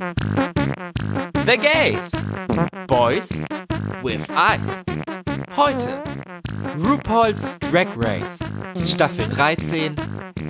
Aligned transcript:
The 0.00 1.58
Gays. 1.58 2.10
Boys 2.86 3.38
with 4.02 4.26
Eyes. 4.30 4.82
Heute 5.54 6.02
RuPaul's 6.78 7.52
Drag 7.70 7.86
Race. 7.96 8.38
Staffel 8.86 9.28
13, 9.28 9.94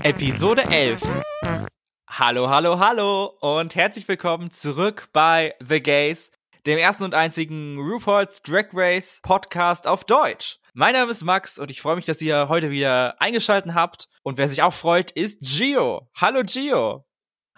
Episode 0.05 0.63
11. 0.71 1.03
Hallo, 2.09 2.49
hallo, 2.49 2.79
hallo 2.79 3.37
und 3.41 3.75
herzlich 3.75 4.07
willkommen 4.07 4.53
zurück 4.53 5.09
bei 5.13 5.57
The 5.59 5.83
Gays, 5.83 6.31
dem 6.65 6.79
ersten 6.79 7.03
und 7.03 7.15
einzigen 7.15 7.77
RuPaul's 7.77 8.43
Drag 8.43 8.67
Race 8.73 9.19
Podcast 9.25 9.89
auf 9.89 10.05
Deutsch. 10.05 10.59
Mein 10.75 10.93
Name 10.93 11.11
ist 11.11 11.25
Max 11.25 11.59
und 11.59 11.73
ich 11.73 11.81
freue 11.81 11.97
mich, 11.97 12.05
dass 12.05 12.23
ihr 12.23 12.49
heute 12.49 12.71
wieder 12.71 13.21
eingeschaltet 13.21 13.75
habt. 13.75 14.09
Und 14.23 14.39
wer 14.39 14.47
sich 14.47 14.63
auch 14.63 14.73
freut, 14.73 15.11
ist 15.11 15.41
Gio. 15.41 16.09
Hallo 16.15 16.45
Gio. 16.45 17.05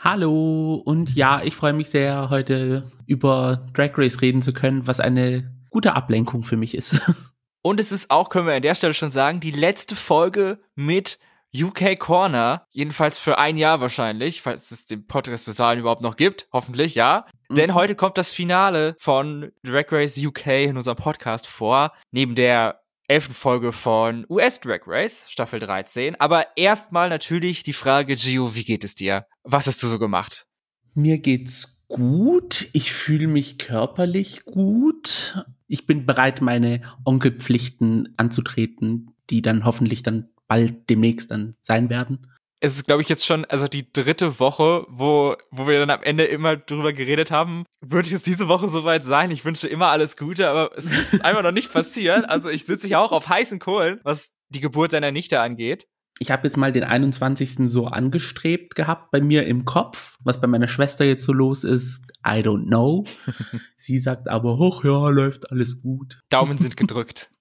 Hallo 0.04 0.82
und 0.84 1.14
ja, 1.14 1.42
ich 1.44 1.54
freue 1.54 1.74
mich 1.74 1.88
sehr, 1.88 2.28
heute 2.28 2.90
über 3.06 3.68
Drag 3.72 3.96
Race 3.96 4.20
reden 4.20 4.42
zu 4.42 4.52
können, 4.52 4.88
was 4.88 4.98
eine 4.98 5.54
gute 5.70 5.94
Ablenkung 5.94 6.42
für 6.42 6.56
mich 6.56 6.74
ist. 6.74 7.00
Und 7.62 7.78
es 7.78 7.92
ist 7.92 8.10
auch, 8.10 8.28
können 8.28 8.48
wir 8.48 8.54
an 8.54 8.62
der 8.62 8.74
Stelle 8.74 8.94
schon 8.94 9.12
sagen, 9.12 9.38
die 9.38 9.52
letzte 9.52 9.94
Folge 9.94 10.58
mit 10.74 11.20
UK 11.54 11.96
Corner, 12.00 12.66
jedenfalls 12.70 13.20
für 13.20 13.38
ein 13.38 13.56
Jahr 13.56 13.80
wahrscheinlich, 13.80 14.42
falls 14.42 14.72
es 14.72 14.86
den 14.86 15.06
Podcast 15.06 15.46
bis 15.46 15.54
dahin 15.54 15.78
überhaupt 15.78 16.02
noch 16.02 16.16
gibt, 16.16 16.48
hoffentlich 16.52 16.96
ja. 16.96 17.24
Mhm. 17.48 17.54
Denn 17.54 17.74
heute 17.74 17.94
kommt 17.94 18.18
das 18.18 18.30
Finale 18.30 18.96
von 18.98 19.52
Drag 19.62 19.84
Race 19.92 20.18
UK 20.18 20.46
in 20.64 20.76
unserem 20.76 20.96
Podcast 20.96 21.46
vor, 21.46 21.92
neben 22.10 22.34
der 22.34 22.81
elften 23.08 23.34
Folge 23.34 23.72
von 23.72 24.26
US 24.28 24.60
Drag 24.60 24.80
Race, 24.86 25.26
Staffel 25.28 25.60
13. 25.60 26.18
Aber 26.20 26.46
erstmal 26.56 27.08
natürlich 27.08 27.62
die 27.62 27.72
Frage, 27.72 28.14
Gio, 28.14 28.54
wie 28.54 28.64
geht 28.64 28.84
es 28.84 28.94
dir? 28.94 29.26
Was 29.44 29.66
hast 29.66 29.82
du 29.82 29.86
so 29.86 29.98
gemacht? 29.98 30.46
Mir 30.94 31.18
geht's 31.18 31.82
gut. 31.88 32.68
Ich 32.72 32.92
fühle 32.92 33.26
mich 33.26 33.58
körperlich 33.58 34.44
gut. 34.44 35.44
Ich 35.66 35.86
bin 35.86 36.06
bereit, 36.06 36.40
meine 36.40 36.82
Onkelpflichten 37.04 38.14
anzutreten, 38.16 39.14
die 39.30 39.42
dann 39.42 39.64
hoffentlich 39.64 40.02
dann 40.02 40.28
bald 40.48 40.90
demnächst 40.90 41.30
dann 41.30 41.54
sein 41.60 41.90
werden 41.90 42.26
es 42.62 42.76
ist, 42.76 42.86
glaube 42.86 43.02
ich, 43.02 43.08
jetzt 43.08 43.26
schon, 43.26 43.44
also 43.46 43.66
die 43.66 43.92
dritte 43.92 44.38
Woche, 44.38 44.86
wo, 44.88 45.34
wo 45.50 45.66
wir 45.66 45.80
dann 45.80 45.90
am 45.90 46.02
Ende 46.04 46.24
immer 46.24 46.56
drüber 46.56 46.92
geredet 46.92 47.32
haben, 47.32 47.64
würde 47.80 48.14
es 48.14 48.22
diese 48.22 48.46
Woche 48.46 48.68
soweit 48.68 49.02
sein. 49.02 49.32
Ich 49.32 49.44
wünsche 49.44 49.66
immer 49.66 49.88
alles 49.88 50.16
Gute, 50.16 50.48
aber 50.48 50.70
es 50.76 50.84
ist 50.84 51.24
einfach 51.24 51.42
noch 51.42 51.50
nicht 51.50 51.72
passiert. 51.72 52.30
Also 52.30 52.50
ich 52.50 52.64
sitze 52.64 52.86
ja 52.86 53.00
auch 53.00 53.10
auf 53.10 53.28
heißen 53.28 53.58
Kohlen, 53.58 54.00
was 54.04 54.30
die 54.48 54.60
Geburt 54.60 54.92
deiner 54.92 55.10
Nichte 55.10 55.40
angeht. 55.40 55.88
Ich 56.20 56.30
habe 56.30 56.46
jetzt 56.46 56.56
mal 56.56 56.70
den 56.70 56.84
21. 56.84 57.68
so 57.68 57.86
angestrebt 57.86 58.76
gehabt 58.76 59.10
bei 59.10 59.20
mir 59.20 59.44
im 59.44 59.64
Kopf. 59.64 60.14
Was 60.22 60.40
bei 60.40 60.46
meiner 60.46 60.68
Schwester 60.68 61.04
jetzt 61.04 61.24
so 61.24 61.32
los 61.32 61.64
ist, 61.64 62.00
I 62.24 62.42
don't 62.42 62.66
know. 62.66 63.04
Sie 63.76 63.98
sagt 63.98 64.28
aber, 64.28 64.56
hoch, 64.56 64.84
ja, 64.84 65.08
läuft 65.08 65.50
alles 65.50 65.82
gut. 65.82 66.20
Daumen 66.30 66.58
sind 66.58 66.76
gedrückt. 66.76 67.32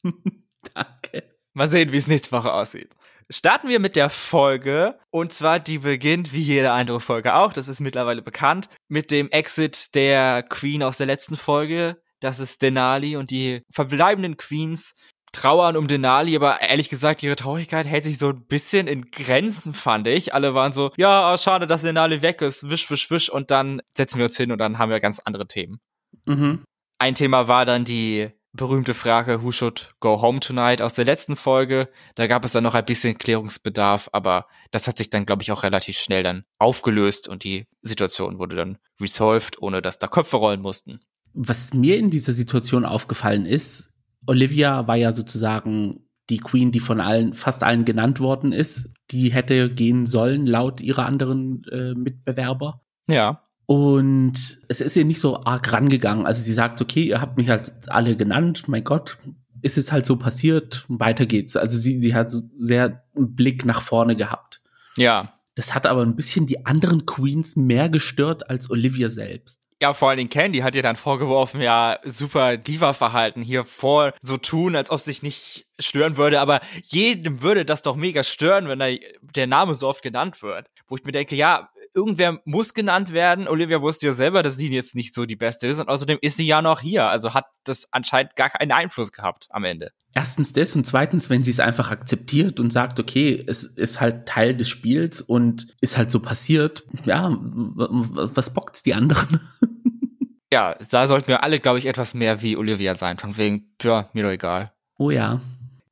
Danke. 0.73 1.23
Mal 1.53 1.67
sehen, 1.67 1.91
wie 1.91 1.97
es 1.97 2.07
nächste 2.07 2.31
Woche 2.31 2.51
aussieht. 2.51 2.95
Starten 3.31 3.69
wir 3.69 3.79
mit 3.79 3.95
der 3.95 4.09
Folge. 4.09 4.99
Und 5.09 5.31
zwar, 5.31 5.59
die 5.59 5.79
beginnt, 5.79 6.33
wie 6.33 6.41
jede 6.41 6.71
andere 6.71 6.99
Folge 6.99 7.35
auch, 7.35 7.53
das 7.53 7.67
ist 7.67 7.79
mittlerweile 7.79 8.21
bekannt, 8.21 8.67
mit 8.89 9.09
dem 9.09 9.29
Exit 9.29 9.95
der 9.95 10.43
Queen 10.43 10.83
aus 10.83 10.97
der 10.97 11.07
letzten 11.07 11.37
Folge. 11.37 12.01
Das 12.19 12.39
ist 12.39 12.61
Denali 12.61 13.15
und 13.15 13.31
die 13.31 13.63
verbleibenden 13.71 14.37
Queens 14.37 14.93
trauern 15.31 15.77
um 15.77 15.87
Denali, 15.87 16.35
aber 16.35 16.61
ehrlich 16.61 16.89
gesagt, 16.89 17.23
ihre 17.23 17.37
Traurigkeit 17.37 17.87
hält 17.87 18.03
sich 18.03 18.17
so 18.17 18.29
ein 18.29 18.45
bisschen 18.47 18.87
in 18.87 19.09
Grenzen, 19.11 19.73
fand 19.73 20.07
ich. 20.07 20.33
Alle 20.33 20.53
waren 20.53 20.73
so, 20.73 20.91
ja, 20.97 21.37
schade, 21.37 21.67
dass 21.67 21.83
Denali 21.83 22.21
weg 22.21 22.41
ist, 22.41 22.69
wisch, 22.69 22.91
wisch, 22.91 23.09
wisch, 23.09 23.29
und 23.29 23.49
dann 23.49 23.81
setzen 23.95 24.17
wir 24.17 24.25
uns 24.25 24.35
hin 24.35 24.51
und 24.51 24.57
dann 24.57 24.77
haben 24.77 24.91
wir 24.91 24.99
ganz 24.99 25.19
andere 25.19 25.47
Themen. 25.47 25.79
Mhm. 26.25 26.65
Ein 26.99 27.15
Thema 27.15 27.47
war 27.47 27.65
dann 27.65 27.85
die 27.85 28.29
berühmte 28.53 28.93
Frage 28.93 29.43
Who 29.43 29.51
should 29.51 29.93
go 29.99 30.21
home 30.21 30.39
tonight 30.39 30.81
aus 30.81 30.93
der 30.93 31.05
letzten 31.05 31.35
Folge. 31.35 31.89
Da 32.15 32.27
gab 32.27 32.45
es 32.45 32.51
dann 32.51 32.63
noch 32.63 32.75
ein 32.75 32.85
bisschen 32.85 33.17
Klärungsbedarf, 33.17 34.09
aber 34.11 34.47
das 34.71 34.87
hat 34.87 34.97
sich 34.97 35.09
dann, 35.09 35.25
glaube 35.25 35.43
ich, 35.43 35.51
auch 35.51 35.63
relativ 35.63 35.97
schnell 35.97 36.23
dann 36.23 36.43
aufgelöst 36.57 37.27
und 37.27 37.43
die 37.43 37.67
Situation 37.81 38.39
wurde 38.39 38.55
dann 38.55 38.77
resolved, 38.99 39.61
ohne 39.61 39.81
dass 39.81 39.99
da 39.99 40.07
Köpfe 40.07 40.37
rollen 40.37 40.61
mussten. 40.61 40.99
Was 41.33 41.73
mir 41.73 41.97
in 41.97 42.09
dieser 42.09 42.33
Situation 42.33 42.85
aufgefallen 42.85 43.45
ist, 43.45 43.89
Olivia 44.27 44.87
war 44.87 44.97
ja 44.97 45.13
sozusagen 45.13 46.07
die 46.29 46.39
Queen, 46.39 46.71
die 46.71 46.79
von 46.79 46.99
allen, 47.01 47.33
fast 47.33 47.63
allen 47.63 47.85
genannt 47.85 48.19
worden 48.19 48.51
ist. 48.51 48.89
Die 49.11 49.31
hätte 49.31 49.69
gehen 49.73 50.05
sollen, 50.05 50.45
laut 50.45 50.81
ihrer 50.81 51.05
anderen 51.05 51.63
äh, 51.71 51.93
Mitbewerber. 51.93 52.81
Ja. 53.09 53.43
Und 53.71 54.59
es 54.67 54.81
ist 54.81 54.97
ihr 54.97 55.05
nicht 55.05 55.21
so 55.21 55.45
arg 55.45 55.71
rangegangen. 55.71 56.25
Also 56.25 56.41
sie 56.41 56.51
sagt, 56.51 56.81
okay, 56.81 57.03
ihr 57.03 57.21
habt 57.21 57.37
mich 57.37 57.47
halt 57.47 57.71
alle 57.87 58.17
genannt, 58.17 58.67
mein 58.67 58.83
Gott, 58.83 59.17
ist 59.61 59.77
es 59.77 59.93
halt 59.93 60.05
so 60.05 60.17
passiert, 60.17 60.83
weiter 60.89 61.25
geht's. 61.25 61.55
Also 61.55 61.77
sie, 61.77 62.01
sie 62.01 62.13
hat 62.13 62.33
sehr 62.57 63.01
einen 63.15 63.33
Blick 63.33 63.63
nach 63.63 63.81
vorne 63.81 64.17
gehabt. 64.17 64.59
Ja. 64.97 65.35
Das 65.55 65.73
hat 65.73 65.87
aber 65.87 66.01
ein 66.01 66.17
bisschen 66.17 66.47
die 66.47 66.65
anderen 66.65 67.05
Queens 67.05 67.55
mehr 67.55 67.87
gestört 67.87 68.49
als 68.49 68.69
Olivia 68.69 69.07
selbst. 69.07 69.61
Ja, 69.81 69.93
vor 69.93 70.09
allen 70.09 70.17
Dingen 70.17 70.29
Candy 70.29 70.59
hat 70.59 70.75
ihr 70.75 70.83
dann 70.83 70.97
vorgeworfen, 70.97 71.61
ja, 71.61 71.97
super 72.03 72.57
Diva-Verhalten 72.57 73.41
hier 73.41 73.63
vor 73.63 74.13
so 74.21 74.35
tun, 74.35 74.75
als 74.75 74.91
ob 74.91 74.97
es 74.97 75.05
sich 75.05 75.23
nicht 75.23 75.65
stören 75.79 76.17
würde, 76.17 76.41
aber 76.41 76.59
jedem 76.83 77.41
würde 77.41 77.63
das 77.63 77.81
doch 77.81 77.95
mega 77.95 78.21
stören, 78.23 78.67
wenn 78.67 78.79
da 78.79 78.89
der 79.21 79.47
Name 79.47 79.75
so 79.75 79.87
oft 79.87 80.03
genannt 80.03 80.43
wird. 80.43 80.69
Wo 80.87 80.97
ich 80.97 81.05
mir 81.05 81.13
denke, 81.13 81.35
ja, 81.37 81.69
irgendwer 81.93 82.39
muss 82.45 82.73
genannt 82.73 83.11
werden. 83.11 83.47
Olivia 83.47 83.81
wusste 83.81 84.07
ja 84.07 84.13
selber, 84.13 84.43
dass 84.43 84.57
die 84.57 84.69
jetzt 84.69 84.95
nicht 84.95 85.13
so 85.13 85.25
die 85.25 85.35
beste 85.35 85.67
ist 85.67 85.79
und 85.79 85.89
außerdem 85.89 86.17
ist 86.21 86.37
sie 86.37 86.45
ja 86.45 86.61
noch 86.61 86.81
hier, 86.81 87.07
also 87.07 87.33
hat 87.33 87.45
das 87.63 87.87
anscheinend 87.91 88.35
gar 88.35 88.49
keinen 88.49 88.71
Einfluss 88.71 89.11
gehabt 89.11 89.47
am 89.51 89.63
Ende. 89.63 89.91
Erstens 90.13 90.53
das 90.53 90.75
und 90.75 90.85
zweitens, 90.85 91.29
wenn 91.29 91.43
sie 91.43 91.51
es 91.51 91.59
einfach 91.59 91.91
akzeptiert 91.91 92.59
und 92.59 92.71
sagt, 92.71 92.99
okay, 92.99 93.43
es 93.47 93.63
ist 93.63 94.01
halt 94.01 94.27
Teil 94.27 94.55
des 94.55 94.69
Spiels 94.69 95.21
und 95.21 95.67
ist 95.81 95.97
halt 95.97 96.11
so 96.11 96.19
passiert, 96.19 96.83
ja, 97.05 97.35
was 97.39 98.53
bockt's 98.53 98.83
die 98.83 98.93
anderen? 98.93 99.39
ja, 100.51 100.75
da 100.89 101.07
sollten 101.07 101.29
wir 101.29 101.43
alle, 101.43 101.59
glaube 101.59 101.79
ich, 101.79 101.85
etwas 101.85 102.13
mehr 102.13 102.41
wie 102.41 102.57
Olivia 102.57 102.95
sein, 102.95 103.17
von 103.17 103.37
wegen, 103.37 103.73
ja, 103.81 104.09
mir 104.13 104.23
doch 104.23 104.31
egal. 104.31 104.73
Oh 104.97 105.09
ja. 105.09 105.41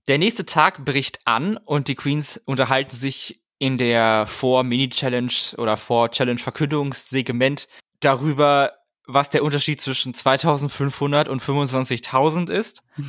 Der 0.07 0.17
nächste 0.17 0.45
Tag 0.45 0.83
bricht 0.85 1.19
an 1.25 1.57
und 1.57 1.87
die 1.87 1.95
Queens 1.95 2.41
unterhalten 2.45 2.95
sich 2.95 3.38
in 3.59 3.77
der 3.77 4.25
Vor-Mini-Challenge 4.25 5.31
oder 5.57 5.77
Vor-Challenge-Verkündungssegment 5.77 7.67
darüber, 7.99 8.71
was 9.05 9.29
der 9.29 9.43
Unterschied 9.43 9.81
zwischen 9.81 10.13
2500 10.13 11.27
und 11.27 11.41
25.000 11.41 12.49
ist. 12.49 12.83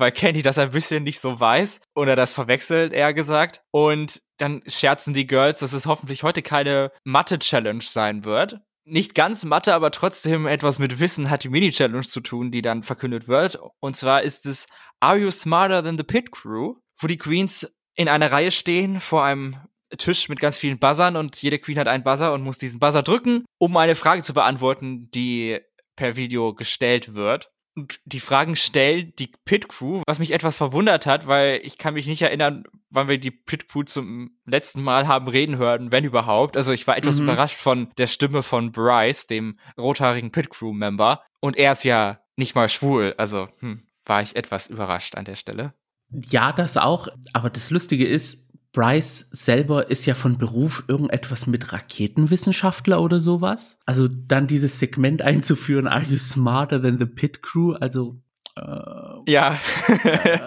Weil 0.00 0.12
Candy 0.12 0.42
das 0.42 0.58
ein 0.58 0.70
bisschen 0.70 1.02
nicht 1.02 1.18
so 1.18 1.40
weiß 1.40 1.80
oder 1.96 2.14
das 2.14 2.32
verwechselt, 2.32 2.92
eher 2.92 3.12
gesagt. 3.12 3.62
Und 3.72 4.22
dann 4.36 4.62
scherzen 4.68 5.12
die 5.12 5.26
Girls, 5.26 5.58
dass 5.58 5.72
es 5.72 5.86
hoffentlich 5.86 6.22
heute 6.22 6.40
keine 6.40 6.92
Mathe-Challenge 7.02 7.82
sein 7.82 8.24
wird. 8.24 8.60
Nicht 8.84 9.16
ganz 9.16 9.44
Mathe, 9.44 9.74
aber 9.74 9.90
trotzdem 9.90 10.46
etwas 10.46 10.78
mit 10.78 11.00
Wissen 11.00 11.30
hat 11.30 11.42
die 11.42 11.48
Mini-Challenge 11.48 12.06
zu 12.06 12.20
tun, 12.20 12.52
die 12.52 12.62
dann 12.62 12.84
verkündet 12.84 13.26
wird. 13.26 13.58
Und 13.80 13.96
zwar 13.96 14.22
ist 14.22 14.46
es 14.46 14.66
Are 15.00 15.18
You 15.18 15.32
Smarter 15.32 15.82
Than 15.82 15.98
the 15.98 16.04
Pit 16.04 16.30
Crew? 16.30 16.76
Wo 16.96 17.08
die 17.08 17.18
Queens 17.18 17.68
in 17.96 18.08
einer 18.08 18.30
Reihe 18.30 18.52
stehen 18.52 19.00
vor 19.00 19.24
einem 19.24 19.56
Tisch 19.96 20.28
mit 20.28 20.40
ganz 20.40 20.58
vielen 20.58 20.78
Buzzern 20.78 21.16
und 21.16 21.40
jede 21.40 21.58
Queen 21.58 21.78
hat 21.78 21.88
einen 21.88 22.04
Buzzer 22.04 22.32
und 22.32 22.42
muss 22.42 22.58
diesen 22.58 22.78
Buzzer 22.78 23.02
drücken, 23.02 23.44
um 23.58 23.76
eine 23.76 23.94
Frage 23.94 24.22
zu 24.22 24.34
beantworten, 24.34 25.10
die 25.10 25.58
per 25.96 26.16
Video 26.16 26.54
gestellt 26.54 27.14
wird. 27.14 27.50
Und 27.74 28.00
die 28.04 28.20
Fragen 28.20 28.56
stellt 28.56 29.20
die 29.20 29.30
Pit 29.44 29.68
Crew, 29.68 30.02
was 30.06 30.18
mich 30.18 30.32
etwas 30.32 30.56
verwundert 30.56 31.06
hat, 31.06 31.28
weil 31.28 31.60
ich 31.62 31.78
kann 31.78 31.94
mich 31.94 32.08
nicht 32.08 32.22
erinnern, 32.22 32.64
wann 32.90 33.06
wir 33.06 33.18
die 33.18 33.30
Pit 33.30 33.68
Crew 33.68 33.84
zum 33.84 34.32
letzten 34.46 34.82
Mal 34.82 35.06
haben 35.06 35.28
reden 35.28 35.58
hören, 35.58 35.92
wenn 35.92 36.04
überhaupt. 36.04 36.56
Also 36.56 36.72
ich 36.72 36.86
war 36.88 36.96
etwas 36.96 37.20
mhm. 37.20 37.28
überrascht 37.28 37.56
von 37.56 37.88
der 37.96 38.08
Stimme 38.08 38.42
von 38.42 38.72
Bryce, 38.72 39.28
dem 39.28 39.58
rothaarigen 39.78 40.32
Pit 40.32 40.50
Crew 40.50 40.72
Member. 40.72 41.22
Und 41.40 41.56
er 41.56 41.72
ist 41.72 41.84
ja 41.84 42.20
nicht 42.34 42.56
mal 42.56 42.68
schwul, 42.68 43.14
also 43.16 43.48
hm, 43.60 43.86
war 44.04 44.22
ich 44.22 44.34
etwas 44.34 44.66
überrascht 44.66 45.14
an 45.14 45.24
der 45.24 45.36
Stelle. 45.36 45.74
Ja, 46.10 46.52
das 46.52 46.76
auch. 46.76 47.08
Aber 47.32 47.50
das 47.50 47.70
Lustige 47.70 48.06
ist, 48.06 48.47
Bryce 48.72 49.26
selber 49.30 49.90
ist 49.90 50.06
ja 50.06 50.14
von 50.14 50.38
Beruf 50.38 50.84
irgendetwas 50.88 51.46
mit 51.46 51.72
Raketenwissenschaftler 51.72 53.00
oder 53.00 53.18
sowas. 53.18 53.78
Also 53.86 54.08
dann 54.08 54.46
dieses 54.46 54.78
Segment 54.78 55.22
einzuführen, 55.22 55.86
are 55.86 56.04
you 56.04 56.18
smarter 56.18 56.80
than 56.80 56.98
the 56.98 57.06
pit 57.06 57.42
crew? 57.42 57.72
Also 57.72 58.20
äh, 58.56 59.32
ja. 59.32 59.58
äh, 59.88 60.38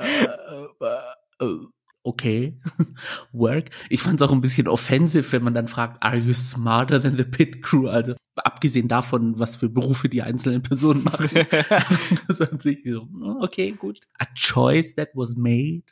äh, 0.79 1.45
äh 1.45 1.57
okay, 2.03 2.59
work. 3.31 3.69
Ich 3.89 4.01
fand 4.01 4.21
es 4.21 4.27
auch 4.27 4.31
ein 4.31 4.41
bisschen 4.41 4.67
offensive, 4.67 5.31
wenn 5.31 5.43
man 5.43 5.53
dann 5.53 5.67
fragt, 5.67 6.01
are 6.01 6.17
you 6.17 6.33
smarter 6.33 7.01
than 7.01 7.17
the 7.17 7.23
pit 7.23 7.61
crew? 7.61 7.87
Also 7.87 8.15
abgesehen 8.35 8.87
davon, 8.87 9.39
was 9.39 9.55
für 9.55 9.69
Berufe 9.69 10.09
die 10.09 10.21
einzelnen 10.21 10.61
Personen 10.61 11.03
machen. 11.03 11.29
das 12.27 12.41
an 12.41 12.59
sich 12.59 12.83
so, 12.85 13.07
okay, 13.41 13.71
gut. 13.71 13.99
A 14.19 14.25
choice 14.35 14.95
that 14.95 15.09
was 15.13 15.35
made. 15.35 15.83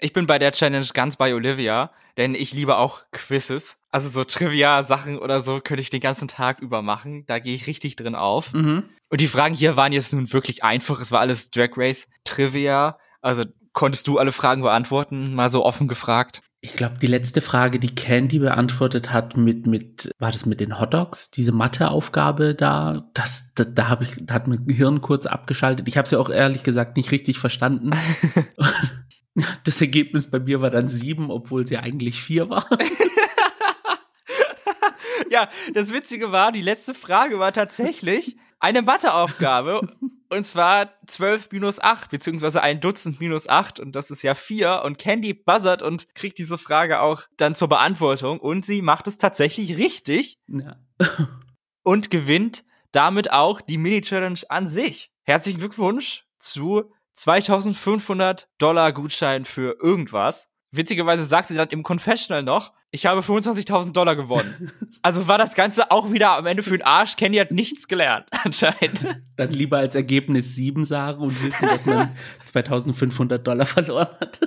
Ich 0.00 0.12
bin 0.12 0.26
bei 0.26 0.38
der 0.38 0.52
Challenge 0.52 0.86
ganz 0.94 1.16
bei 1.16 1.34
Olivia, 1.34 1.90
denn 2.16 2.34
ich 2.34 2.52
liebe 2.52 2.76
auch 2.76 3.02
Quizzes. 3.12 3.78
Also 3.90 4.08
so 4.08 4.24
Trivia-Sachen 4.24 5.18
oder 5.18 5.40
so 5.40 5.60
könnte 5.60 5.82
ich 5.82 5.90
den 5.90 6.00
ganzen 6.00 6.28
Tag 6.28 6.60
über 6.60 6.80
machen. 6.80 7.24
Da 7.26 7.38
gehe 7.38 7.54
ich 7.54 7.66
richtig 7.66 7.96
drin 7.96 8.14
auf. 8.14 8.52
Mhm. 8.54 8.84
Und 9.10 9.20
die 9.20 9.28
Fragen 9.28 9.54
hier 9.54 9.76
waren 9.76 9.92
jetzt 9.92 10.12
nun 10.12 10.32
wirklich 10.32 10.64
einfach. 10.64 11.00
Es 11.00 11.12
war 11.12 11.20
alles 11.20 11.50
Drag 11.50 11.70
Race 11.76 12.08
Trivia. 12.24 12.98
Also 13.20 13.44
konntest 13.72 14.06
du 14.06 14.18
alle 14.18 14.32
Fragen 14.32 14.62
beantworten? 14.62 15.34
Mal 15.34 15.50
so 15.50 15.64
offen 15.64 15.86
gefragt. 15.86 16.42
Ich 16.62 16.74
glaube, 16.74 16.96
die 17.00 17.06
letzte 17.06 17.40
Frage, 17.40 17.78
die 17.78 17.94
Candy 17.94 18.38
beantwortet 18.38 19.12
hat 19.12 19.36
mit, 19.36 19.66
mit, 19.66 20.10
war 20.18 20.30
das 20.30 20.44
mit 20.44 20.60
den 20.60 20.78
Hotdogs, 20.78 21.30
diese 21.30 21.52
Matheaufgabe 21.52 22.54
da, 22.54 23.08
das, 23.14 23.46
da, 23.54 23.64
da 23.64 23.88
habe 23.88 24.04
ich, 24.04 24.10
da 24.20 24.34
hat 24.34 24.46
mein 24.46 24.66
Gehirn 24.66 25.00
kurz 25.00 25.24
abgeschaltet. 25.24 25.88
Ich 25.88 25.96
habe 25.96 26.04
es 26.04 26.10
ja 26.10 26.18
auch 26.18 26.28
ehrlich 26.28 26.62
gesagt 26.62 26.98
nicht 26.98 27.12
richtig 27.12 27.38
verstanden. 27.38 27.92
das 29.64 29.80
Ergebnis 29.80 30.30
bei 30.30 30.38
mir 30.38 30.60
war 30.60 30.70
dann 30.70 30.88
sieben, 30.88 31.30
obwohl 31.30 31.64
es 31.64 31.70
ja 31.70 31.80
eigentlich 31.80 32.22
vier 32.22 32.50
war. 32.50 32.68
ja, 35.30 35.48
das 35.74 35.92
Witzige 35.92 36.32
war, 36.32 36.52
die 36.52 36.62
letzte 36.62 36.94
Frage 36.94 37.38
war 37.38 37.52
tatsächlich 37.52 38.36
eine 38.58 38.82
Matheaufgabe. 38.82 39.80
Und 40.32 40.46
zwar 40.46 40.94
12 41.08 41.50
minus 41.50 41.80
8, 41.80 42.08
beziehungsweise 42.08 42.62
ein 42.62 42.80
Dutzend 42.80 43.18
minus 43.18 43.48
8. 43.48 43.80
Und 43.80 43.96
das 43.96 44.12
ist 44.12 44.22
ja 44.22 44.36
4. 44.36 44.82
Und 44.84 44.96
Candy 44.96 45.34
buzzert 45.34 45.82
und 45.82 46.14
kriegt 46.14 46.38
diese 46.38 46.56
Frage 46.56 47.00
auch 47.00 47.22
dann 47.36 47.56
zur 47.56 47.68
Beantwortung. 47.68 48.38
Und 48.38 48.64
sie 48.64 48.80
macht 48.80 49.08
es 49.08 49.18
tatsächlich 49.18 49.76
richtig. 49.76 50.38
Ja. 50.46 50.76
und 51.82 52.12
gewinnt 52.12 52.62
damit 52.92 53.32
auch 53.32 53.60
die 53.60 53.76
Mini-Challenge 53.76 54.38
an 54.48 54.68
sich. 54.68 55.10
Herzlichen 55.24 55.58
Glückwunsch 55.58 56.26
zu 56.38 56.92
2500 57.20 58.48
Dollar 58.56 58.92
Gutschein 58.92 59.44
für 59.44 59.76
irgendwas. 59.82 60.48
Witzigerweise 60.70 61.24
sagt 61.24 61.48
sie 61.48 61.54
dann 61.54 61.68
im 61.68 61.82
Confessional 61.82 62.42
noch, 62.42 62.72
ich 62.92 63.04
habe 63.04 63.20
25.000 63.20 63.92
Dollar 63.92 64.16
gewonnen. 64.16 64.72
also 65.02 65.28
war 65.28 65.36
das 65.36 65.54
Ganze 65.54 65.90
auch 65.90 66.12
wieder 66.12 66.30
am 66.30 66.46
Ende 66.46 66.62
für 66.62 66.70
den 66.70 66.82
Arsch. 66.82 67.16
Kenny 67.16 67.36
hat 67.36 67.50
nichts 67.50 67.88
gelernt, 67.88 68.26
anscheinend. 68.44 69.06
Dann 69.36 69.50
lieber 69.50 69.78
als 69.78 69.94
Ergebnis 69.94 70.54
7 70.54 70.86
sagen 70.86 71.20
und 71.20 71.44
wissen, 71.44 71.68
dass 71.68 71.84
man 71.84 72.16
2500 72.46 73.46
Dollar 73.46 73.66
verloren 73.66 74.08
hat. 74.18 74.40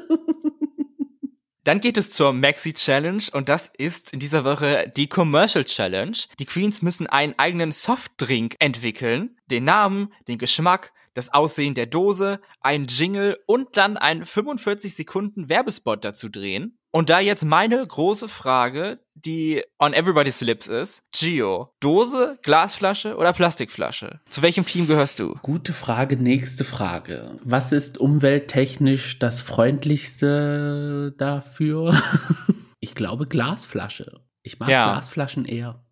Dann 1.64 1.80
geht 1.80 1.98
es 1.98 2.12
zur 2.12 2.34
Maxi 2.34 2.74
Challenge 2.74 3.24
und 3.32 3.48
das 3.50 3.72
ist 3.78 4.12
in 4.12 4.20
dieser 4.20 4.44
Woche 4.44 4.92
die 4.98 5.08
Commercial 5.08 5.64
Challenge. 5.64 6.18
Die 6.40 6.46
Queens 6.46 6.82
müssen 6.82 7.08
einen 7.08 7.38
eigenen 7.38 7.72
Softdrink 7.72 8.56
entwickeln, 8.60 9.38
den 9.50 9.64
Namen, 9.64 10.12
den 10.28 10.40
Geschmack, 10.40 10.92
das 11.14 11.34
Aussehen 11.34 11.74
der 11.74 11.86
Dose, 11.86 12.40
ein 12.62 12.86
Jingle 12.86 13.38
und 13.46 13.78
dann 13.78 13.98
einen 13.98 14.26
45 14.26 14.96
Sekunden 14.96 15.50
Werbespot 15.50 16.04
dazu 16.04 16.30
drehen. 16.30 16.78
Und 16.96 17.10
da 17.10 17.20
jetzt 17.20 17.44
meine 17.44 17.84
große 17.84 18.28
Frage, 18.28 19.00
die 19.16 19.64
on 19.80 19.94
everybody's 19.94 20.42
lips 20.42 20.68
ist, 20.68 21.02
Gio, 21.12 21.74
Dose, 21.80 22.38
Glasflasche 22.44 23.18
oder 23.18 23.34
Plastikflasche? 23.34 24.20
Zu 24.30 24.44
welchem 24.44 24.64
Team 24.68 24.86
gehörst 24.86 25.18
du? 25.20 25.36
Gute 25.42 25.74
Frage, 25.74 26.18
nächste 26.18 26.64
Frage. 26.64 27.40
Was 27.44 27.72
ist 27.72 27.98
umwelttechnisch 27.98 29.18
das 29.18 29.42
freundlichste 29.42 31.16
dafür? 31.18 32.00
ich 32.80 32.94
glaube 32.94 33.26
Glasflasche. 33.26 34.22
Ich 34.44 34.60
mag 34.60 34.70
Ja. 34.70 34.92
Glasflaschen 34.92 35.46
eher. 35.46 35.83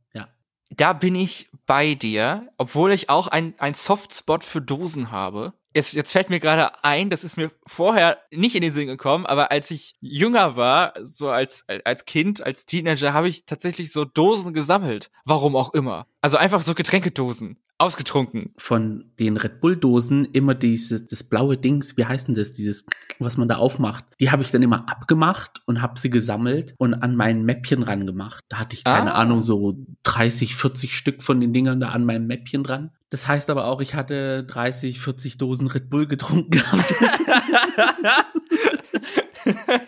Da 0.75 0.93
bin 0.93 1.15
ich 1.15 1.49
bei 1.65 1.95
dir, 1.95 2.47
obwohl 2.57 2.91
ich 2.91 3.09
auch 3.09 3.27
ein, 3.27 3.53
ein 3.59 3.73
Softspot 3.73 4.43
für 4.43 4.61
Dosen 4.61 5.11
habe. 5.11 5.53
Jetzt, 5.73 5.93
jetzt 5.93 6.11
fällt 6.11 6.29
mir 6.29 6.41
gerade 6.41 6.83
ein, 6.83 7.09
das 7.09 7.23
ist 7.23 7.37
mir 7.37 7.49
vorher 7.65 8.17
nicht 8.29 8.55
in 8.55 8.61
den 8.61 8.73
Sinn 8.73 8.87
gekommen, 8.87 9.25
aber 9.25 9.51
als 9.51 9.71
ich 9.71 9.93
jünger 10.01 10.57
war, 10.57 10.93
so 11.01 11.29
als, 11.29 11.65
als 11.85 12.03
Kind, 12.03 12.43
als 12.43 12.65
Teenager, 12.65 13.13
habe 13.13 13.29
ich 13.29 13.45
tatsächlich 13.45 13.93
so 13.93 14.03
Dosen 14.03 14.53
gesammelt. 14.53 15.11
Warum 15.23 15.55
auch 15.55 15.73
immer. 15.73 16.07
Also 16.19 16.35
einfach 16.35 16.61
so 16.61 16.75
Getränkedosen. 16.75 17.57
Ausgetrunken. 17.81 18.53
Von 18.57 19.11
den 19.19 19.37
Red 19.37 19.59
Bull 19.59 19.75
Dosen 19.75 20.25
immer 20.25 20.53
dieses 20.55 21.05
das 21.07 21.23
blaue 21.23 21.57
Dings, 21.57 21.97
wie 21.97 22.05
heißt 22.05 22.27
denn 22.27 22.35
das, 22.35 22.53
dieses 22.53 22.85
was 23.19 23.37
man 23.37 23.47
da 23.47 23.57
aufmacht. 23.57 24.05
Die 24.19 24.31
habe 24.31 24.41
ich 24.43 24.51
dann 24.51 24.61
immer 24.63 24.87
abgemacht 24.89 25.61
und 25.65 25.81
habe 25.81 25.99
sie 25.99 26.09
gesammelt 26.09 26.73
und 26.77 26.93
an 26.93 27.15
mein 27.15 27.43
Mäppchen 27.43 27.83
ran 27.83 28.05
gemacht. 28.05 28.43
Da 28.49 28.59
hatte 28.59 28.75
ich 28.75 28.83
keine 28.83 29.13
Ah. 29.15 29.19
Ahnung 29.19 29.43
so 29.43 29.77
30, 30.03 30.55
40 30.55 30.95
Stück 30.95 31.23
von 31.23 31.39
den 31.39 31.53
Dingern 31.53 31.79
da 31.79 31.89
an 31.89 32.05
meinem 32.05 32.27
Mäppchen 32.27 32.63
dran. 32.63 32.91
Das 33.09 33.27
heißt 33.27 33.49
aber 33.49 33.65
auch, 33.65 33.81
ich 33.81 33.93
hatte 33.95 34.43
30, 34.45 34.99
40 35.01 35.37
Dosen 35.37 35.67
Red 35.67 35.89
Bull 35.89 36.07
getrunken 36.07 36.51
gehabt. 36.51 36.93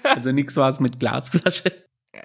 also 0.03 0.31
nichts 0.31 0.55
war 0.55 0.69
es 0.69 0.79
mit 0.79 0.99
Glasflasche. 0.99 1.71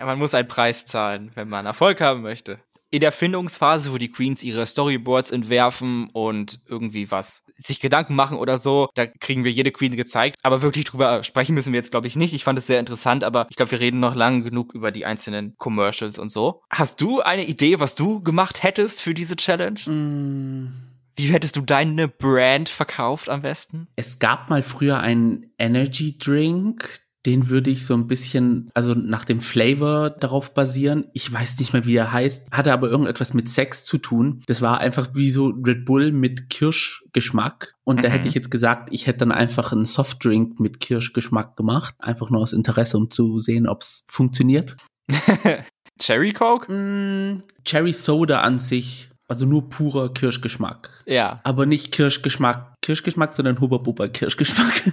Man 0.01 0.19
muss 0.19 0.35
einen 0.35 0.49
Preis 0.49 0.87
zahlen, 0.87 1.31
wenn 1.35 1.49
man 1.49 1.67
Erfolg 1.67 2.01
haben 2.01 2.23
möchte. 2.23 2.59
In 2.91 3.01
der 3.01 3.13
Findungsphase, 3.13 3.93
wo 3.93 3.99
die 3.99 4.11
Queens 4.11 4.43
ihre 4.43 4.65
Storyboards 4.67 5.31
entwerfen 5.31 6.09
und 6.13 6.61
irgendwie 6.67 7.11
was 7.11 7.43
sich 7.57 7.81
Gedanken 7.81 8.15
machen 8.15 8.39
oder 8.39 8.57
so, 8.57 8.89
da 8.95 9.07
kriegen 9.07 9.45
wir 9.45 9.51
jede 9.51 9.73
Queen 9.73 9.97
gezeigt. 9.97 10.37
Aber 10.43 10.63
wirklich 10.63 10.85
drüber 10.85 11.23
sprechen 11.25 11.55
müssen 11.55 11.73
wir 11.73 11.79
jetzt, 11.79 11.91
glaube 11.91 12.07
ich, 12.07 12.17
nicht. 12.17 12.33
Ich 12.33 12.45
fand 12.45 12.59
es 12.59 12.67
sehr 12.67 12.81
interessant, 12.81 13.25
aber 13.25 13.47
ich 13.51 13.57
glaube, 13.57 13.73
wir 13.73 13.81
reden 13.81 14.01
noch 14.01 14.15
lang 14.15 14.43
genug 14.43 14.75
über 14.75 14.91
die 14.91 15.05
einzelnen 15.05 15.55
Commercials 15.59 16.19
und 16.19 16.31
so. 16.31 16.63
Hast 16.71 17.01
du 17.01 17.21
eine 17.21 17.45
Idee, 17.45 17.81
was 17.81 17.95
du 17.95 18.23
gemacht 18.23 18.63
hättest 18.63 19.03
für 19.03 19.13
diese 19.13 19.37
Challenge? 19.37 19.81
Mm. 19.87 20.89
Wie 21.17 21.33
hättest 21.33 21.57
du 21.57 21.63
deine 21.63 22.07
Brand 22.07 22.69
verkauft 22.69 23.29
am 23.29 23.43
besten? 23.43 23.89
Es 23.97 24.21
gab 24.21 24.51
mal 24.51 24.63
früher 24.63 25.01
einen 25.01 25.53
Energy 25.59 26.17
Drink, 26.17 27.01
den 27.29 27.51
würde 27.51 27.71
ich 27.71 27.85
so 27.85 27.93
ein 27.95 28.07
bisschen, 28.07 28.71
also 28.73 28.95
nach 28.95 29.27
dem 29.27 29.41
Flavor 29.41 30.09
darauf 30.09 30.55
basieren. 30.55 31.05
Ich 31.13 31.31
weiß 31.31 31.59
nicht 31.59 31.75
mehr, 31.75 31.85
wie 31.85 31.95
er 31.97 32.11
heißt, 32.11 32.47
hatte 32.51 32.73
aber 32.73 32.89
irgendetwas 32.89 33.35
mit 33.35 33.51
Sex 33.51 33.85
zu 33.85 33.99
tun. 33.99 34.43
Das 34.47 34.63
war 34.63 34.79
einfach 34.79 35.11
wie 35.13 35.31
so 35.31 35.49
Red 35.49 35.85
Bull 35.85 36.11
mit 36.11 36.49
Kirschgeschmack. 36.49 37.75
Und 37.85 38.03
da 38.03 38.09
Mhm. 38.09 38.13
hätte 38.13 38.29
ich 38.29 38.35
jetzt 38.35 38.51
gesagt, 38.51 38.89
ich 38.93 39.07
hätte 39.07 39.19
dann 39.21 39.33
einfach 39.33 39.73
einen 39.73 39.85
Softdrink 39.85 40.59
mit 40.59 40.81
Kirschgeschmack 40.81 41.55
gemacht. 41.57 41.95
Einfach 41.99 42.31
nur 42.31 42.41
aus 42.41 42.55
Interesse, 42.55 42.97
um 42.97 43.11
zu 43.11 43.41
sehen, 43.41 43.69
ob 43.69 43.83
es 43.83 44.05
funktioniert. 44.09 44.77
Cherry 46.01 46.33
Coke? 46.33 46.73
Mm, 46.73 47.43
Cherry 47.65 47.93
Soda 47.93 48.41
an 48.41 48.59
sich, 48.59 49.11
also 49.29 49.45
nur 49.47 49.69
purer 49.69 50.13
Kirschgeschmack. 50.15 50.91
Ja. 51.07 51.41
Aber 51.45 51.67
nicht 51.67 51.93
Kirschgeschmack, 51.93 52.75
Kirschgeschmack, 52.83 53.33
sondern 53.35 53.61
Hubba 53.61 53.77
Bubba 53.79 54.09
Kirschgeschmack. 54.09 54.93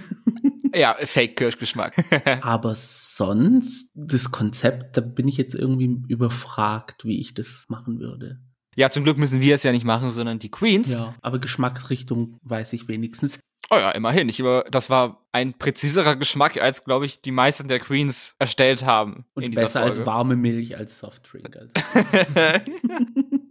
Ja, 0.76 0.94
Fake-Kirschgeschmack. 1.02 1.94
Aber 2.44 2.74
sonst, 2.74 3.90
das 3.94 4.30
Konzept, 4.30 4.96
da 4.96 5.00
bin 5.00 5.26
ich 5.26 5.36
jetzt 5.36 5.54
irgendwie 5.54 6.02
überfragt, 6.08 7.04
wie 7.04 7.18
ich 7.18 7.34
das 7.34 7.64
machen 7.68 7.98
würde. 7.98 8.38
ja, 8.76 8.90
zum 8.90 9.02
Glück 9.04 9.16
müssen 9.18 9.40
wir 9.40 9.54
es 9.54 9.62
ja 9.62 9.72
nicht 9.72 9.84
machen, 9.86 10.10
sondern 10.10 10.38
die 10.38 10.50
Queens. 10.50 10.92
Ja, 10.94 11.14
aber 11.22 11.38
Geschmacksrichtung 11.38 12.38
weiß 12.42 12.72
ich 12.74 12.88
wenigstens. 12.88 13.40
Oh 13.70 13.76
ja, 13.76 13.90
immerhin. 13.92 14.28
Ich, 14.28 14.38
über- 14.38 14.64
das 14.70 14.90
war 14.90 15.26
ein 15.32 15.58
präziserer 15.58 16.14
Geschmack, 16.14 16.56
als, 16.60 16.84
glaube 16.84 17.04
ich, 17.06 17.20
die 17.22 17.32
meisten 17.32 17.66
der 17.68 17.80
Queens 17.80 18.36
erstellt 18.38 18.84
haben. 18.84 19.24
Und 19.34 19.52
besser 19.54 19.80
als 19.80 20.04
warme 20.06 20.36
Milch 20.36 20.76
als 20.76 20.98
Softdrink. 21.00 21.56
Also. 21.56 21.72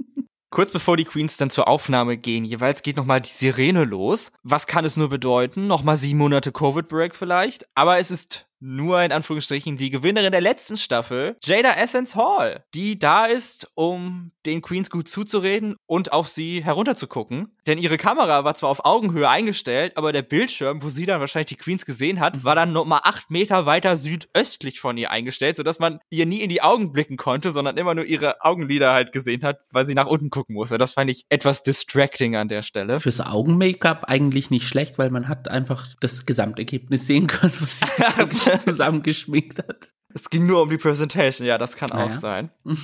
Kurz 0.56 0.72
bevor 0.72 0.96
die 0.96 1.04
Queens 1.04 1.36
dann 1.36 1.50
zur 1.50 1.68
Aufnahme 1.68 2.16
gehen, 2.16 2.46
jeweils 2.46 2.82
geht 2.82 2.96
nochmal 2.96 3.20
die 3.20 3.28
Sirene 3.28 3.84
los. 3.84 4.32
Was 4.42 4.68
kann 4.68 4.86
es 4.86 4.96
nur 4.96 5.10
bedeuten? 5.10 5.68
Nochmal 5.68 5.98
sieben 5.98 6.20
Monate 6.20 6.54
Covid-Break 6.54 7.14
vielleicht. 7.14 7.68
Aber 7.76 7.98
es 7.98 8.10
ist 8.10 8.48
nur 8.66 9.02
in 9.02 9.12
Anführungsstrichen 9.12 9.78
die 9.78 9.92
Gewinnerin 9.92 10.32
der 10.32 10.42
letzten 10.42 10.76
Staffel, 10.76 11.38
Jada 11.44 11.74
Essence 11.74 12.16
Hall, 12.16 12.64
die 12.74 12.98
da 12.98 13.26
ist, 13.26 13.70
um 13.76 14.32
den 14.46 14.62
Queens 14.62 14.90
gut 14.90 15.08
zuzureden 15.08 15.76
und 15.86 16.12
auf 16.12 16.28
sie 16.28 16.64
herunterzugucken. 16.64 17.56
Denn 17.68 17.78
ihre 17.80 17.98
Kamera 17.98 18.44
war 18.44 18.54
zwar 18.54 18.70
auf 18.70 18.86
Augenhöhe 18.86 19.28
eingestellt, 19.28 19.94
aber 19.98 20.12
der 20.12 20.22
Bildschirm, 20.22 20.84
wo 20.84 20.90
sie 20.90 21.06
dann 21.06 21.20
wahrscheinlich 21.20 21.48
die 21.48 21.56
Queens 21.56 21.86
gesehen 21.86 22.20
hat, 22.20 22.44
war 22.44 22.56
dann 22.56 22.74
nochmal 22.74 23.02
acht 23.04 23.32
Meter 23.32 23.66
weiter 23.66 23.98
südöstlich 23.98 24.80
von 24.80 24.98
ihr 24.98 25.10
eingestellt, 25.10 25.58
sodass 25.58 25.80
man 25.80 26.00
ihr 26.10 26.26
nie 26.26 26.42
in 26.42 26.50
die 26.50 26.62
Augen 26.62 26.92
blicken 26.92 27.18
konnte, 27.18 27.52
sondern 27.52 27.78
immer 27.78 27.96
nur 27.96 28.06
ihre 28.06 28.42
Augenlider 28.42 28.94
halt 28.94 29.12
gesehen 29.12 29.44
hat, 29.44 29.62
weil 29.72 29.86
sie 29.86 29.96
nach 29.96 30.06
unten 30.08 30.30
gucken 30.30 30.56
musste. 30.56 30.78
Das 30.78 30.94
fand 30.94 31.10
ich 31.10 31.26
etwas 31.30 31.64
distracting 31.64 32.36
an 32.36 32.48
der 32.48 32.62
Stelle. 32.62 33.00
Fürs 33.00 33.22
Augen-Make-up 33.22 34.06
eigentlich 34.06 34.52
nicht 34.52 34.68
schlecht, 34.68 34.98
weil 35.00 35.10
man 35.10 35.28
hat 35.28 35.48
einfach 35.48 35.88
das 36.00 36.26
Gesamtergebnis 36.26 37.08
sehen 37.08 37.28
können, 37.28 37.54
was 37.60 37.80
sie 37.80 37.86
zusammengeschminkt 38.64 39.60
hat. 39.60 39.92
Es 40.14 40.30
ging 40.30 40.46
nur 40.46 40.62
um 40.62 40.70
die 40.70 40.78
Presentation, 40.78 41.48
ja, 41.48 41.58
das 41.58 41.76
kann 41.76 41.92
auch 41.92 42.08
Naja. 42.10 42.12
sein. 42.20 42.52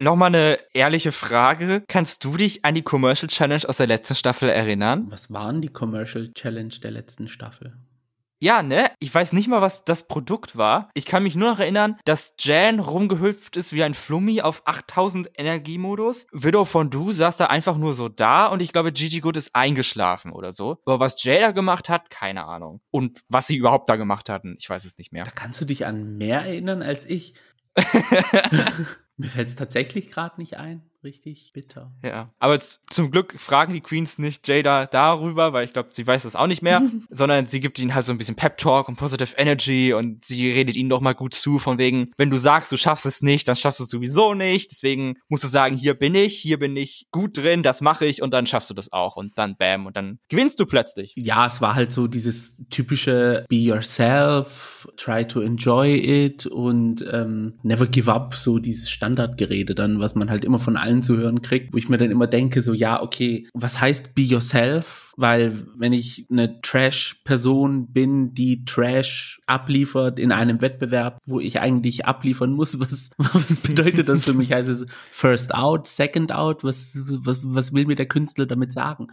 Nochmal 0.00 0.34
eine 0.34 0.58
ehrliche 0.74 1.12
Frage. 1.12 1.84
Kannst 1.88 2.24
du 2.24 2.36
dich 2.36 2.64
an 2.64 2.74
die 2.74 2.82
Commercial 2.82 3.28
Challenge 3.28 3.62
aus 3.66 3.76
der 3.76 3.86
letzten 3.86 4.16
Staffel 4.16 4.48
erinnern? 4.48 5.06
Was 5.08 5.30
waren 5.32 5.60
die 5.62 5.68
Commercial 5.68 6.32
Challenge 6.34 6.74
der 6.82 6.90
letzten 6.90 7.28
Staffel? 7.28 7.76
Ja, 8.44 8.62
ne? 8.62 8.90
Ich 8.98 9.14
weiß 9.14 9.32
nicht 9.32 9.48
mal, 9.48 9.62
was 9.62 9.86
das 9.86 10.06
Produkt 10.06 10.54
war. 10.54 10.90
Ich 10.92 11.06
kann 11.06 11.22
mich 11.22 11.34
nur 11.34 11.52
noch 11.52 11.60
erinnern, 11.60 11.96
dass 12.04 12.34
Jan 12.38 12.78
rumgehüpft 12.78 13.56
ist 13.56 13.72
wie 13.72 13.82
ein 13.82 13.94
Flummi 13.94 14.42
auf 14.42 14.60
8000 14.66 15.30
Energiemodus. 15.38 16.26
Widow 16.30 16.66
von 16.66 16.90
Du 16.90 17.10
saß 17.10 17.38
da 17.38 17.46
einfach 17.46 17.78
nur 17.78 17.94
so 17.94 18.10
da 18.10 18.48
und 18.48 18.60
ich 18.60 18.74
glaube, 18.74 18.92
Gigi 18.92 19.20
Good 19.20 19.38
ist 19.38 19.54
eingeschlafen 19.54 20.30
oder 20.30 20.52
so. 20.52 20.76
Aber 20.84 21.00
was 21.00 21.24
Jada 21.24 21.52
gemacht 21.52 21.88
hat, 21.88 22.10
keine 22.10 22.44
Ahnung. 22.44 22.82
Und 22.90 23.22
was 23.30 23.46
sie 23.46 23.56
überhaupt 23.56 23.88
da 23.88 23.96
gemacht 23.96 24.28
hatten, 24.28 24.56
ich 24.58 24.68
weiß 24.68 24.84
es 24.84 24.98
nicht 24.98 25.10
mehr. 25.10 25.24
Da 25.24 25.30
kannst 25.30 25.58
du 25.62 25.64
dich 25.64 25.86
an 25.86 26.18
mehr 26.18 26.42
erinnern 26.42 26.82
als 26.82 27.06
ich. 27.06 27.32
Mir 29.16 29.30
fällt 29.30 29.48
es 29.48 29.54
tatsächlich 29.54 30.10
gerade 30.10 30.38
nicht 30.38 30.58
ein 30.58 30.82
richtig 31.04 31.52
bitter. 31.52 31.92
Ja, 32.02 32.30
aber 32.38 32.58
zum 32.58 33.10
Glück 33.10 33.38
fragen 33.38 33.72
die 33.74 33.80
Queens 33.80 34.18
nicht 34.18 34.48
Jada 34.48 34.86
darüber, 34.86 35.52
weil 35.52 35.64
ich 35.64 35.72
glaube, 35.72 35.90
sie 35.92 36.06
weiß 36.06 36.24
das 36.24 36.36
auch 36.36 36.46
nicht 36.46 36.62
mehr, 36.62 36.82
sondern 37.10 37.46
sie 37.46 37.60
gibt 37.60 37.78
ihnen 37.78 37.94
halt 37.94 38.04
so 38.04 38.12
ein 38.12 38.18
bisschen 38.18 38.36
Pep 38.36 38.58
Talk 38.58 38.88
und 38.88 38.96
Positive 38.96 39.36
Energy 39.36 39.92
und 39.92 40.24
sie 40.24 40.50
redet 40.50 40.76
ihnen 40.76 40.88
doch 40.88 41.00
mal 41.00 41.14
gut 41.14 41.34
zu, 41.34 41.58
von 41.58 41.78
wegen, 41.78 42.10
wenn 42.16 42.30
du 42.30 42.36
sagst, 42.36 42.72
du 42.72 42.76
schaffst 42.76 43.06
es 43.06 43.22
nicht, 43.22 43.46
dann 43.46 43.56
schaffst 43.56 43.80
du 43.80 43.84
es 43.84 43.90
sowieso 43.90 44.34
nicht, 44.34 44.70
deswegen 44.70 45.16
musst 45.28 45.44
du 45.44 45.48
sagen, 45.48 45.76
hier 45.76 45.94
bin 45.94 46.14
ich, 46.14 46.38
hier 46.38 46.58
bin 46.58 46.76
ich 46.76 47.06
gut 47.12 47.38
drin, 47.38 47.62
das 47.62 47.80
mache 47.80 48.06
ich 48.06 48.22
und 48.22 48.32
dann 48.32 48.46
schaffst 48.46 48.70
du 48.70 48.74
das 48.74 48.92
auch 48.92 49.16
und 49.16 49.38
dann 49.38 49.56
bam 49.56 49.86
und 49.86 49.96
dann 49.96 50.18
gewinnst 50.28 50.58
du 50.58 50.66
plötzlich. 50.66 51.12
Ja, 51.16 51.46
es 51.46 51.60
war 51.60 51.74
halt 51.74 51.92
so 51.92 52.06
dieses 52.06 52.56
typische 52.70 53.44
Be 53.48 53.56
yourself, 53.56 54.88
try 54.96 55.26
to 55.26 55.40
enjoy 55.40 55.94
it 55.94 56.46
und 56.46 57.04
ähm, 57.12 57.58
never 57.62 57.86
give 57.86 58.12
up, 58.12 58.34
so 58.34 58.58
dieses 58.58 58.90
Standardgerede 58.90 59.74
dann, 59.74 60.00
was 60.00 60.14
man 60.14 60.30
halt 60.30 60.44
immer 60.44 60.58
von 60.58 60.76
allen 60.76 60.93
allen 60.94 61.02
zu 61.02 61.16
hören 61.16 61.42
kriegt, 61.42 61.74
wo 61.74 61.78
ich 61.78 61.88
mir 61.88 61.98
dann 61.98 62.10
immer 62.10 62.26
denke, 62.26 62.62
so 62.62 62.72
ja, 62.72 63.02
okay, 63.02 63.46
was 63.52 63.80
heißt 63.80 64.14
be 64.14 64.22
yourself? 64.22 65.12
Weil 65.16 65.66
wenn 65.76 65.92
ich 65.92 66.26
eine 66.30 66.60
Trash-Person 66.60 67.92
bin, 67.92 68.34
die 68.34 68.64
Trash 68.64 69.40
abliefert 69.46 70.18
in 70.18 70.32
einem 70.32 70.60
Wettbewerb, 70.60 71.18
wo 71.26 71.40
ich 71.40 71.60
eigentlich 71.60 72.06
abliefern 72.06 72.52
muss, 72.52 72.78
was, 72.80 73.10
was 73.18 73.60
bedeutet 73.60 74.08
das 74.08 74.24
für 74.24 74.34
mich? 74.34 74.52
Heißt 74.52 74.68
es 74.68 74.86
First 75.10 75.54
Out, 75.54 75.86
Second 75.86 76.32
Out? 76.32 76.64
Was, 76.64 76.98
was, 77.04 77.40
was 77.42 77.72
will 77.72 77.86
mir 77.86 77.96
der 77.96 78.06
Künstler 78.06 78.46
damit 78.46 78.72
sagen? 78.72 79.08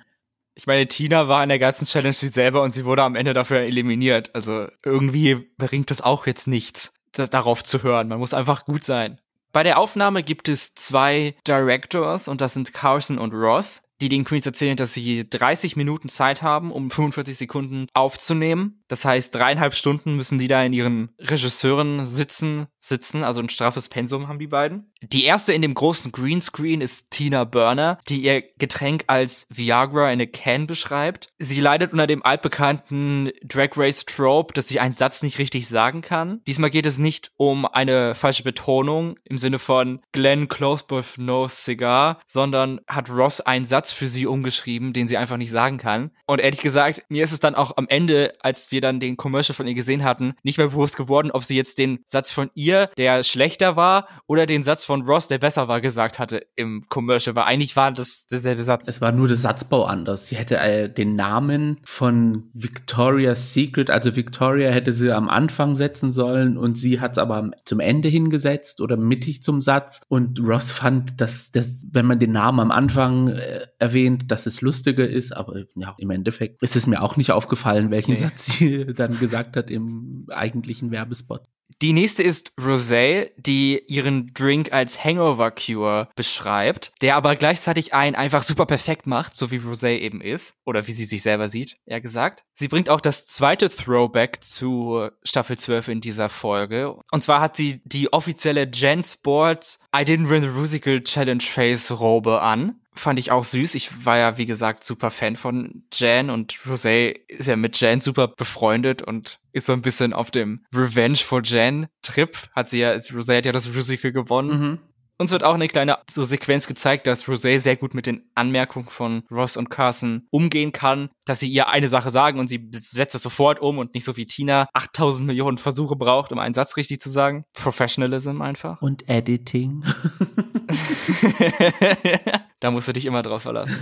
Ich 0.54 0.68
meine, 0.68 0.86
Tina 0.86 1.28
war 1.28 1.42
in 1.44 1.50
der 1.50 1.60
ganzen 1.60 1.86
Challenge 1.86 2.14
sie 2.14 2.28
selber 2.28 2.62
und 2.62 2.74
sie 2.74 2.84
wurde 2.86 3.04
am 3.04 3.16
Ende 3.16 3.34
dafür 3.34 3.60
eliminiert. 3.60 4.36
Also 4.36 4.68
irgendwie 4.84 5.48
bringt 5.58 5.92
es 5.92 6.02
auch 6.02 6.28
jetzt 6.28 6.48
nichts, 6.48 6.94
darauf 7.14 7.64
zu 7.64 7.84
hören. 7.84 8.10
Man 8.10 8.20
muss 8.20 8.34
einfach 8.34 8.66
gut 8.66 8.84
sein. 8.84 9.20
Bei 9.52 9.64
der 9.64 9.78
Aufnahme 9.78 10.24
gibt 10.24 10.48
es 10.48 10.74
zwei 10.76 11.36
Directors 11.46 12.28
und 12.28 12.40
das 12.42 12.54
sind 12.54 12.74
Carson 12.74 13.18
und 13.18 13.34
Ross 13.34 13.84
die 14.02 14.10
den 14.10 14.24
Queens 14.24 14.46
erzählen, 14.46 14.76
dass 14.76 14.94
sie 14.94 15.30
30 15.30 15.76
Minuten 15.76 16.10
Zeit 16.10 16.42
haben, 16.42 16.72
um 16.72 16.92
45 16.92 17.38
Sekunden 17.38 17.88
aufzunehmen. 17.94 18.84
Das 18.88 19.06
heißt, 19.06 19.34
dreieinhalb 19.34 19.74
Stunden 19.74 20.16
müssen 20.16 20.40
die 20.40 20.48
da 20.48 20.64
in 20.64 20.74
ihren 20.74 21.10
Regisseuren 21.20 22.06
sitzen, 22.06 22.68
sitzen, 22.80 23.24
also 23.24 23.40
ein 23.40 23.50
straffes 23.50 23.88
Pensum 23.88 24.28
haben 24.28 24.40
die 24.40 24.48
beiden. 24.48 24.92
Die 25.02 25.24
erste 25.24 25.54
in 25.54 25.62
dem 25.62 25.74
großen 25.74 26.12
Greenscreen 26.12 26.82
ist 26.82 27.12
Tina 27.12 27.44
Burner, 27.44 28.00
die 28.10 28.22
ihr 28.22 28.44
Getränk 28.58 29.04
als 29.08 29.48
Viagra 29.50 30.12
in 30.12 30.22
a 30.22 30.26
Can 30.26 30.68
beschreibt. 30.68 31.30
Sie 31.38 31.62
leidet 31.62 31.94
unter 31.94 32.08
dem 32.08 32.24
altbekannten 32.26 33.32
Drag 33.44 33.70
Race 33.76 34.06
Trope, 34.06 34.54
dass 34.54 34.68
sie 34.68 34.80
einen 34.80 34.94
Satz 34.94 35.22
nicht 35.24 35.40
richtig 35.40 35.68
sagen 35.68 36.02
kann. 36.02 36.42
Diesmal 36.48 36.70
geht 36.70 36.86
es 36.86 36.98
nicht 36.98 37.32
um 37.38 37.66
eine 37.66 38.16
falsche 38.16 38.44
Betonung 38.44 39.18
im 39.24 39.38
Sinne 39.38 39.60
von 39.60 40.02
Glenn 40.12 40.48
close 40.48 40.84
with 40.90 41.18
no 41.18 41.48
cigar, 41.48 42.20
sondern 42.26 42.82
hat 42.88 43.10
Ross 43.10 43.42
einen 43.42 43.66
Satz 43.66 43.91
für 43.92 44.08
sie 44.08 44.26
umgeschrieben, 44.26 44.94
den 44.94 45.08
sie 45.08 45.18
einfach 45.18 45.38
nicht 45.38 45.52
sagen 45.52 45.78
kann. 45.78 46.12
Und 46.28 46.40
ehrlich 46.40 46.62
gesagt, 46.62 47.04
mir 47.10 47.24
ist 47.24 47.32
es 47.32 47.40
dann 47.40 47.56
auch 47.56 47.78
am 47.78 47.88
Ende, 47.88 48.34
als 48.42 48.72
wir 48.72 48.82
dann 48.82 49.00
den 49.00 49.18
Commercial 49.18 49.56
von 49.56 49.68
ihr 49.68 49.74
gesehen 49.74 50.04
hatten, 50.04 50.34
nicht 50.44 50.58
mehr 50.58 50.68
bewusst 50.68 50.98
geworden, 50.98 51.32
ob 51.32 51.44
sie 51.44 51.56
jetzt 51.56 51.78
den 51.78 52.00
Satz 52.06 52.32
von 52.32 52.50
ihr, 52.54 52.90
der 52.98 53.24
schlechter 53.24 53.76
war, 53.76 54.08
oder 54.28 54.46
den 54.46 54.64
Satz 54.64 54.86
von 54.86 55.04
Ross, 55.04 55.28
der 55.28 55.38
besser 55.38 55.68
war, 55.68 55.82
gesagt 55.82 56.20
hatte 56.20 56.46
im 56.56 56.86
Commercial. 56.90 57.36
Weil 57.36 57.46
eigentlich 57.46 57.76
war 57.76 57.92
das 57.92 58.28
derselbe 58.28 58.64
Satz. 58.64 58.88
Es 58.88 59.02
war 59.02 59.12
nur 59.12 59.28
der 59.28 59.38
Satzbau 59.38 59.86
anders. 59.86 60.28
Sie 60.28 60.36
hätte 60.36 60.58
äh, 60.58 60.90
den 60.90 61.16
Namen 61.16 61.78
von 61.84 62.50
Victoria's 62.54 63.54
Secret, 63.54 63.90
also 63.90 64.16
Victoria 64.16 64.70
hätte 64.70 64.94
sie 64.94 65.12
am 65.12 65.30
Anfang 65.30 65.76
setzen 65.76 66.12
sollen 66.12 66.58
und 66.58 66.78
sie 66.78 67.00
hat 67.00 67.14
es 67.14 67.18
aber 67.18 67.52
zum 67.66 67.80
Ende 67.80 68.10
hingesetzt 68.10 68.82
oder 68.82 68.98
mittig 68.98 69.42
zum 69.42 69.62
Satz. 69.62 70.02
Und 70.08 70.40
Ross 70.40 70.72
fand, 70.72 71.20
dass, 71.22 71.52
dass 71.52 71.86
wenn 71.92 72.06
man 72.06 72.20
den 72.20 72.32
Namen 72.32 72.60
am 72.60 72.72
Anfang 72.72 73.30
äh, 73.30 73.68
erwähnt, 73.82 74.32
dass 74.32 74.46
es 74.46 74.62
lustiger 74.62 75.08
ist, 75.08 75.36
aber 75.36 75.64
ja, 75.76 75.96
im 75.98 76.12
Endeffekt 76.12 76.62
ist 76.62 76.76
es 76.76 76.88
mir 76.88 77.02
auch 77.02 77.18
nicht 77.18 77.32
aufgefallen, 77.32 77.90
welchen 77.90 78.14
nee. 78.14 78.20
Satz 78.20 78.46
sie 78.46 78.86
dann 78.96 79.18
gesagt 79.20 79.58
hat 79.58 79.72
im 79.72 80.28
eigentlichen 80.30 80.92
Werbespot. 80.92 81.42
Die 81.82 81.94
nächste 81.94 82.22
ist 82.22 82.52
Rosé, 82.60 83.32
die 83.38 83.82
ihren 83.88 84.34
Drink 84.36 84.72
als 84.72 85.04
Hangover 85.04 85.50
Cure 85.50 86.10
beschreibt, 86.16 86.92
der 87.02 87.16
aber 87.16 87.36
gleichzeitig 87.36 87.94
einen 87.94 88.16
einfach 88.16 88.44
super 88.44 88.68
perfekt 88.68 89.08
macht, 89.08 89.36
so 89.36 89.50
wie 89.50 89.58
Rosé 89.58 89.98
eben 89.98 90.22
ist, 90.22 90.58
oder 90.64 90.86
wie 90.88 90.92
sie 90.92 91.06
sich 91.06 91.24
selber 91.24 91.48
sieht, 91.48 91.78
eher 91.86 92.02
gesagt. 92.02 92.44
Sie 92.54 92.68
bringt 92.68 92.90
auch 92.90 93.02
das 93.02 93.26
zweite 93.26 93.70
Throwback 93.70 94.44
zu 94.44 95.10
Staffel 95.24 95.58
12 95.58 95.88
in 95.88 96.02
dieser 96.02 96.30
Folge. 96.30 96.98
Und 97.10 97.24
zwar 97.24 97.42
hat 97.42 97.58
sie 97.58 97.82
die 97.86 98.14
offizielle 98.14 98.68
Gen 98.68 99.02
Sports 99.02 99.80
I 99.96 100.04
Didn't 100.04 100.30
Win 100.30 100.44
the 100.44 100.50
Rusical 100.50 101.02
Challenge 101.02 101.42
Face 101.42 101.90
Robe 101.90 102.42
an 102.42 102.81
fand 102.94 103.20
ich 103.20 103.32
auch 103.32 103.44
süß. 103.44 103.76
Ich 103.76 104.06
war 104.06 104.18
ja, 104.18 104.38
wie 104.38 104.46
gesagt, 104.46 104.84
super 104.84 105.12
Fan 105.12 105.36
von 105.36 105.84
Jan 105.94 106.30
und 106.30 106.54
Rosé 106.66 107.16
ist 107.28 107.48
ja 107.48 107.56
mit 107.56 107.80
Jan 107.80 108.02
super 108.02 108.28
befreundet 108.28 109.02
und 109.02 109.40
ist 109.54 109.66
so 109.66 109.74
ein 109.74 109.82
bisschen 109.82 110.14
auf 110.14 110.32
dem 110.32 110.66
Revenge 110.74 111.18
for 111.18 111.42
Jan 111.44 111.88
Trip. 112.02 112.38
Hat 112.56 112.70
sie 112.70 112.80
ja, 112.80 112.92
Rosé 112.92 113.38
hat 113.38 113.46
ja 113.46 113.52
das 113.52 113.74
Musical 113.74 114.12
gewonnen. 114.12 114.60
Mhm. 114.60 114.80
Uns 115.22 115.30
wird 115.30 115.44
auch 115.44 115.54
eine 115.54 115.68
kleine 115.68 116.00
so 116.10 116.24
Sequenz 116.24 116.66
gezeigt, 116.66 117.06
dass 117.06 117.26
Rosé 117.26 117.60
sehr 117.60 117.76
gut 117.76 117.94
mit 117.94 118.08
den 118.08 118.24
Anmerkungen 118.34 118.88
von 118.88 119.22
Ross 119.30 119.56
und 119.56 119.70
Carson 119.70 120.26
umgehen 120.32 120.72
kann, 120.72 121.12
dass 121.26 121.42
sie 121.42 121.48
ihr 121.48 121.68
eine 121.68 121.90
Sache 121.90 122.10
sagen 122.10 122.40
und 122.40 122.48
sie 122.48 122.72
setzt 122.92 123.14
es 123.14 123.22
sofort 123.22 123.60
um 123.60 123.78
und 123.78 123.94
nicht 123.94 124.04
so 124.04 124.18
wie 124.18 124.26
Tina 124.26 124.68
8000 124.74 125.28
Millionen 125.28 125.60
Versuche 125.60 125.96
braucht, 125.96 126.32
um 126.32 126.40
einen 126.40 126.56
Satz 126.56 126.76
richtig 126.76 127.02
zu 127.02 127.12
sagen. 127.12 127.46
Professionalism 127.54 128.42
einfach. 128.42 128.82
Und 128.82 129.08
Editing. 129.08 129.84
da 132.60 132.72
musst 132.72 132.88
du 132.88 132.94
dich 132.94 133.06
immer 133.06 133.22
drauf 133.22 133.44
verlassen. 133.44 133.78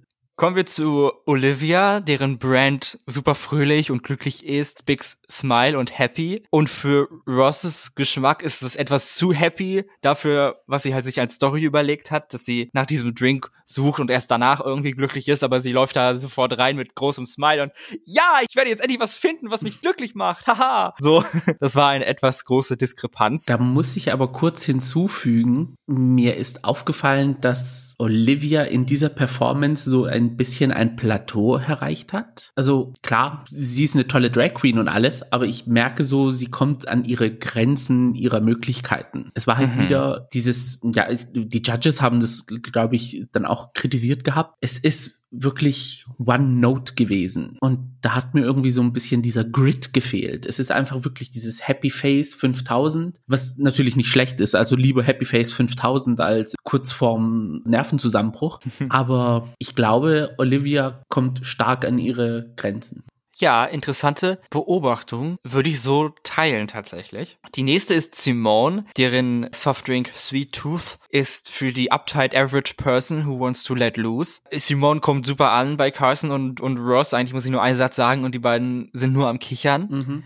Kommen 0.36 0.56
wir 0.56 0.66
zu 0.66 1.12
Olivia, 1.26 2.00
deren 2.00 2.38
Brand 2.38 2.98
super 3.06 3.36
fröhlich 3.36 3.92
und 3.92 4.02
glücklich 4.02 4.44
ist, 4.44 4.84
Big 4.84 5.04
Smile 5.30 5.78
und 5.78 5.96
Happy. 5.96 6.44
Und 6.50 6.68
für 6.68 7.08
Rosses 7.24 7.94
Geschmack 7.94 8.42
ist 8.42 8.62
es 8.62 8.74
etwas 8.74 9.14
zu 9.14 9.32
happy 9.32 9.84
dafür, 10.00 10.60
was 10.66 10.82
sie 10.82 10.92
halt 10.92 11.04
sich 11.04 11.20
als 11.20 11.34
Story 11.34 11.62
überlegt 11.62 12.10
hat, 12.10 12.34
dass 12.34 12.44
sie 12.44 12.68
nach 12.72 12.86
diesem 12.86 13.14
Drink 13.14 13.48
sucht 13.64 14.00
und 14.00 14.10
erst 14.10 14.30
danach 14.30 14.60
irgendwie 14.60 14.90
glücklich 14.90 15.28
ist, 15.28 15.44
aber 15.44 15.60
sie 15.60 15.72
läuft 15.72 15.94
da 15.94 16.18
sofort 16.18 16.58
rein 16.58 16.76
mit 16.76 16.96
großem 16.96 17.26
Smile 17.26 17.62
und 17.62 17.72
ja, 18.04 18.40
ich 18.46 18.56
werde 18.56 18.70
jetzt 18.70 18.80
endlich 18.80 19.00
was 19.00 19.16
finden, 19.16 19.50
was 19.50 19.62
mich 19.62 19.80
glücklich 19.80 20.14
macht. 20.14 20.46
Haha. 20.46 20.94
So, 20.98 21.24
das 21.60 21.76
war 21.76 21.90
eine 21.90 22.06
etwas 22.06 22.44
große 22.44 22.76
Diskrepanz. 22.76 23.44
Da 23.44 23.56
muss 23.56 23.96
ich 23.96 24.12
aber 24.12 24.32
kurz 24.32 24.64
hinzufügen, 24.64 25.76
mir 25.86 26.36
ist 26.36 26.64
aufgefallen, 26.64 27.40
dass 27.40 27.94
Olivia 27.98 28.62
in 28.64 28.86
dieser 28.86 29.08
Performance 29.08 29.88
so 29.88 30.04
ein 30.04 30.23
ein 30.24 30.36
bisschen 30.36 30.72
ein 30.72 30.96
Plateau 30.96 31.56
erreicht 31.56 32.12
hat. 32.12 32.52
Also 32.54 32.92
klar, 33.02 33.44
sie 33.50 33.84
ist 33.84 33.94
eine 33.94 34.06
tolle 34.06 34.30
Drag 34.30 34.54
Queen 34.54 34.78
und 34.78 34.88
alles, 34.88 35.32
aber 35.32 35.46
ich 35.46 35.66
merke 35.66 36.04
so, 36.04 36.30
sie 36.30 36.46
kommt 36.46 36.88
an 36.88 37.04
ihre 37.04 37.34
Grenzen 37.34 38.14
ihrer 38.14 38.40
Möglichkeiten. 38.40 39.30
Es 39.34 39.46
war 39.46 39.56
halt 39.56 39.76
mhm. 39.76 39.82
wieder 39.82 40.28
dieses, 40.32 40.80
ja, 40.82 41.06
die 41.32 41.62
Judges 41.62 42.00
haben 42.00 42.20
das, 42.20 42.46
glaube 42.46 42.96
ich, 42.96 43.26
dann 43.32 43.44
auch 43.44 43.72
kritisiert 43.72 44.24
gehabt. 44.24 44.56
Es 44.60 44.78
ist 44.78 45.20
wirklich 45.36 46.04
One 46.24 46.60
Note 46.60 46.94
gewesen. 46.94 47.56
Und 47.60 47.96
da 48.00 48.14
hat 48.14 48.34
mir 48.34 48.42
irgendwie 48.42 48.70
so 48.70 48.82
ein 48.82 48.92
bisschen 48.92 49.22
dieser 49.22 49.44
Grit 49.44 49.92
gefehlt. 49.92 50.46
Es 50.46 50.58
ist 50.58 50.70
einfach 50.70 51.04
wirklich 51.04 51.30
dieses 51.30 51.66
Happy 51.66 51.90
Face 51.90 52.34
5000, 52.34 53.18
was 53.26 53.56
natürlich 53.56 53.96
nicht 53.96 54.08
schlecht 54.08 54.40
ist. 54.40 54.54
Also 54.54 54.76
lieber 54.76 55.02
Happy 55.02 55.24
Face 55.24 55.52
5000 55.52 56.20
als 56.20 56.54
kurz 56.64 56.92
vorm 56.92 57.62
Nervenzusammenbruch. 57.64 58.60
Aber 58.88 59.48
ich 59.58 59.74
glaube, 59.74 60.34
Olivia 60.38 61.02
kommt 61.08 61.44
stark 61.46 61.84
an 61.84 61.98
ihre 61.98 62.52
Grenzen. 62.56 63.04
Ja, 63.38 63.64
interessante 63.64 64.40
Beobachtung. 64.50 65.38
Würde 65.42 65.70
ich 65.70 65.80
so 65.80 66.10
teilen 66.22 66.68
tatsächlich. 66.68 67.38
Die 67.54 67.62
nächste 67.62 67.94
ist 67.94 68.14
Simone, 68.14 68.84
deren 68.96 69.48
Softdrink 69.52 70.10
Sweet 70.14 70.52
Tooth 70.52 70.98
ist 71.08 71.50
für 71.50 71.72
die 71.72 71.90
uptight 71.90 72.34
average 72.34 72.74
person 72.76 73.26
who 73.26 73.38
wants 73.40 73.64
to 73.64 73.74
let 73.74 73.96
loose. 73.96 74.40
Simone 74.52 75.00
kommt 75.00 75.26
super 75.26 75.50
an 75.50 75.76
bei 75.76 75.90
Carson 75.90 76.30
und, 76.30 76.60
und 76.60 76.78
Ross. 76.78 77.14
Eigentlich 77.14 77.34
muss 77.34 77.44
ich 77.44 77.50
nur 77.50 77.62
einen 77.62 77.78
Satz 77.78 77.96
sagen 77.96 78.24
und 78.24 78.34
die 78.34 78.40
beiden 78.40 78.90
sind 78.92 79.12
nur 79.12 79.28
am 79.28 79.38
Kichern. 79.38 79.88
Mhm. 79.90 80.24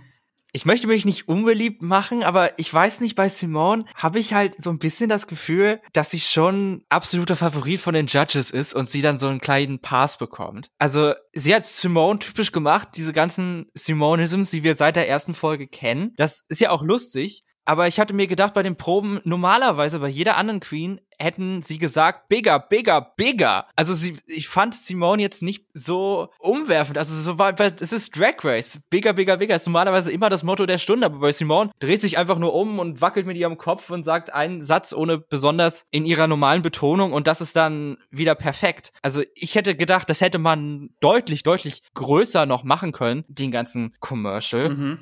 Ich 0.52 0.64
möchte 0.64 0.86
mich 0.86 1.04
nicht 1.04 1.28
unbeliebt 1.28 1.82
machen, 1.82 2.22
aber 2.22 2.58
ich 2.58 2.72
weiß 2.72 3.00
nicht, 3.00 3.14
bei 3.14 3.28
Simone 3.28 3.84
habe 3.94 4.18
ich 4.18 4.32
halt 4.32 4.60
so 4.62 4.70
ein 4.70 4.78
bisschen 4.78 5.08
das 5.08 5.26
Gefühl, 5.26 5.80
dass 5.92 6.10
sie 6.10 6.20
schon 6.20 6.84
absoluter 6.88 7.36
Favorit 7.36 7.80
von 7.80 7.94
den 7.94 8.06
Judges 8.06 8.50
ist 8.50 8.74
und 8.74 8.88
sie 8.88 9.02
dann 9.02 9.18
so 9.18 9.28
einen 9.28 9.40
kleinen 9.40 9.80
Pass 9.80 10.16
bekommt. 10.16 10.70
Also 10.78 11.12
sie 11.32 11.54
hat 11.54 11.66
Simone 11.66 12.18
typisch 12.18 12.52
gemacht, 12.52 12.88
diese 12.96 13.12
ganzen 13.12 13.66
Simonisms, 13.74 14.50
die 14.50 14.62
wir 14.62 14.74
seit 14.74 14.96
der 14.96 15.08
ersten 15.08 15.34
Folge 15.34 15.66
kennen. 15.66 16.14
Das 16.16 16.44
ist 16.48 16.60
ja 16.60 16.70
auch 16.70 16.82
lustig, 16.82 17.42
aber 17.68 17.86
ich 17.86 18.00
hatte 18.00 18.14
mir 18.14 18.26
gedacht, 18.26 18.54
bei 18.54 18.62
den 18.62 18.76
Proben, 18.76 19.20
normalerweise 19.24 19.98
bei 19.98 20.08
jeder 20.08 20.38
anderen 20.38 20.60
Queen 20.60 21.02
hätten 21.18 21.60
sie 21.60 21.76
gesagt, 21.76 22.30
bigger, 22.30 22.58
bigger, 22.58 23.12
bigger. 23.14 23.66
Also 23.76 23.92
sie, 23.92 24.16
ich 24.26 24.48
fand 24.48 24.74
Simone 24.74 25.20
jetzt 25.20 25.42
nicht 25.42 25.66
so 25.74 26.30
umwerfend. 26.38 26.96
Also 26.96 27.14
so 27.14 27.38
war, 27.38 27.60
es 27.60 27.92
ist 27.92 28.18
Drag 28.18 28.42
Race. 28.42 28.80
Bigger, 28.88 29.12
bigger, 29.12 29.36
bigger 29.36 29.56
ist 29.56 29.66
normalerweise 29.66 30.10
immer 30.10 30.30
das 30.30 30.44
Motto 30.44 30.64
der 30.64 30.78
Stunde. 30.78 31.04
Aber 31.04 31.18
bei 31.18 31.30
Simone 31.30 31.70
dreht 31.78 32.00
sich 32.00 32.16
einfach 32.16 32.38
nur 32.38 32.54
um 32.54 32.78
und 32.78 33.02
wackelt 33.02 33.26
mit 33.26 33.36
ihrem 33.36 33.58
Kopf 33.58 33.90
und 33.90 34.02
sagt 34.02 34.32
einen 34.32 34.62
Satz 34.62 34.94
ohne 34.94 35.18
besonders 35.18 35.84
in 35.90 36.06
ihrer 36.06 36.26
normalen 36.26 36.62
Betonung 36.62 37.12
und 37.12 37.26
das 37.26 37.42
ist 37.42 37.54
dann 37.54 37.98
wieder 38.10 38.34
perfekt. 38.34 38.92
Also 39.02 39.22
ich 39.34 39.56
hätte 39.56 39.74
gedacht, 39.74 40.08
das 40.08 40.22
hätte 40.22 40.38
man 40.38 40.88
deutlich, 41.00 41.42
deutlich 41.42 41.82
größer 41.92 42.46
noch 42.46 42.64
machen 42.64 42.92
können, 42.92 43.26
den 43.28 43.50
ganzen 43.50 43.92
Commercial. 44.00 44.70
Mhm. 44.70 44.98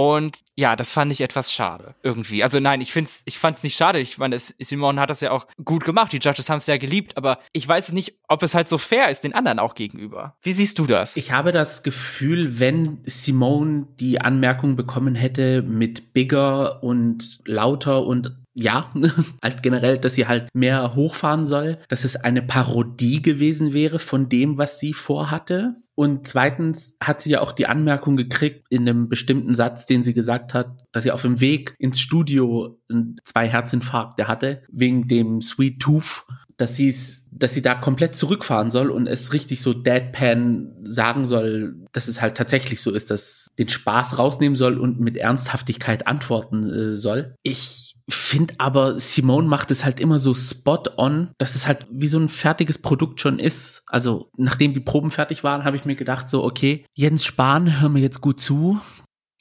Und 0.00 0.38
ja, 0.56 0.76
das 0.76 0.92
fand 0.92 1.12
ich 1.12 1.20
etwas 1.20 1.52
schade 1.52 1.94
irgendwie. 2.02 2.42
Also 2.42 2.58
nein, 2.58 2.80
ich 2.80 2.90
find's, 2.90 3.20
ich 3.26 3.38
fand's 3.38 3.62
nicht 3.62 3.76
schade. 3.76 3.98
Ich 3.98 4.16
meine, 4.16 4.38
Simon 4.38 4.98
hat 4.98 5.10
das 5.10 5.20
ja 5.20 5.30
auch 5.30 5.46
gut 5.62 5.84
gemacht. 5.84 6.10
Die 6.14 6.20
Judges 6.20 6.48
haben 6.48 6.56
es 6.56 6.66
ja 6.66 6.78
geliebt, 6.78 7.18
aber 7.18 7.38
ich 7.52 7.68
weiß 7.68 7.92
nicht, 7.92 8.14
ob 8.26 8.42
es 8.42 8.54
halt 8.54 8.66
so 8.66 8.78
fair 8.78 9.10
ist 9.10 9.24
den 9.24 9.34
anderen 9.34 9.58
auch 9.58 9.74
gegenüber. 9.74 10.38
Wie 10.40 10.52
siehst 10.52 10.78
du 10.78 10.86
das? 10.86 11.18
Ich 11.18 11.32
habe 11.32 11.52
das 11.52 11.82
Gefühl, 11.82 12.58
wenn 12.58 13.00
Simone 13.04 13.88
die 14.00 14.22
Anmerkung 14.22 14.74
bekommen 14.74 15.14
hätte 15.14 15.60
mit 15.60 16.14
bigger 16.14 16.82
und 16.82 17.40
lauter 17.44 18.06
und 18.06 18.38
ja, 18.54 18.90
halt 19.42 19.62
generell, 19.62 19.98
dass 19.98 20.14
sie 20.14 20.26
halt 20.26 20.48
mehr 20.54 20.94
hochfahren 20.94 21.46
soll, 21.46 21.78
dass 21.88 22.04
es 22.04 22.16
eine 22.16 22.40
Parodie 22.40 23.20
gewesen 23.20 23.74
wäre 23.74 23.98
von 23.98 24.30
dem, 24.30 24.56
was 24.56 24.78
sie 24.78 24.94
vorhatte. 24.94 25.76
Und 26.00 26.26
zweitens 26.26 26.96
hat 26.98 27.20
sie 27.20 27.32
ja 27.32 27.42
auch 27.42 27.52
die 27.52 27.66
Anmerkung 27.66 28.16
gekriegt 28.16 28.64
in 28.70 28.88
einem 28.88 29.10
bestimmten 29.10 29.54
Satz, 29.54 29.84
den 29.84 30.02
sie 30.02 30.14
gesagt 30.14 30.54
hat, 30.54 30.78
dass 30.92 31.02
sie 31.04 31.10
auf 31.10 31.20
dem 31.20 31.42
Weg 31.42 31.74
ins 31.78 32.00
Studio 32.00 32.80
zwei 33.22 33.46
Herzinfarkte 33.46 34.26
hatte, 34.26 34.62
wegen 34.72 35.08
dem 35.08 35.42
Sweet 35.42 35.78
Tooth, 35.78 36.24
dass 36.56 36.74
sie 36.74 36.88
es, 36.88 37.26
dass 37.30 37.52
sie 37.52 37.60
da 37.60 37.74
komplett 37.74 38.14
zurückfahren 38.14 38.70
soll 38.70 38.90
und 38.90 39.08
es 39.08 39.34
richtig 39.34 39.60
so 39.60 39.74
deadpan 39.74 40.72
sagen 40.84 41.26
soll, 41.26 41.76
dass 41.92 42.08
es 42.08 42.22
halt 42.22 42.34
tatsächlich 42.34 42.80
so 42.80 42.92
ist, 42.92 43.10
dass 43.10 43.48
den 43.58 43.68
Spaß 43.68 44.16
rausnehmen 44.16 44.56
soll 44.56 44.78
und 44.78 45.00
mit 45.00 45.18
Ernsthaftigkeit 45.18 46.06
antworten 46.06 46.62
äh, 46.70 46.96
soll. 46.96 47.34
Ich 47.42 47.89
finde 48.08 48.54
aber, 48.58 48.98
Simone 48.98 49.48
macht 49.48 49.70
es 49.70 49.84
halt 49.84 50.00
immer 50.00 50.18
so 50.18 50.34
spot 50.34 50.84
on, 50.96 51.32
dass 51.38 51.54
es 51.54 51.66
halt 51.66 51.86
wie 51.90 52.08
so 52.08 52.18
ein 52.18 52.28
fertiges 52.28 52.78
Produkt 52.78 53.20
schon 53.20 53.38
ist. 53.38 53.82
Also, 53.86 54.30
nachdem 54.36 54.74
die 54.74 54.80
Proben 54.80 55.10
fertig 55.10 55.44
waren, 55.44 55.64
habe 55.64 55.76
ich 55.76 55.84
mir 55.84 55.96
gedacht, 55.96 56.28
so, 56.28 56.44
okay, 56.44 56.84
Jens 56.94 57.24
Spahn, 57.24 57.80
hör 57.80 57.88
mir 57.88 58.00
jetzt 58.00 58.20
gut 58.20 58.40
zu. 58.40 58.80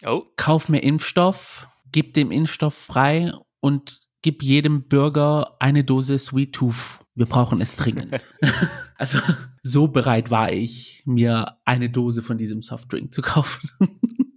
Oh. 0.05 0.23
Kauf 0.37 0.69
mir 0.69 0.79
Impfstoff, 0.79 1.67
gib 1.91 2.13
dem 2.13 2.31
Impfstoff 2.31 2.73
frei 2.73 3.33
und 3.59 3.99
gib 4.21 4.43
jedem 4.43 4.87
Bürger 4.87 5.55
eine 5.59 5.83
Dose 5.83 6.17
Sweet 6.17 6.53
Tooth. 6.53 6.99
Wir 7.15 7.25
brauchen 7.25 7.61
es 7.61 7.75
dringend. 7.75 8.15
also, 8.95 9.19
so 9.63 9.87
bereit 9.87 10.31
war 10.31 10.51
ich, 10.51 11.03
mir 11.05 11.57
eine 11.65 11.89
Dose 11.89 12.21
von 12.21 12.37
diesem 12.37 12.61
Softdrink 12.61 13.13
zu 13.13 13.21
kaufen. 13.21 13.69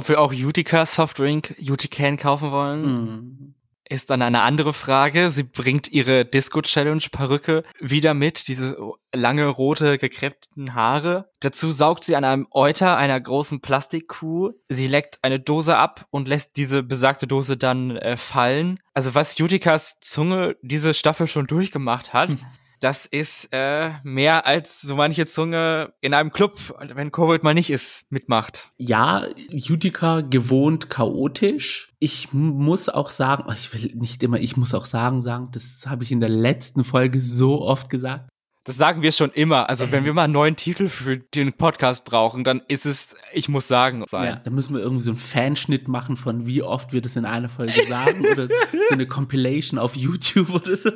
Ob 0.00 0.08
wir 0.08 0.18
auch 0.18 0.32
Utica 0.32 0.86
Softdrink, 0.86 1.56
Utican 1.60 2.16
kaufen 2.16 2.52
wollen? 2.52 2.82
Mhm 2.86 3.54
ist 3.90 4.10
dann 4.10 4.22
eine 4.22 4.42
andere 4.42 4.72
Frage. 4.72 5.32
Sie 5.32 5.42
bringt 5.42 5.90
ihre 5.90 6.24
Disco 6.24 6.62
Challenge 6.62 7.02
Perücke 7.10 7.64
wieder 7.80 8.14
mit, 8.14 8.46
diese 8.46 8.76
lange 9.12 9.46
rote 9.46 9.98
gekreppten 9.98 10.74
Haare. 10.74 11.28
Dazu 11.40 11.72
saugt 11.72 12.04
sie 12.04 12.14
an 12.14 12.22
einem 12.22 12.46
Euter 12.52 12.96
einer 12.96 13.20
großen 13.20 13.60
Plastikkuh. 13.60 14.52
Sie 14.68 14.86
leckt 14.86 15.18
eine 15.22 15.40
Dose 15.40 15.76
ab 15.76 16.06
und 16.10 16.28
lässt 16.28 16.56
diese 16.56 16.84
besagte 16.84 17.26
Dose 17.26 17.56
dann 17.56 17.96
äh, 17.96 18.16
fallen. 18.16 18.78
Also 18.94 19.16
was 19.16 19.36
Jutikas 19.38 19.98
Zunge 19.98 20.56
diese 20.62 20.94
Staffel 20.94 21.26
schon 21.26 21.48
durchgemacht 21.48 22.12
hat, 22.12 22.30
das 22.80 23.06
ist 23.06 23.48
äh, 23.52 23.90
mehr 24.02 24.46
als 24.46 24.80
so 24.80 24.96
manche 24.96 25.26
Zunge 25.26 25.92
in 26.00 26.14
einem 26.14 26.32
Club, 26.32 26.58
wenn 26.94 27.12
Covid 27.12 27.42
mal 27.42 27.54
nicht 27.54 27.70
ist, 27.70 28.10
mitmacht. 28.10 28.70
Ja, 28.78 29.26
Utica 29.52 30.22
gewohnt 30.22 30.88
chaotisch. 30.88 31.92
Ich 31.98 32.32
muss 32.32 32.88
auch 32.88 33.10
sagen, 33.10 33.44
ich 33.54 33.72
will 33.74 33.94
nicht 33.94 34.22
immer, 34.22 34.40
ich 34.40 34.56
muss 34.56 34.72
auch 34.72 34.86
sagen, 34.86 35.20
sagen, 35.20 35.50
das 35.52 35.84
habe 35.86 36.02
ich 36.02 36.10
in 36.10 36.20
der 36.20 36.30
letzten 36.30 36.82
Folge 36.82 37.20
so 37.20 37.60
oft 37.60 37.90
gesagt. 37.90 38.29
Das 38.64 38.76
sagen 38.76 39.02
wir 39.02 39.12
schon 39.12 39.30
immer. 39.30 39.70
Also 39.70 39.90
wenn 39.90 40.04
wir 40.04 40.12
mal 40.12 40.24
einen 40.24 40.34
neuen 40.34 40.56
Titel 40.56 40.88
für 40.88 41.16
den 41.16 41.54
Podcast 41.54 42.04
brauchen, 42.04 42.44
dann 42.44 42.62
ist 42.68 42.84
es, 42.84 43.16
ich 43.32 43.48
muss 43.48 43.66
sagen, 43.68 44.04
sein. 44.06 44.24
Ja, 44.24 44.36
dann 44.36 44.54
müssen 44.54 44.74
wir 44.74 44.82
irgendwie 44.82 45.02
so 45.02 45.10
einen 45.10 45.16
Fanschnitt 45.16 45.88
machen 45.88 46.16
von 46.16 46.46
wie 46.46 46.62
oft 46.62 46.92
wir 46.92 47.00
das 47.00 47.16
in 47.16 47.24
einer 47.24 47.48
Folge 47.48 47.82
sagen 47.88 48.24
oder 48.32 48.48
so 48.48 48.92
eine 48.94 49.06
Compilation 49.06 49.78
auf 49.78 49.96
YouTube 49.96 50.50
oder 50.50 50.76
so. 50.76 50.90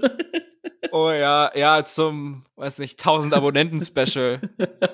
Oh 0.93 1.11
ja, 1.11 1.51
ja, 1.57 1.85
zum, 1.85 2.45
weiß 2.57 2.79
nicht, 2.79 3.01
1000 3.01 3.35
Abonnenten-Special 3.35 4.41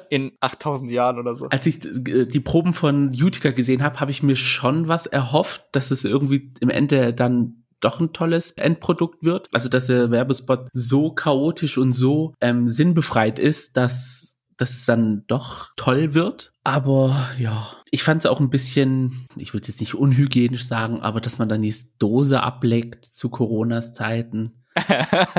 in 0.09 0.33
8000 0.41 0.91
Jahren 0.91 1.19
oder 1.19 1.35
so. 1.35 1.49
Als 1.49 1.67
ich 1.67 1.81
die 1.81 2.41
Proben 2.41 2.73
von 2.73 3.09
Utica 3.09 3.51
gesehen 3.51 3.83
habe, 3.83 4.01
habe 4.01 4.11
ich 4.11 4.23
mir 4.23 4.37
schon 4.37 4.89
was 4.89 5.07
erhofft, 5.07 5.65
dass 5.73 5.91
es 5.91 6.05
irgendwie 6.05 6.53
im 6.61 6.71
Ende 6.71 7.13
dann 7.13 7.60
doch 7.81 8.01
ein 8.01 8.13
tolles 8.13 8.53
Endprodukt 8.53 9.25
wird. 9.25 9.49
Also, 9.53 9.69
dass 9.69 9.87
der 9.87 10.11
Werbespot 10.11 10.69
so 10.73 11.13
chaotisch 11.13 11.79
und 11.79 11.93
so 11.93 12.35
ähm, 12.41 12.69
sinnbefreit 12.69 13.39
ist, 13.39 13.77
dass, 13.77 14.39
dass 14.57 14.71
es 14.71 14.87
dann 14.87 15.25
doch 15.27 15.71
toll 15.77 16.15
wird. 16.15 16.53
Aber 16.65 17.31
ja, 17.39 17.69
ich 17.91 18.03
fand 18.03 18.23
es 18.23 18.31
auch 18.31 18.41
ein 18.41 18.51
bisschen, 18.51 19.27
ich 19.37 19.55
würde 19.55 19.69
jetzt 19.69 19.81
nicht 19.81 19.95
unhygienisch 19.95 20.67
sagen, 20.67 21.01
aber 21.01 21.21
dass 21.21 21.39
man 21.39 21.49
dann 21.49 21.63
die 21.63 21.75
Dose 21.99 22.43
ableckt 22.43 23.05
zu 23.05 23.31
Coronas 23.31 23.93
Zeiten 23.93 24.61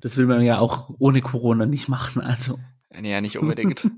das 0.00 0.16
will 0.16 0.26
man 0.26 0.42
ja 0.42 0.58
auch 0.58 0.90
ohne 0.98 1.20
Corona 1.20 1.66
nicht 1.66 1.88
machen, 1.88 2.22
also. 2.22 2.58
Ja, 3.00 3.20
nicht 3.20 3.38
unbedingt. 3.38 3.90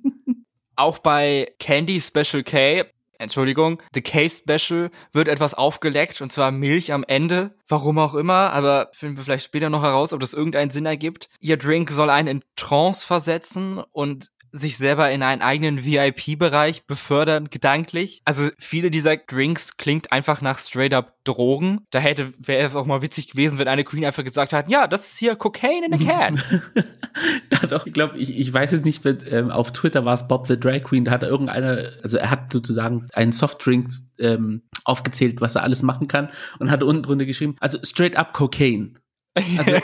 auch 0.77 0.99
bei 0.99 1.53
Candy 1.59 2.01
Special 2.01 2.43
K, 2.43 2.85
Entschuldigung, 3.21 3.83
The 3.93 4.01
K 4.01 4.29
Special 4.29 4.91
wird 5.13 5.29
etwas 5.29 5.55
aufgeleckt 5.55 6.23
und 6.23 6.33
zwar 6.33 6.51
Milch 6.51 6.93
am 6.93 7.05
Ende. 7.07 7.55
Warum 7.69 7.99
auch 7.99 8.15
immer, 8.15 8.53
aber 8.53 8.91
finden 8.93 9.19
wir 9.19 9.25
vielleicht 9.25 9.45
später 9.45 9.69
noch 9.69 9.83
heraus, 9.83 10.13
ob 10.13 10.21
das 10.21 10.33
irgendeinen 10.33 10.71
Sinn 10.71 10.87
ergibt. 10.87 11.29
Ihr 11.39 11.59
Drink 11.59 11.91
soll 11.91 12.09
einen 12.09 12.29
in 12.29 12.45
Trance 12.57 13.07
versetzen 13.07 13.83
und 13.93 14.31
sich 14.53 14.77
selber 14.77 15.11
in 15.11 15.23
einen 15.23 15.43
eigenen 15.43 15.85
VIP-Bereich 15.85 16.85
befördern, 16.85 17.51
gedanklich. 17.51 18.23
Also 18.25 18.49
viele 18.59 18.91
dieser 18.91 19.17
Drinks 19.17 19.77
klingt 19.77 20.13
einfach 20.13 20.41
nach 20.41 20.59
straight 20.59 20.95
up 20.95 21.15
Drogen. 21.25 21.87
Da 21.91 21.99
hätte, 21.99 22.33
wäre 22.39 22.67
es 22.67 22.75
auch 22.75 22.87
mal 22.87 23.03
witzig 23.03 23.29
gewesen, 23.29 23.59
wenn 23.59 23.69
eine 23.69 23.85
Queen 23.85 24.05
einfach 24.05 24.25
gesagt 24.25 24.53
hat, 24.53 24.69
ja, 24.69 24.87
das 24.87 25.07
ist 25.09 25.19
hier 25.19 25.37
Cocaine 25.37 25.87
in 25.87 25.95
a 25.95 25.99
can. 25.99 26.43
da 27.51 27.67
doch, 27.67 27.87
ich 27.87 27.93
glaube, 27.93 28.19
ich, 28.19 28.37
ich 28.37 28.53
weiß 28.53 28.73
es 28.73 28.83
nicht, 28.83 29.05
wenn, 29.05 29.19
ähm, 29.29 29.51
auf 29.51 29.73
Twitter 29.73 30.05
war 30.05 30.15
es 30.15 30.27
Bob 30.27 30.47
the 30.47 30.59
Drag 30.59 30.83
Queen, 30.85 31.05
da 31.05 31.13
hat 31.13 31.23
irgendeiner, 31.23 31.91
also 32.03 32.17
er 32.17 32.31
hat 32.31 32.53
sozusagen 32.53 33.07
einen 33.13 33.33
Softdrink 33.33 33.91
ähm, 34.19 34.63
aufgezählt, 34.85 35.41
was 35.41 35.55
er 35.55 35.63
alles 35.63 35.83
machen 35.83 36.09
kann 36.09 36.31
und 36.59 36.71
hat 36.71 36.83
unten 36.83 37.03
drunter 37.03 37.27
geschrieben, 37.27 37.57
also 37.61 37.79
straight 37.83 38.17
up 38.17 38.33
Cocaine. 38.33 38.95
Also, 39.59 39.77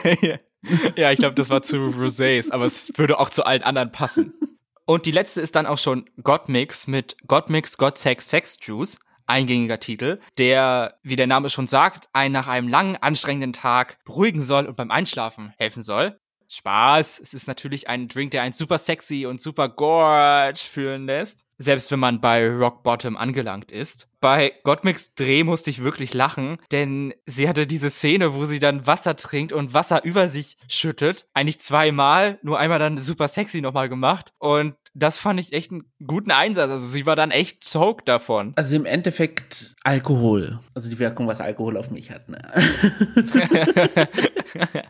ja, 0.97 1.13
ich 1.13 1.19
glaube, 1.21 1.37
das 1.37 1.51
war 1.51 1.63
zu 1.63 1.77
Rosés, 1.77 2.51
aber 2.51 2.65
es 2.65 2.93
würde 2.97 3.21
auch 3.21 3.31
zu 3.31 3.47
allen 3.47 3.63
anderen 3.63 3.93
passen. 3.93 4.35
Und 4.87 5.05
die 5.05 5.11
letzte 5.11 5.41
ist 5.41 5.57
dann 5.57 5.67
auch 5.67 5.79
schon 5.79 6.09
Godmix 6.23 6.87
mit 6.87 7.17
Godmix 7.27 7.77
God 7.77 7.99
Sex 7.99 8.31
Sex 8.31 8.59
Juice. 8.63 8.99
Eingängiger 9.29 9.81
Titel, 9.81 10.21
der, 10.39 11.01
wie 11.03 11.17
der 11.17 11.27
Name 11.27 11.51
schon 11.51 11.67
sagt, 11.67 12.09
einen 12.13 12.33
nach 12.33 12.47
einem 12.47 12.69
langen, 12.69 12.97
anstrengenden 12.97 13.53
Tag 13.53 13.99
beruhigen 14.05 14.41
soll 14.41 14.67
und 14.67 14.77
beim 14.77 14.93
Einschlafen 14.93 15.53
helfen 15.59 15.83
soll. 15.83 16.21
Spaß. 16.49 17.21
Es 17.21 17.35
ist 17.35 17.47
natürlich 17.49 17.89
ein 17.89 18.09
Drink, 18.09 18.31
der 18.31 18.43
einen 18.43 18.53
super 18.53 18.79
sexy 18.79 19.27
und 19.27 19.41
super 19.41 19.69
gorge 19.69 20.59
fühlen 20.59 21.07
lässt. 21.07 21.47
Selbst 21.59 21.91
wenn 21.91 21.99
man 21.99 22.21
bei 22.21 22.49
Rock 22.49 22.83
Bottom 22.83 23.17
angelangt 23.17 23.73
ist. 23.73 24.09
Bei 24.21 24.53
Gottmix 24.65 25.15
Dreh 25.15 25.43
musste 25.45 25.71
ich 25.71 25.83
wirklich 25.83 26.13
lachen, 26.13 26.59
denn 26.73 27.15
sie 27.27 27.49
hatte 27.49 27.67
diese 27.67 27.91
Szene, 27.91 28.35
wo 28.35 28.45
sie 28.45 28.59
dann 28.59 28.87
Wasser 28.87 29.17
trinkt 29.17 29.53
und 29.53 29.73
Wasser 29.73 30.05
über 30.05 30.27
sich 30.27 30.59
schüttet. 30.69 31.27
Eigentlich 31.33 31.61
zweimal, 31.61 32.39
nur 32.43 32.59
einmal 32.59 32.79
dann 32.79 32.99
super 32.99 33.29
sexy 33.29 33.61
nochmal 33.61 33.89
gemacht. 33.89 34.33
Und 34.39 34.75
das 34.97 35.19
fand 35.19 35.39
ich 35.39 35.53
echt 35.53 35.71
einen 35.71 35.85
guten 36.05 36.31
Einsatz. 36.31 36.71
Also 36.71 36.87
sie 36.87 37.05
war 37.05 37.17
dann 37.17 37.31
echt 37.31 37.65
soaked 37.65 38.09
davon. 38.09 38.53
Also 38.57 38.75
im 38.77 38.87
Endeffekt 38.87 39.75
Alkohol. 39.85 40.61
Also 40.75 40.89
die 40.89 40.99
Wirkung, 40.99 41.27
was 41.27 41.41
Alkohol 41.41 41.77
auf 41.77 41.91
mich 41.91 42.11
hat. 42.11 42.29
Ne? 42.29 42.39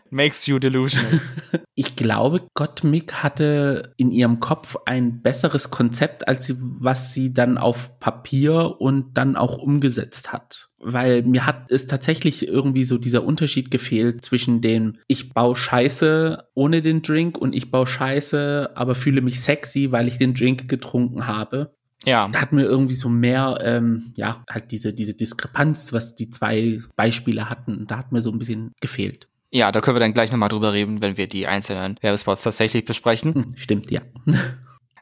Makes 0.09 0.45
you 0.45 0.59
delusional. 0.59 1.19
ich 1.79 1.95
glaube, 1.95 2.41
Gottmik 2.55 3.21
hatte 3.21 3.93
in 3.97 4.09
ihrem 4.09 4.39
Kopf 4.39 4.77
ein 4.87 5.21
besseres 5.21 5.69
Konzept, 5.69 6.27
als 6.27 6.47
sie, 6.47 6.55
was 6.57 7.13
sie 7.13 7.31
dann 7.31 7.59
auf 7.59 7.99
Papier 7.99 8.81
und 8.81 9.15
dann 9.15 9.35
auch 9.35 9.59
umgesetzt 9.59 10.33
hat. 10.33 10.71
Weil 10.79 11.21
mir 11.21 11.45
hat 11.45 11.69
es 11.69 11.85
tatsächlich 11.85 12.47
irgendwie 12.47 12.83
so 12.83 12.97
dieser 12.97 13.23
Unterschied 13.23 13.69
gefehlt 13.69 14.25
zwischen 14.25 14.59
dem, 14.59 14.97
ich 15.07 15.35
baue 15.35 15.55
Scheiße 15.55 16.47
ohne 16.55 16.81
den 16.81 17.03
Drink 17.03 17.37
und 17.37 17.53
ich 17.53 17.69
baue 17.69 17.85
Scheiße, 17.85 18.71
aber 18.73 18.95
fühle 18.95 19.21
mich 19.21 19.39
sexy, 19.39 19.91
weil 19.91 20.07
ich 20.07 20.17
den 20.17 20.33
Drink 20.33 20.67
getrunken 20.67 21.27
habe. 21.27 21.75
Ja. 22.05 22.27
Da 22.29 22.41
hat 22.41 22.53
mir 22.53 22.63
irgendwie 22.63 22.95
so 22.95 23.07
mehr, 23.07 23.59
ähm, 23.61 24.13
ja, 24.15 24.43
halt 24.49 24.71
diese, 24.71 24.95
diese 24.95 25.13
Diskrepanz, 25.13 25.93
was 25.93 26.15
die 26.15 26.31
zwei 26.31 26.79
Beispiele 26.95 27.51
hatten, 27.51 27.85
da 27.85 27.99
hat 27.99 28.11
mir 28.11 28.23
so 28.23 28.31
ein 28.31 28.39
bisschen 28.39 28.73
gefehlt. 28.81 29.27
Ja, 29.49 29.71
da 29.71 29.81
können 29.81 29.95
wir 29.95 29.99
dann 29.99 30.13
gleich 30.13 30.31
nochmal 30.31 30.49
drüber 30.49 30.73
reden, 30.73 31.01
wenn 31.01 31.17
wir 31.17 31.27
die 31.27 31.47
einzelnen 31.47 31.97
Werbespots 32.01 32.43
tatsächlich 32.43 32.85
besprechen. 32.85 33.33
Hm, 33.33 33.53
stimmt, 33.55 33.91
ja. 33.91 34.01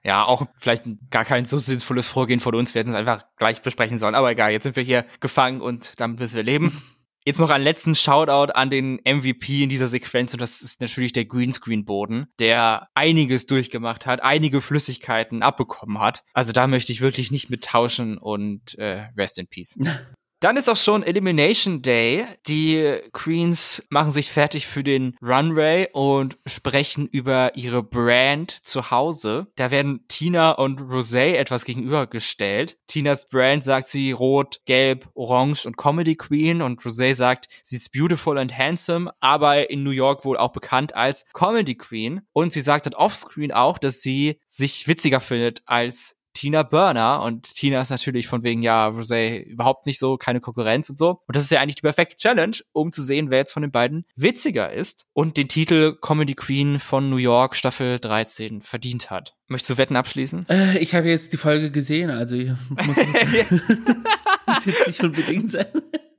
Ja, 0.06 0.24
auch 0.24 0.46
vielleicht 0.60 0.84
gar 1.10 1.26
kein 1.26 1.46
so 1.46 1.58
sinnvolles 1.58 2.08
Vorgehen 2.08 2.40
von 2.40 2.54
uns. 2.54 2.76
Wir 2.76 2.82
hätten 2.82 2.92
es 2.92 2.96
einfach 2.96 3.26
gleich 3.38 3.64
besprechen 3.64 3.98
sollen. 3.98 4.14
Aber 4.14 4.30
egal, 4.30 4.52
jetzt 4.52 4.62
sind 4.62 4.76
wir 4.76 4.84
hier 4.84 5.04
gefangen 5.20 5.62
und 5.62 6.00
damit 6.00 6.20
müssen 6.20 6.36
wir 6.36 6.44
leben. 6.44 6.80
Jetzt 7.28 7.40
noch 7.40 7.50
einen 7.50 7.64
letzten 7.64 7.96
Shoutout 7.96 8.54
an 8.54 8.70
den 8.70 9.00
MVP 9.04 9.64
in 9.64 9.70
dieser 9.70 9.88
Sequenz 9.88 10.32
und 10.34 10.42
das 10.42 10.62
ist 10.62 10.80
natürlich 10.80 11.12
der 11.12 11.26
Greenscreen-Boden, 11.26 12.28
der 12.38 12.88
einiges 12.94 13.48
durchgemacht 13.48 14.06
hat, 14.06 14.22
einige 14.22 14.62
Flüssigkeiten 14.62 15.42
abbekommen 15.42 16.00
hat. 16.00 16.24
Also 16.36 16.52
da 16.52 16.68
möchte 16.68 16.92
ich 16.92 17.02
wirklich 17.02 17.32
nicht 17.32 17.50
mit 17.50 17.64
tauschen 17.64 18.20
und 18.20 18.78
äh, 18.78 19.08
rest 19.18 19.40
in 19.40 19.48
peace. 19.48 19.80
Dann 20.46 20.58
ist 20.58 20.70
auch 20.70 20.78
schon 20.78 21.02
Elimination 21.02 21.82
Day. 21.82 22.24
Die 22.46 23.00
Queens 23.14 23.84
machen 23.90 24.12
sich 24.12 24.30
fertig 24.32 24.68
für 24.68 24.84
den 24.84 25.18
Runway 25.20 25.88
und 25.92 26.38
sprechen 26.46 27.08
über 27.08 27.56
ihre 27.56 27.82
Brand 27.82 28.52
zu 28.52 28.92
Hause. 28.92 29.48
Da 29.56 29.72
werden 29.72 30.06
Tina 30.08 30.52
und 30.52 30.82
Rosé 30.82 31.34
etwas 31.34 31.66
gegenübergestellt. 31.66 32.78
Tinas 32.86 33.28
Brand 33.28 33.64
sagt 33.64 33.88
sie 33.88 34.12
rot, 34.12 34.62
gelb, 34.66 35.10
orange 35.16 35.66
und 35.66 35.78
Comedy 35.78 36.16
Queen 36.16 36.62
und 36.62 36.80
Rosé 36.80 37.16
sagt, 37.16 37.48
sie 37.64 37.78
ist 37.78 37.92
beautiful 37.92 38.38
and 38.38 38.56
handsome, 38.56 39.12
aber 39.22 39.72
in 39.72 39.82
New 39.82 39.90
York 39.90 40.26
wohl 40.26 40.38
auch 40.38 40.52
bekannt 40.52 40.94
als 40.94 41.26
Comedy 41.34 41.74
Queen. 41.74 42.22
Und 42.34 42.54
sie 42.54 42.62
sagt 42.62 42.86
dann 42.86 42.94
offscreen 42.94 43.52
auch, 43.52 43.80
dass 43.80 44.04
sie 44.04 44.40
sich 44.46 44.88
witziger 44.88 45.22
findet 45.22 45.64
als 45.66 46.16
Tina 46.36 46.64
Burner 46.64 47.24
und 47.24 47.56
Tina 47.56 47.82
ist 47.82 47.90
natürlich 47.90 48.28
von 48.28 48.44
wegen, 48.44 48.62
ja, 48.62 48.88
Rosé 48.90 49.42
überhaupt 49.42 49.88
nicht 49.88 49.98
so, 49.98 50.18
keine 50.18 50.42
Konkurrenz 50.42 50.90
und 50.90 50.98
so. 50.98 51.22
Und 51.26 51.36
das 51.36 51.44
ist 51.44 51.52
ja 51.52 51.60
eigentlich 51.60 51.76
die 51.76 51.82
perfekte 51.82 52.18
Challenge, 52.18 52.58
um 52.74 52.92
zu 52.92 53.02
sehen, 53.02 53.32
wer 53.32 53.40
jetzt 53.40 53.54
von 53.54 53.64
den 53.64 53.72
beiden 53.72 54.06
witziger 54.16 54.72
ist 54.72 55.06
und 55.14 55.38
den 55.38 55.48
Titel 55.48 55.98
Comedy 56.00 56.36
Queen 56.36 56.80
von 56.80 57.10
New 57.10 57.18
York 57.18 57.56
Staffel 57.56 58.00
13 58.00 58.62
verdient 58.62 59.10
hat. 59.10 59.36
Möchtest 59.48 59.72
du 59.72 59.78
Wetten 59.78 59.96
abschließen? 59.96 60.46
Äh, 60.50 60.78
ich 60.80 60.94
habe 60.94 61.08
jetzt 61.10 61.34
die 61.34 61.38
Folge 61.38 61.72
gesehen, 61.72 62.10
also 62.10 62.36
ich 62.36 62.52
muss 62.70 62.98
jetzt, 62.98 63.52
muss 64.48 64.66
jetzt 64.66 64.88
nicht 64.88 65.04
unbedingt 65.04 65.52
sein. 65.52 65.68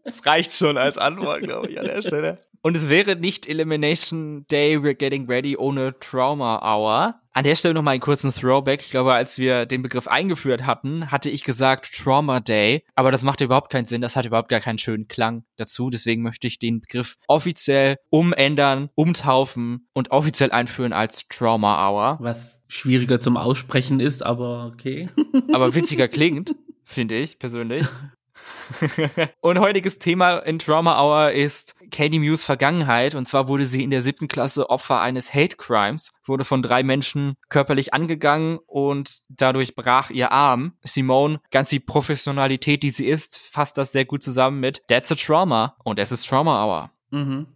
Das 0.04 0.24
reicht 0.24 0.52
schon 0.52 0.78
als 0.78 0.98
Antwort, 0.98 1.42
glaube 1.42 1.68
ich, 1.68 1.78
an 1.80 1.86
der 1.86 2.00
Stelle. 2.00 2.38
Und 2.62 2.76
es 2.76 2.88
wäre 2.88 3.16
nicht 3.16 3.48
Elimination 3.48 4.46
Day, 4.50 4.76
we're 4.76 4.94
getting 4.94 5.26
ready 5.28 5.56
ohne 5.56 5.98
Trauma 6.00 6.60
Hour. 6.62 7.20
An 7.36 7.44
der 7.44 7.54
Stelle 7.54 7.74
nochmal 7.74 7.92
einen 7.92 8.00
kurzen 8.00 8.32
Throwback. 8.32 8.80
Ich 8.80 8.90
glaube, 8.90 9.12
als 9.12 9.36
wir 9.36 9.66
den 9.66 9.82
Begriff 9.82 10.08
eingeführt 10.08 10.64
hatten, 10.64 11.10
hatte 11.10 11.28
ich 11.28 11.44
gesagt 11.44 11.94
Trauma 11.94 12.40
Day. 12.40 12.82
Aber 12.94 13.12
das 13.12 13.22
macht 13.22 13.42
überhaupt 13.42 13.70
keinen 13.70 13.84
Sinn. 13.84 14.00
Das 14.00 14.16
hat 14.16 14.24
überhaupt 14.24 14.48
gar 14.48 14.60
keinen 14.60 14.78
schönen 14.78 15.06
Klang 15.06 15.44
dazu. 15.56 15.90
Deswegen 15.90 16.22
möchte 16.22 16.46
ich 16.46 16.58
den 16.58 16.80
Begriff 16.80 17.18
offiziell 17.28 17.98
umändern, 18.08 18.88
umtaufen 18.94 19.86
und 19.92 20.12
offiziell 20.12 20.50
einführen 20.50 20.94
als 20.94 21.28
Trauma 21.28 21.86
Hour. 21.86 22.16
Was 22.20 22.62
schwieriger 22.68 23.20
zum 23.20 23.36
Aussprechen 23.36 24.00
ist, 24.00 24.22
aber 24.22 24.72
okay. 24.72 25.10
Aber 25.52 25.74
witziger 25.74 26.08
klingt, 26.08 26.54
finde 26.84 27.16
ich 27.16 27.38
persönlich. 27.38 27.84
und 29.40 29.58
heutiges 29.58 29.98
Thema 29.98 30.38
in 30.38 30.58
Trauma 30.58 31.02
Hour 31.02 31.32
ist 31.32 31.74
Katie 31.90 32.18
Mews 32.18 32.44
Vergangenheit. 32.44 33.14
Und 33.14 33.26
zwar 33.26 33.48
wurde 33.48 33.64
sie 33.64 33.82
in 33.82 33.90
der 33.90 34.02
siebten 34.02 34.28
Klasse 34.28 34.70
Opfer 34.70 35.00
eines 35.00 35.34
Hate 35.34 35.56
Crimes, 35.56 36.12
wurde 36.24 36.44
von 36.44 36.62
drei 36.62 36.82
Menschen 36.82 37.36
körperlich 37.48 37.94
angegangen 37.94 38.58
und 38.66 39.20
dadurch 39.28 39.74
brach 39.74 40.10
ihr 40.10 40.32
Arm. 40.32 40.74
Simone, 40.82 41.40
ganz 41.50 41.70
die 41.70 41.80
Professionalität, 41.80 42.82
die 42.82 42.90
sie 42.90 43.06
ist, 43.06 43.38
fasst 43.38 43.78
das 43.78 43.92
sehr 43.92 44.04
gut 44.04 44.22
zusammen 44.22 44.60
mit 44.60 44.82
That's 44.88 45.12
a 45.12 45.14
Trauma 45.14 45.76
und 45.84 45.98
es 45.98 46.12
ist 46.12 46.28
Trauma 46.28 46.64
Hour. 46.64 46.90
Mhm. 47.10 47.46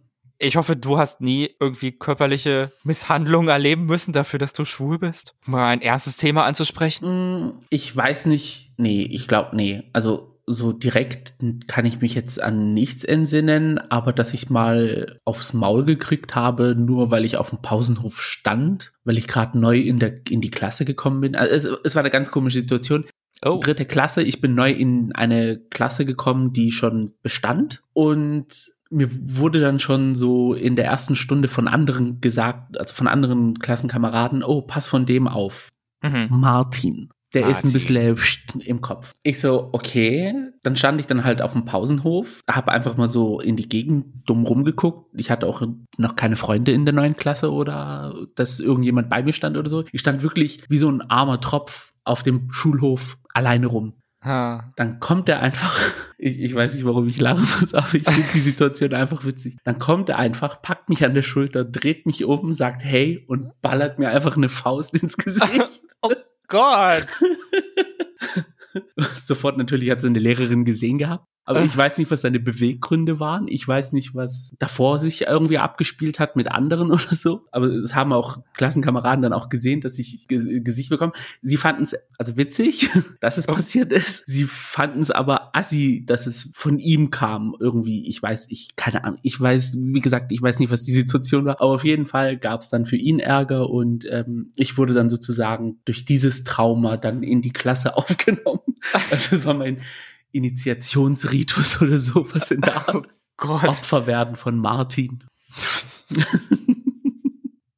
Ich 0.43 0.55
hoffe, 0.55 0.75
du 0.75 0.97
hast 0.97 1.21
nie 1.21 1.51
irgendwie 1.59 1.91
körperliche 1.91 2.71
Misshandlungen 2.83 3.47
erleben 3.47 3.85
müssen 3.85 4.11
dafür, 4.11 4.39
dass 4.39 4.53
du 4.53 4.65
schwul 4.65 4.97
bist. 4.97 5.35
Um 5.45 5.51
mal 5.51 5.67
ein 5.67 5.81
ernstes 5.81 6.17
Thema 6.17 6.45
anzusprechen. 6.45 7.59
Ich 7.69 7.95
weiß 7.95 8.25
nicht, 8.25 8.73
nee, 8.77 9.03
ich 9.03 9.27
glaube, 9.27 9.55
nee. 9.55 9.83
Also 9.93 10.30
so 10.45 10.73
direkt 10.73 11.35
kann 11.67 11.85
ich 11.85 12.01
mich 12.01 12.15
jetzt 12.15 12.41
an 12.41 12.73
nichts 12.73 13.03
entsinnen, 13.03 13.77
aber 13.77 14.13
dass 14.13 14.33
ich 14.33 14.49
mal 14.49 15.19
aufs 15.25 15.53
Maul 15.53 15.85
gekriegt 15.85 16.35
habe, 16.35 16.75
nur 16.75 17.11
weil 17.11 17.25
ich 17.25 17.37
auf 17.37 17.49
dem 17.49 17.61
Pausenhof 17.61 18.21
stand, 18.21 18.93
weil 19.03 19.17
ich 19.17 19.27
gerade 19.27 19.57
neu 19.57 19.79
in, 19.79 19.99
der, 19.99 20.21
in 20.29 20.41
die 20.41 20.51
Klasse 20.51 20.85
gekommen 20.85 21.21
bin. 21.21 21.35
Also 21.35 21.73
es, 21.73 21.79
es 21.83 21.95
war 21.95 22.01
eine 22.01 22.09
ganz 22.09 22.31
komische 22.31 22.59
Situation. 22.59 23.05
Oh. 23.43 23.59
Dritte 23.59 23.85
Klasse, 23.85 24.21
ich 24.21 24.41
bin 24.41 24.53
neu 24.53 24.71
in 24.71 25.13
eine 25.13 25.59
Klasse 25.69 26.05
gekommen, 26.05 26.53
die 26.53 26.71
schon 26.71 27.13
bestand 27.23 27.81
und 27.93 28.71
mir 28.91 29.07
wurde 29.11 29.61
dann 29.61 29.79
schon 29.79 30.15
so 30.15 30.53
in 30.53 30.75
der 30.75 30.85
ersten 30.85 31.15
Stunde 31.15 31.47
von 31.47 31.67
anderen 31.67 32.19
gesagt, 32.19 32.77
also 32.77 32.93
von 32.93 33.07
anderen 33.07 33.57
Klassenkameraden, 33.57 34.43
oh, 34.43 34.61
pass 34.61 34.87
von 34.87 35.05
dem 35.05 35.27
auf. 35.27 35.69
Mhm. 36.03 36.27
Martin. 36.29 37.09
Der 37.33 37.43
Martin. 37.43 37.57
ist 37.57 37.65
ein 37.65 37.73
bisschen 37.73 38.61
im 38.61 38.81
Kopf. 38.81 39.13
Ich 39.23 39.39
so, 39.39 39.69
okay. 39.71 40.33
Dann 40.63 40.75
stand 40.75 40.99
ich 40.99 41.07
dann 41.07 41.23
halt 41.23 41.41
auf 41.41 41.53
dem 41.53 41.65
Pausenhof, 41.65 42.41
habe 42.49 42.71
einfach 42.71 42.97
mal 42.97 43.09
so 43.09 43.39
in 43.39 43.55
die 43.55 43.69
Gegend 43.69 44.27
dumm 44.27 44.45
rumgeguckt. 44.45 45.09
Ich 45.19 45.31
hatte 45.31 45.47
auch 45.47 45.63
noch 45.97 46.15
keine 46.15 46.35
Freunde 46.35 46.71
in 46.71 46.85
der 46.85 46.93
neuen 46.93 47.15
Klasse 47.15 47.51
oder 47.51 48.13
dass 48.35 48.59
irgendjemand 48.59 49.09
bei 49.09 49.23
mir 49.23 49.33
stand 49.33 49.57
oder 49.57 49.69
so. 49.69 49.85
Ich 49.91 50.01
stand 50.01 50.23
wirklich 50.23 50.63
wie 50.69 50.77
so 50.77 50.89
ein 50.89 51.01
armer 51.01 51.39
Tropf 51.39 51.93
auf 52.03 52.23
dem 52.23 52.51
Schulhof 52.51 53.17
alleine 53.33 53.67
rum. 53.67 53.93
Ha. 54.23 54.71
Dann 54.75 54.99
kommt 54.99 55.29
er 55.29 55.39
einfach, 55.39 55.79
ich, 56.17 56.39
ich 56.39 56.53
weiß 56.53 56.75
nicht, 56.75 56.85
warum 56.85 57.07
ich 57.07 57.19
lachen 57.19 57.47
muss, 57.59 57.73
aber 57.73 57.93
ich 57.93 58.07
finde 58.07 58.29
die 58.33 58.39
Situation 58.39 58.93
einfach 58.93 59.25
witzig. 59.25 59.57
Dann 59.63 59.79
kommt 59.79 60.09
er 60.09 60.19
einfach, 60.19 60.61
packt 60.61 60.89
mich 60.89 61.03
an 61.03 61.15
der 61.15 61.23
Schulter, 61.23 61.65
dreht 61.65 62.05
mich 62.05 62.23
um, 62.25 62.53
sagt 62.53 62.83
hey 62.83 63.23
und 63.27 63.59
ballert 63.61 63.97
mir 63.97 64.09
einfach 64.09 64.37
eine 64.37 64.49
Faust 64.49 64.95
ins 65.01 65.17
Gesicht. 65.17 65.81
Gott! 66.51 67.07
Sofort 69.17 69.57
natürlich 69.57 69.89
hat 69.89 70.01
seine 70.01 70.19
Lehrerin 70.19 70.65
gesehen 70.65 70.97
gehabt. 70.97 71.25
Aber 71.51 71.65
ich 71.65 71.75
weiß 71.75 71.97
nicht, 71.97 72.11
was 72.11 72.21
seine 72.21 72.39
Beweggründe 72.39 73.19
waren. 73.19 73.47
Ich 73.47 73.67
weiß 73.67 73.93
nicht, 73.93 74.15
was 74.15 74.53
davor 74.59 74.99
sich 74.99 75.21
irgendwie 75.21 75.57
abgespielt 75.57 76.19
hat 76.19 76.35
mit 76.35 76.49
anderen 76.49 76.91
oder 76.91 77.15
so. 77.15 77.45
Aber 77.51 77.67
es 77.67 77.95
haben 77.95 78.13
auch 78.13 78.39
Klassenkameraden 78.53 79.21
dann 79.21 79.33
auch 79.33 79.49
gesehen, 79.49 79.81
dass 79.81 79.99
ich 79.99 80.27
Gesicht 80.27 80.89
bekomme. 80.89 81.13
Sie 81.41 81.57
fanden 81.57 81.83
es 81.83 81.95
also 82.17 82.37
witzig, 82.37 82.89
dass 83.21 83.37
es 83.37 83.47
oh. 83.47 83.53
passiert 83.53 83.91
ist. 83.91 84.23
Sie 84.25 84.45
fanden 84.45 85.01
es 85.01 85.11
aber 85.11 85.55
assi, 85.55 86.03
dass 86.05 86.27
es 86.27 86.49
von 86.53 86.79
ihm 86.79 87.11
kam 87.11 87.55
irgendwie. 87.59 88.07
Ich 88.07 88.21
weiß, 88.21 88.47
ich 88.49 88.75
keine 88.75 89.03
Ahnung. 89.03 89.19
Ich 89.21 89.39
weiß, 89.39 89.77
wie 89.77 90.01
gesagt, 90.01 90.31
ich 90.31 90.41
weiß 90.41 90.59
nicht, 90.59 90.71
was 90.71 90.83
die 90.83 90.93
Situation 90.93 91.45
war. 91.45 91.61
Aber 91.61 91.71
auf 91.71 91.83
jeden 91.83 92.05
Fall 92.05 92.37
gab 92.37 92.61
es 92.61 92.69
dann 92.69 92.85
für 92.85 92.97
ihn 92.97 93.19
Ärger 93.19 93.69
und 93.69 94.05
ähm, 94.09 94.51
ich 94.55 94.77
wurde 94.77 94.93
dann 94.93 95.09
sozusagen 95.09 95.79
durch 95.85 96.05
dieses 96.05 96.43
Trauma 96.43 96.97
dann 96.97 97.23
in 97.23 97.41
die 97.41 97.53
Klasse 97.53 97.95
aufgenommen. 97.97 98.61
Also 99.11 99.35
das 99.35 99.45
war 99.45 99.53
mein 99.53 99.77
Initiationsritus 100.31 101.81
oder 101.81 101.97
sowas 101.97 102.51
in 102.51 102.61
der 102.61 102.75
Art. 102.87 103.07
Oh. 103.43 103.47
Opfer 103.47 104.05
werden 104.05 104.35
von 104.35 104.57
Martin. 104.57 105.23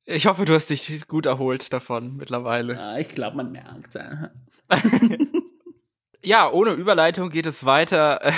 Ich 0.06 0.28
hoffe, 0.28 0.46
du 0.46 0.54
hast 0.54 0.70
dich 0.70 1.08
gut 1.08 1.26
erholt 1.26 1.74
davon 1.74 2.18
mittlerweile. 2.18 2.74
Ja, 2.74 2.98
ich 3.00 3.10
glaube, 3.10 3.38
man 3.38 3.52
merkt. 3.52 3.98
ja, 6.24 6.52
ohne 6.52 6.72
Überleitung 6.72 7.30
geht 7.32 7.48
es 7.48 7.66
weiter 7.66 8.24
äh, 8.24 8.32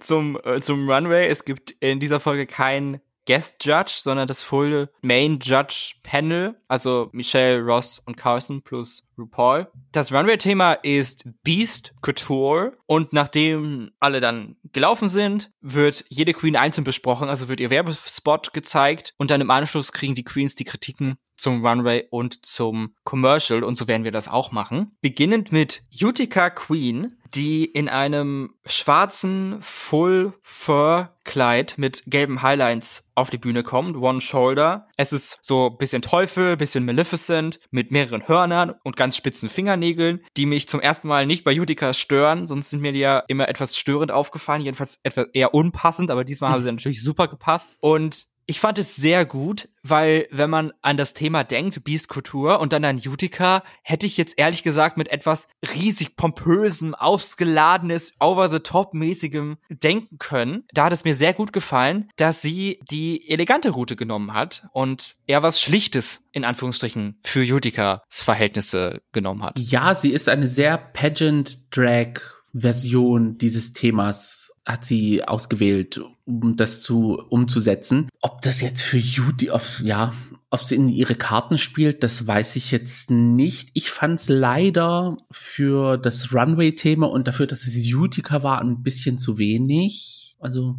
zum, 0.00 0.38
äh, 0.44 0.60
zum 0.60 0.88
Runway. 0.88 1.28
Es 1.28 1.44
gibt 1.44 1.72
in 1.80 2.00
dieser 2.00 2.20
Folge 2.20 2.46
kein 2.46 3.00
Guest 3.26 3.64
Judge, 3.64 3.98
sondern 4.02 4.26
das 4.26 4.42
volle 4.42 4.90
Main 5.02 5.38
Judge 5.40 5.94
Panel, 6.02 6.54
also 6.68 7.08
Michelle, 7.12 7.62
Ross 7.62 8.00
und 8.04 8.16
Carson 8.16 8.62
plus 8.62 9.06
RuPaul. 9.18 9.68
Das 9.92 10.12
Runway-Thema 10.12 10.74
ist 10.74 11.24
Beast 11.42 11.94
Couture 12.02 12.76
und 12.86 13.12
nachdem 13.12 13.90
alle 14.00 14.20
dann 14.20 14.56
gelaufen 14.72 15.08
sind, 15.08 15.50
wird 15.60 16.04
jede 16.08 16.32
Queen 16.32 16.56
einzeln 16.56 16.84
besprochen, 16.84 17.28
also 17.28 17.48
wird 17.48 17.60
ihr 17.60 17.70
Werbespot 17.70 18.52
gezeigt 18.52 19.14
und 19.16 19.30
dann 19.30 19.40
im 19.40 19.50
Anschluss 19.50 19.92
kriegen 19.92 20.14
die 20.14 20.24
Queens 20.24 20.54
die 20.54 20.64
Kritiken 20.64 21.16
zum 21.36 21.66
Runway 21.66 22.06
und 22.10 22.44
zum 22.46 22.94
Commercial 23.04 23.64
und 23.64 23.76
so 23.76 23.88
werden 23.88 24.04
wir 24.04 24.12
das 24.12 24.28
auch 24.28 24.52
machen. 24.52 24.96
Beginnend 25.00 25.52
mit 25.52 25.82
Utica 26.00 26.50
Queen, 26.50 27.16
die 27.34 27.64
in 27.64 27.88
einem 27.88 28.54
schwarzen 28.64 29.58
Full 29.60 30.34
Fur 30.42 31.10
Kleid 31.24 31.74
mit 31.78 32.04
gelben 32.06 32.42
Highlines 32.42 33.10
auf 33.14 33.30
die 33.30 33.38
Bühne 33.38 33.62
kommt, 33.62 33.96
One 33.96 34.20
Shoulder. 34.20 34.88
Es 34.96 35.12
ist 35.12 35.38
so 35.42 35.70
bisschen 35.70 36.02
Teufel, 36.02 36.56
bisschen 36.56 36.84
Maleficent 36.84 37.60
mit 37.70 37.90
mehreren 37.90 38.28
Hörnern 38.28 38.74
und 38.84 38.96
ganz 38.96 39.16
spitzen 39.16 39.48
Fingernägeln, 39.48 40.20
die 40.36 40.46
mich 40.46 40.68
zum 40.68 40.80
ersten 40.80 41.08
Mal 41.08 41.26
nicht 41.26 41.44
bei 41.44 41.58
Utica 41.58 41.92
stören, 41.92 42.46
sonst 42.46 42.70
sind 42.70 42.82
mir 42.82 42.92
die 42.92 42.98
ja 43.00 43.22
immer 43.28 43.48
etwas 43.48 43.78
störend 43.78 44.12
aufgefallen, 44.12 44.62
jedenfalls 44.62 45.00
etwas 45.02 45.28
eher 45.32 45.54
unpassend, 45.54 46.10
aber 46.10 46.24
diesmal 46.24 46.52
haben 46.52 46.62
sie 46.62 46.72
natürlich 46.72 47.02
super 47.02 47.26
gepasst 47.26 47.76
und 47.80 48.26
ich 48.46 48.60
fand 48.60 48.78
es 48.78 48.96
sehr 48.96 49.24
gut, 49.24 49.68
weil 49.82 50.26
wenn 50.30 50.50
man 50.50 50.72
an 50.82 50.96
das 50.96 51.14
Thema 51.14 51.44
denkt, 51.44 51.84
Beast-Kultur 51.84 52.60
und 52.60 52.72
dann 52.72 52.84
an 52.84 53.00
Utica, 53.04 53.62
hätte 53.82 54.06
ich 54.06 54.16
jetzt 54.16 54.38
ehrlich 54.38 54.62
gesagt 54.62 54.96
mit 54.96 55.08
etwas 55.08 55.48
riesig 55.74 56.16
pompösem, 56.16 56.94
ausgeladenes, 56.94 58.14
over-the-top-mäßigem 58.20 59.56
denken 59.68 60.18
können. 60.18 60.64
Da 60.72 60.84
hat 60.84 60.92
es 60.92 61.04
mir 61.04 61.14
sehr 61.14 61.32
gut 61.34 61.52
gefallen, 61.52 62.10
dass 62.16 62.42
sie 62.42 62.80
die 62.90 63.28
elegante 63.30 63.70
Route 63.70 63.96
genommen 63.96 64.34
hat 64.34 64.66
und 64.72 65.16
eher 65.26 65.42
was 65.42 65.60
Schlichtes, 65.60 66.26
in 66.32 66.44
Anführungsstrichen, 66.44 67.18
für 67.22 67.40
Uticas 67.54 68.00
Verhältnisse 68.08 69.02
genommen 69.12 69.42
hat. 69.42 69.58
Ja, 69.58 69.94
sie 69.94 70.10
ist 70.10 70.28
eine 70.28 70.48
sehr 70.48 70.78
Pageant-Drag 70.78 72.20
Version 72.54 73.36
dieses 73.36 73.72
Themas 73.72 74.52
hat 74.64 74.84
sie 74.84 75.24
ausgewählt, 75.24 76.00
um 76.24 76.56
das 76.56 76.82
zu 76.82 77.18
umzusetzen. 77.28 78.08
Ob 78.20 78.42
das 78.42 78.60
jetzt 78.60 78.82
für 78.82 78.96
Judy, 78.96 79.50
ob, 79.50 79.62
ja, 79.82 80.14
ob 80.50 80.62
sie 80.62 80.76
in 80.76 80.88
ihre 80.88 81.16
Karten 81.16 81.58
spielt, 81.58 82.04
das 82.04 82.26
weiß 82.26 82.56
ich 82.56 82.70
jetzt 82.70 83.10
nicht. 83.10 83.70
Ich 83.74 83.90
fand 83.90 84.20
es 84.20 84.28
leider 84.28 85.18
für 85.30 85.98
das 85.98 86.32
Runway-Thema 86.32 87.10
und 87.10 87.26
dafür, 87.26 87.46
dass 87.46 87.66
es 87.66 87.92
Utica 87.92 88.42
war, 88.44 88.60
ein 88.60 88.82
bisschen 88.82 89.18
zu 89.18 89.36
wenig. 89.36 90.36
Also 90.38 90.76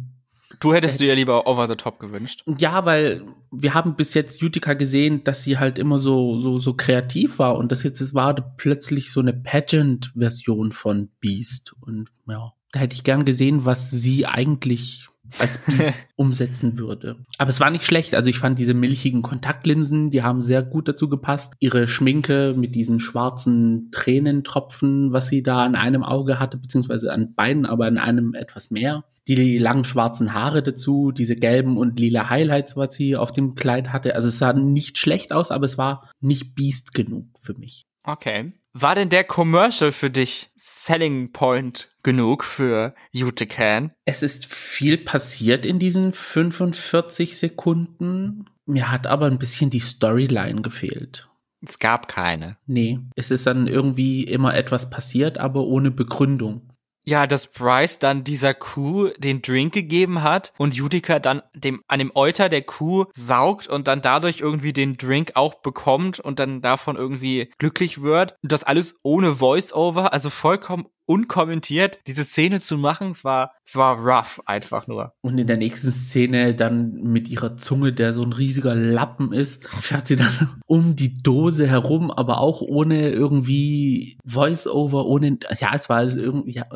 Du 0.60 0.72
hättest 0.72 1.00
dir 1.00 1.08
ja 1.08 1.14
lieber 1.14 1.46
Over 1.46 1.68
the 1.68 1.74
Top 1.74 1.98
gewünscht. 1.98 2.42
Ja, 2.58 2.84
weil 2.84 3.22
wir 3.50 3.74
haben 3.74 3.96
bis 3.96 4.14
jetzt 4.14 4.42
Utica 4.42 4.74
gesehen, 4.74 5.24
dass 5.24 5.42
sie 5.42 5.58
halt 5.58 5.78
immer 5.78 5.98
so, 5.98 6.38
so, 6.38 6.58
so 6.58 6.74
kreativ 6.74 7.38
war 7.38 7.56
und 7.56 7.72
das 7.72 7.82
jetzt 7.82 8.00
es 8.00 8.14
war 8.14 8.34
plötzlich 8.56 9.10
so 9.10 9.20
eine 9.20 9.32
Pageant-Version 9.32 10.72
von 10.72 11.10
Beast 11.20 11.74
und 11.80 12.08
ja, 12.28 12.52
da 12.72 12.80
hätte 12.80 12.94
ich 12.94 13.04
gern 13.04 13.24
gesehen, 13.24 13.64
was 13.64 13.90
sie 13.90 14.26
eigentlich 14.26 15.08
als 15.38 15.58
Beast 15.66 15.94
umsetzen 16.14 16.78
würde. 16.78 17.16
Aber 17.38 17.50
es 17.50 17.60
war 17.60 17.70
nicht 17.70 17.84
schlecht. 17.84 18.14
Also 18.14 18.30
ich 18.30 18.38
fand 18.38 18.58
diese 18.58 18.74
milchigen 18.74 19.22
Kontaktlinsen, 19.22 20.10
die 20.10 20.22
haben 20.22 20.42
sehr 20.42 20.62
gut 20.62 20.88
dazu 20.88 21.08
gepasst. 21.08 21.54
Ihre 21.58 21.88
Schminke 21.88 22.54
mit 22.56 22.74
diesen 22.74 23.00
schwarzen 23.00 23.90
Tränentropfen, 23.90 25.12
was 25.12 25.28
sie 25.28 25.42
da 25.42 25.64
an 25.64 25.74
einem 25.74 26.04
Auge 26.04 26.38
hatte, 26.38 26.56
beziehungsweise 26.56 27.12
an 27.12 27.34
beiden, 27.34 27.66
aber 27.66 27.86
an 27.86 27.98
einem 27.98 28.34
etwas 28.34 28.70
mehr. 28.70 29.04
Die 29.28 29.58
langen 29.58 29.84
schwarzen 29.84 30.34
Haare 30.34 30.62
dazu, 30.62 31.10
diese 31.10 31.34
gelben 31.34 31.76
und 31.76 31.98
lila 31.98 32.30
Highlights, 32.30 32.76
was 32.76 32.94
sie 32.94 33.16
auf 33.16 33.32
dem 33.32 33.54
Kleid 33.54 33.92
hatte. 33.92 34.14
Also 34.14 34.28
es 34.28 34.38
sah 34.38 34.52
nicht 34.52 34.98
schlecht 34.98 35.32
aus, 35.32 35.50
aber 35.50 35.64
es 35.64 35.78
war 35.78 36.10
nicht 36.20 36.54
Beast 36.54 36.94
genug 36.94 37.26
für 37.40 37.54
mich. 37.54 37.82
Okay. 38.04 38.52
War 38.72 38.94
denn 38.94 39.08
der 39.08 39.24
Commercial 39.24 39.90
für 39.90 40.10
dich 40.10 40.50
Selling 40.54 41.32
Point 41.32 41.88
genug 42.02 42.44
für 42.44 42.94
Utecan? 43.14 43.90
Es 44.04 44.22
ist 44.22 44.52
viel 44.52 44.98
passiert 44.98 45.64
in 45.66 45.78
diesen 45.78 46.12
45 46.12 47.38
Sekunden. 47.38 48.44
Mir 48.66 48.92
hat 48.92 49.06
aber 49.06 49.26
ein 49.26 49.38
bisschen 49.38 49.70
die 49.70 49.80
Storyline 49.80 50.60
gefehlt. 50.62 51.28
Es 51.66 51.78
gab 51.78 52.06
keine. 52.06 52.58
Nee, 52.66 53.00
es 53.16 53.30
ist 53.30 53.46
dann 53.46 53.66
irgendwie 53.66 54.24
immer 54.24 54.54
etwas 54.54 54.90
passiert, 54.90 55.38
aber 55.38 55.64
ohne 55.64 55.90
Begründung. 55.90 56.70
Ja, 57.08 57.28
dass 57.28 57.46
Bryce 57.46 58.00
dann 58.00 58.24
dieser 58.24 58.52
Kuh 58.52 59.10
den 59.16 59.40
Drink 59.40 59.72
gegeben 59.72 60.24
hat 60.24 60.52
und 60.58 60.74
Judica 60.74 61.20
dann 61.20 61.40
dem, 61.54 61.82
an 61.86 62.00
dem 62.00 62.10
Euter 62.16 62.48
der 62.48 62.62
Kuh 62.62 63.04
saugt 63.14 63.68
und 63.68 63.86
dann 63.86 64.02
dadurch 64.02 64.40
irgendwie 64.40 64.72
den 64.72 64.96
Drink 64.96 65.32
auch 65.34 65.54
bekommt 65.54 66.18
und 66.18 66.40
dann 66.40 66.62
davon 66.62 66.96
irgendwie 66.96 67.52
glücklich 67.58 68.02
wird. 68.02 68.34
Und 68.42 68.50
das 68.50 68.64
alles 68.64 68.98
ohne 69.04 69.36
Voice-Over, 69.36 70.12
also 70.12 70.30
vollkommen 70.30 70.86
unkommentiert 71.06 72.00
diese 72.06 72.24
Szene 72.24 72.60
zu 72.60 72.76
machen. 72.76 73.10
Es 73.10 73.24
war, 73.24 73.52
es 73.64 73.76
war 73.76 73.98
rough 73.98 74.40
einfach 74.46 74.86
nur. 74.86 75.14
Und 75.22 75.38
in 75.38 75.46
der 75.46 75.56
nächsten 75.56 75.92
Szene 75.92 76.54
dann 76.54 76.94
mit 77.02 77.28
ihrer 77.28 77.56
Zunge, 77.56 77.92
der 77.92 78.12
so 78.12 78.22
ein 78.22 78.32
riesiger 78.32 78.74
Lappen 78.74 79.32
ist, 79.32 79.66
fährt 79.68 80.08
sie 80.08 80.16
dann 80.16 80.60
um 80.66 80.96
die 80.96 81.14
Dose 81.14 81.66
herum, 81.66 82.10
aber 82.10 82.40
auch 82.40 82.60
ohne 82.60 83.10
irgendwie 83.10 84.18
Voice-Over, 84.24 85.06
ohne, 85.06 85.38
ja, 85.58 85.74
es 85.74 85.88
war 85.88 86.04
irgendwie, 86.04 86.52
ja, 86.52 86.66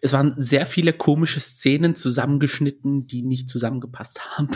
es 0.00 0.12
waren 0.12 0.34
sehr 0.36 0.66
viele 0.66 0.92
komische 0.92 1.40
Szenen 1.40 1.94
zusammengeschnitten, 1.94 3.06
die 3.06 3.22
nicht 3.22 3.48
zusammengepasst 3.48 4.20
haben. 4.36 4.50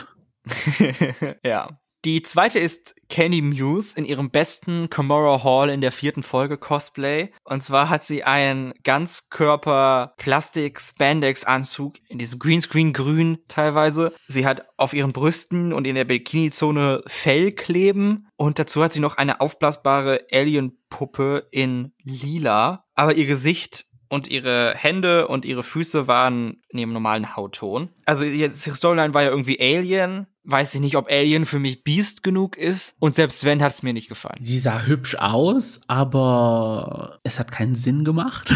ja. 1.45 1.79
Die 2.05 2.21
zweite 2.23 2.59
ist 2.59 2.97
Kenny 3.09 3.41
Muse 3.43 3.97
in 3.97 4.05
ihrem 4.05 4.31
besten 4.31 4.91
Comora 4.91 5.45
Hall 5.45 5.71
in 5.71 5.81
der 5.81 5.93
vierten 5.93 6.25
Folge 6.25 6.59
Cosplay. 6.59 7.31
Und 7.45 7.63
zwar 7.63 7.91
hat 7.91 8.03
sie 8.03 8.25
einen 8.25 8.75
Ganzkörper 8.83 10.15
Plastik 10.17 10.81
Spandex 10.81 11.45
Anzug 11.45 11.95
in 12.09 12.19
diesem 12.19 12.41
Greenscreen 12.41 12.93
grün 12.93 13.39
teilweise. 13.47 14.13
Sie 14.27 14.45
hat 14.45 14.67
auf 14.77 14.95
ihren 14.95 15.13
Brüsten 15.13 15.73
und 15.73 15.87
in 15.87 15.95
der 15.95 16.05
Bikini 16.05 16.51
Zone 16.51 17.03
Fell 17.07 17.53
kleben 17.53 18.27
und 18.35 18.59
dazu 18.59 18.83
hat 18.83 18.93
sie 18.93 19.01
noch 19.01 19.17
eine 19.17 19.41
aufblasbare 19.41 20.27
Alien 20.33 20.83
Puppe 20.91 21.47
in 21.53 21.93
lila. 22.03 22.85
Aber 22.97 23.15
ihr 23.15 23.27
Gesicht 23.27 23.85
und 24.09 24.29
ihre 24.29 24.75
Hände 24.77 25.29
und 25.29 25.45
ihre 25.45 25.63
Füße 25.63 26.09
waren 26.09 26.61
neben 26.73 26.93
normalen 26.93 27.37
Hautton. 27.37 27.91
Also 28.07 28.25
die 28.25 28.47
Storyline 28.51 29.15
war 29.15 29.23
ja 29.23 29.31
irgendwie 29.31 29.61
Alien. 29.61 30.27
Weiß 30.45 30.75
ich 30.75 30.81
nicht, 30.81 30.97
ob 30.97 31.09
Alien 31.09 31.47
für 31.47 31.59
mich 31.59 31.85
Beast 31.85 32.23
genug 32.23 32.57
ist. 32.57 32.97
Und 32.99 33.15
selbst 33.15 33.45
wenn, 33.45 33.63
hat 33.63 33.75
es 33.75 33.83
mir 33.83 33.93
nicht 33.93 34.09
gefallen. 34.09 34.39
Sie 34.41 34.59
sah 34.59 34.83
hübsch 34.83 35.15
aus, 35.15 35.81
aber 35.87 37.21
es 37.23 37.39
hat 37.39 37.53
keinen 37.53 37.77
Sinn 37.77 38.05
gemacht. 38.05 38.53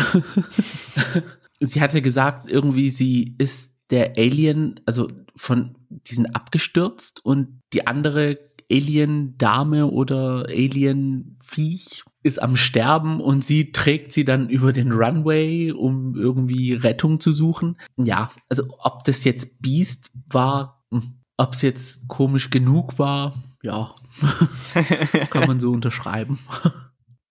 sie 1.60 1.80
hatte 1.80 2.02
gesagt, 2.02 2.50
irgendwie 2.50 2.90
sie 2.90 3.36
ist 3.38 3.72
der 3.90 4.14
Alien, 4.16 4.80
also 4.84 5.08
von 5.36 5.76
diesen 5.88 6.34
abgestürzt 6.34 7.24
und 7.24 7.60
die 7.72 7.86
andere 7.86 8.38
Alien-Dame 8.70 9.86
oder 9.86 10.46
Alien-Viech 10.48 12.02
ist 12.22 12.42
am 12.42 12.56
Sterben 12.56 13.20
und 13.20 13.44
sie 13.44 13.70
trägt 13.70 14.12
sie 14.12 14.24
dann 14.24 14.48
über 14.48 14.72
den 14.72 14.90
Runway, 14.90 15.70
um 15.70 16.16
irgendwie 16.16 16.72
Rettung 16.72 17.20
zu 17.20 17.30
suchen. 17.30 17.76
Ja, 17.96 18.32
also 18.48 18.64
ob 18.78 19.04
das 19.04 19.22
jetzt 19.22 19.62
Beast 19.62 20.10
war, 20.28 20.75
ob 21.36 21.54
es 21.54 21.62
jetzt 21.62 22.08
komisch 22.08 22.50
genug 22.50 22.98
war, 22.98 23.34
ja, 23.62 23.94
kann 25.30 25.46
man 25.46 25.60
so 25.60 25.70
unterschreiben. 25.70 26.38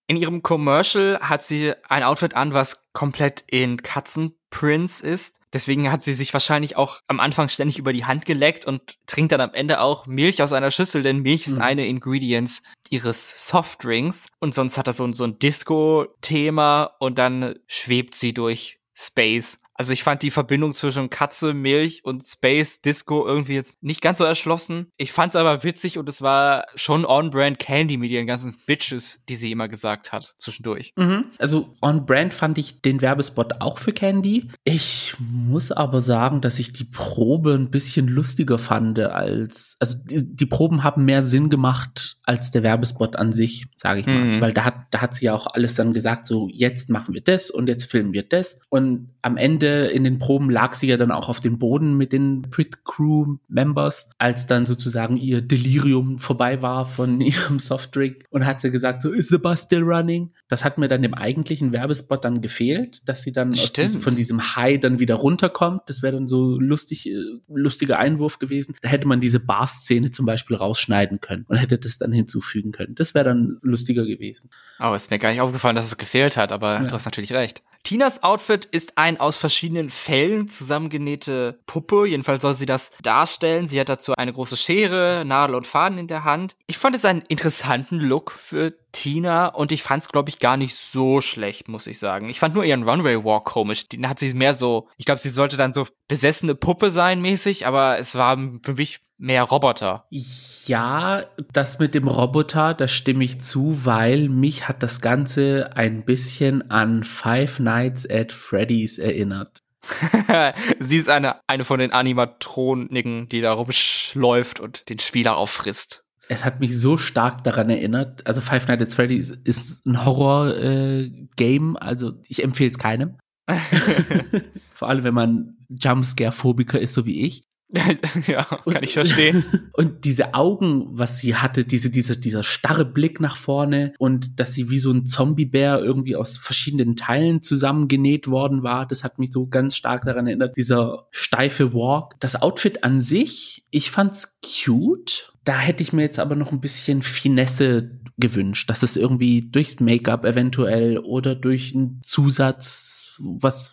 In 0.08 0.16
ihrem 0.16 0.42
Commercial 0.42 1.18
hat 1.20 1.42
sie 1.42 1.72
ein 1.88 2.04
Outfit 2.04 2.34
an, 2.34 2.54
was 2.54 2.88
komplett 2.92 3.42
in 3.48 3.82
Katzenprints 3.82 5.00
ist. 5.00 5.40
Deswegen 5.52 5.90
hat 5.90 6.04
sie 6.04 6.12
sich 6.12 6.32
wahrscheinlich 6.32 6.76
auch 6.76 7.00
am 7.08 7.18
Anfang 7.18 7.48
ständig 7.48 7.78
über 7.78 7.92
die 7.92 8.04
Hand 8.04 8.24
geleckt 8.24 8.66
und 8.66 8.98
trinkt 9.06 9.32
dann 9.32 9.40
am 9.40 9.52
Ende 9.52 9.80
auch 9.80 10.06
Milch 10.06 10.42
aus 10.42 10.52
einer 10.52 10.70
Schüssel, 10.70 11.02
denn 11.02 11.22
Milch 11.22 11.48
ist 11.48 11.56
mhm. 11.56 11.62
eine 11.62 11.86
Ingredients 11.86 12.62
ihres 12.88 13.48
Softdrinks. 13.48 14.28
Und 14.38 14.54
sonst 14.54 14.78
hat 14.78 14.86
er 14.86 14.92
so, 14.92 15.10
so 15.10 15.24
ein 15.24 15.40
Disco-Thema 15.40 16.84
und 17.00 17.18
dann 17.18 17.56
schwebt 17.66 18.14
sie 18.14 18.32
durch 18.32 18.78
Space. 18.94 19.58
Also 19.76 19.92
ich 19.92 20.02
fand 20.02 20.22
die 20.22 20.30
Verbindung 20.30 20.72
zwischen 20.72 21.10
Katze, 21.10 21.54
Milch 21.54 22.04
und 22.04 22.24
Space 22.24 22.80
Disco 22.80 23.26
irgendwie 23.26 23.54
jetzt 23.54 23.82
nicht 23.82 24.00
ganz 24.00 24.18
so 24.18 24.24
erschlossen. 24.24 24.86
Ich 24.96 25.12
fand 25.12 25.34
es 25.34 25.36
aber 25.36 25.64
witzig 25.64 25.98
und 25.98 26.08
es 26.08 26.22
war 26.22 26.66
schon 26.74 27.04
on-brand 27.04 27.58
Candy 27.58 27.96
mit 27.96 28.10
ihren 28.10 28.26
ganzen 28.26 28.56
Bitches, 28.66 29.22
die 29.28 29.36
sie 29.36 29.52
immer 29.52 29.68
gesagt 29.68 30.12
hat 30.12 30.34
zwischendurch. 30.36 30.92
Mhm. 30.96 31.24
Also 31.38 31.74
on-brand 31.82 32.32
fand 32.32 32.58
ich 32.58 32.80
den 32.80 33.02
Werbespot 33.02 33.60
auch 33.60 33.78
für 33.78 33.92
Candy. 33.92 34.48
Ich 34.64 35.14
muss 35.18 35.72
aber 35.72 36.00
sagen, 36.00 36.40
dass 36.40 36.58
ich 36.58 36.72
die 36.72 36.84
Probe 36.84 37.54
ein 37.54 37.70
bisschen 37.70 38.08
lustiger 38.08 38.58
fand 38.58 38.98
als, 38.98 39.76
also 39.78 39.98
die, 40.04 40.34
die 40.34 40.46
Proben 40.46 40.84
haben 40.84 41.04
mehr 41.04 41.22
Sinn 41.22 41.50
gemacht 41.50 42.18
als 42.24 42.50
der 42.50 42.62
Werbespot 42.62 43.16
an 43.16 43.32
sich, 43.32 43.66
sage 43.76 44.00
ich 44.00 44.06
mal. 44.06 44.24
Mhm. 44.24 44.40
Weil 44.40 44.52
da 44.52 44.64
hat, 44.64 44.86
da 44.90 45.00
hat 45.00 45.14
sie 45.14 45.26
ja 45.26 45.34
auch 45.34 45.46
alles 45.46 45.74
dann 45.74 45.92
gesagt, 45.92 46.26
so 46.26 46.48
jetzt 46.52 46.88
machen 46.88 47.14
wir 47.14 47.20
das 47.20 47.50
und 47.50 47.68
jetzt 47.68 47.90
filmen 47.90 48.12
wir 48.12 48.22
das. 48.22 48.58
Und 48.68 49.10
am 49.22 49.36
Ende 49.36 49.65
in 49.66 50.04
den 50.04 50.18
Proben 50.18 50.50
lag 50.50 50.74
sie 50.74 50.86
ja 50.86 50.96
dann 50.96 51.10
auch 51.10 51.28
auf 51.28 51.40
dem 51.40 51.58
Boden 51.58 51.96
mit 51.96 52.12
den 52.12 52.42
Pit 52.50 52.84
Crew 52.84 53.36
Members, 53.48 54.08
als 54.18 54.46
dann 54.46 54.66
sozusagen 54.66 55.16
ihr 55.16 55.42
Delirium 55.42 56.18
vorbei 56.18 56.62
war 56.62 56.86
von 56.86 57.20
ihrem 57.20 57.58
Softdrink 57.58 58.24
und 58.30 58.46
hat 58.46 58.60
sie 58.60 58.70
gesagt, 58.70 59.02
so 59.02 59.10
is 59.10 59.28
the 59.28 59.38
bus 59.38 59.62
still 59.62 59.82
running? 59.82 60.30
Das 60.48 60.64
hat 60.64 60.78
mir 60.78 60.88
dann 60.88 61.04
im 61.04 61.14
eigentlichen 61.14 61.72
Werbespot 61.72 62.24
dann 62.24 62.40
gefehlt, 62.40 63.08
dass 63.08 63.22
sie 63.22 63.32
dann 63.32 63.52
diesem, 63.52 64.00
von 64.00 64.16
diesem 64.16 64.56
High 64.56 64.80
dann 64.80 64.98
wieder 64.98 65.16
runterkommt. 65.16 65.82
Das 65.86 66.02
wäre 66.02 66.14
dann 66.14 66.28
so 66.28 66.58
lustig, 66.58 67.08
äh, 67.08 67.16
lustiger 67.48 67.98
Einwurf 67.98 68.38
gewesen. 68.38 68.76
Da 68.82 68.88
hätte 68.88 69.08
man 69.08 69.20
diese 69.20 69.40
Bar-Szene 69.40 70.10
zum 70.10 70.26
Beispiel 70.26 70.56
rausschneiden 70.56 71.20
können 71.20 71.44
und 71.48 71.56
hätte 71.56 71.78
das 71.78 71.98
dann 71.98 72.12
hinzufügen 72.12 72.72
können. 72.72 72.94
Das 72.94 73.14
wäre 73.14 73.24
dann 73.24 73.58
lustiger 73.62 74.04
gewesen. 74.04 74.50
Aber 74.78 74.92
oh, 74.92 74.96
ist 74.96 75.10
mir 75.10 75.18
gar 75.18 75.30
nicht 75.30 75.40
aufgefallen, 75.40 75.76
dass 75.76 75.86
es 75.86 75.96
gefehlt 75.98 76.36
hat, 76.36 76.52
aber 76.52 76.74
ja. 76.74 76.84
du 76.84 76.92
hast 76.92 77.04
natürlich 77.04 77.32
recht. 77.32 77.62
Tinas 77.86 78.24
Outfit 78.24 78.64
ist 78.64 78.98
ein 78.98 79.20
aus 79.20 79.36
verschiedenen 79.36 79.90
Fällen 79.90 80.48
zusammengenähte 80.48 81.60
Puppe. 81.66 82.06
Jedenfalls 82.06 82.42
soll 82.42 82.54
sie 82.54 82.66
das 82.66 82.90
darstellen. 83.00 83.68
Sie 83.68 83.78
hat 83.78 83.88
dazu 83.88 84.12
eine 84.16 84.32
große 84.32 84.56
Schere, 84.56 85.22
Nadel 85.24 85.54
und 85.54 85.68
Faden 85.68 85.96
in 85.96 86.08
der 86.08 86.24
Hand. 86.24 86.56
Ich 86.66 86.78
fand 86.78 86.96
es 86.96 87.04
einen 87.04 87.22
interessanten 87.28 88.00
Look 88.00 88.32
für 88.32 88.74
Tina 88.90 89.46
und 89.46 89.70
ich 89.70 89.84
fand 89.84 90.02
es, 90.02 90.08
glaube 90.08 90.30
ich, 90.30 90.40
gar 90.40 90.56
nicht 90.56 90.74
so 90.74 91.20
schlecht, 91.20 91.68
muss 91.68 91.86
ich 91.86 92.00
sagen. 92.00 92.28
Ich 92.28 92.40
fand 92.40 92.56
nur 92.56 92.64
ihren 92.64 92.82
Runway 92.82 93.22
Walk 93.22 93.44
komisch. 93.44 93.86
Den 93.88 94.08
hat 94.08 94.18
sie 94.18 94.34
mehr 94.34 94.54
so, 94.54 94.88
ich 94.96 95.04
glaube, 95.04 95.20
sie 95.20 95.30
sollte 95.30 95.56
dann 95.56 95.72
so 95.72 95.86
besessene 96.08 96.56
Puppe 96.56 96.90
sein 96.90 97.20
mäßig, 97.20 97.68
aber 97.68 98.00
es 98.00 98.16
war 98.16 98.36
für 98.64 98.74
mich 98.74 99.05
mehr 99.18 99.44
Roboter. 99.44 100.06
Ja, 100.10 101.24
das 101.52 101.78
mit 101.78 101.94
dem 101.94 102.08
Roboter, 102.08 102.74
da 102.74 102.88
stimme 102.88 103.24
ich 103.24 103.40
zu, 103.40 103.84
weil 103.84 104.28
mich 104.28 104.68
hat 104.68 104.82
das 104.82 105.00
Ganze 105.00 105.70
ein 105.74 106.04
bisschen 106.04 106.70
an 106.70 107.04
Five 107.04 107.58
Nights 107.60 108.08
at 108.08 108.32
Freddy's 108.32 108.98
erinnert. 108.98 109.62
Sie 110.80 110.96
ist 110.96 111.08
eine, 111.08 111.36
eine 111.46 111.64
von 111.64 111.78
den 111.78 111.92
Animatroniken, 111.92 113.28
die 113.28 113.40
da 113.40 113.52
rumschläuft 113.52 114.60
und 114.60 114.88
den 114.88 114.98
Spieler 114.98 115.36
auffrisst. 115.36 116.02
Es 116.28 116.44
hat 116.44 116.58
mich 116.58 116.76
so 116.76 116.98
stark 116.98 117.44
daran 117.44 117.70
erinnert. 117.70 118.26
Also 118.26 118.40
Five 118.40 118.66
Nights 118.66 118.82
at 118.82 118.94
Freddy's 118.94 119.30
ist 119.44 119.86
ein 119.86 120.04
Horror-Game, 120.04 121.76
äh, 121.76 121.78
also 121.78 122.14
ich 122.26 122.42
empfehle 122.42 122.70
es 122.70 122.78
keinem. 122.78 123.16
Vor 124.72 124.88
allem, 124.88 125.04
wenn 125.04 125.14
man 125.14 125.56
Jumpscare-Phobiker 125.68 126.80
ist, 126.80 126.94
so 126.94 127.06
wie 127.06 127.24
ich. 127.24 127.44
ja, 128.26 128.44
kann 128.44 128.82
ich 128.82 128.94
verstehen. 128.94 129.44
Und 129.72 130.04
diese 130.04 130.34
Augen, 130.34 130.86
was 130.90 131.18
sie 131.18 131.34
hatte, 131.34 131.64
diese, 131.64 131.90
diese, 131.90 132.16
dieser 132.16 132.44
starre 132.44 132.84
Blick 132.84 133.20
nach 133.20 133.36
vorne 133.36 133.92
und 133.98 134.38
dass 134.38 134.54
sie 134.54 134.70
wie 134.70 134.78
so 134.78 134.92
ein 134.92 135.04
Zombiebär 135.04 135.80
irgendwie 135.80 136.16
aus 136.16 136.38
verschiedenen 136.38 136.96
Teilen 136.96 137.42
zusammengenäht 137.42 138.28
worden 138.28 138.62
war, 138.62 138.86
das 138.86 139.04
hat 139.04 139.18
mich 139.18 139.32
so 139.32 139.46
ganz 139.48 139.76
stark 139.76 140.04
daran 140.04 140.26
erinnert. 140.26 140.56
Dieser 140.56 141.08
steife 141.10 141.74
Walk. 141.74 142.14
Das 142.20 142.40
Outfit 142.40 142.84
an 142.84 143.00
sich, 143.00 143.64
ich 143.70 143.90
fand's 143.90 144.36
cute. 144.42 145.32
Da 145.46 145.56
hätte 145.56 145.84
ich 145.84 145.92
mir 145.92 146.02
jetzt 146.02 146.18
aber 146.18 146.34
noch 146.34 146.50
ein 146.50 146.60
bisschen 146.60 147.02
Finesse 147.02 148.00
gewünscht, 148.18 148.68
dass 148.68 148.82
es 148.82 148.96
irgendwie 148.96 149.42
durchs 149.42 149.78
Make-up 149.78 150.24
eventuell 150.24 150.98
oder 150.98 151.36
durch 151.36 151.72
einen 151.72 152.00
Zusatz 152.02 153.14
was 153.20 153.72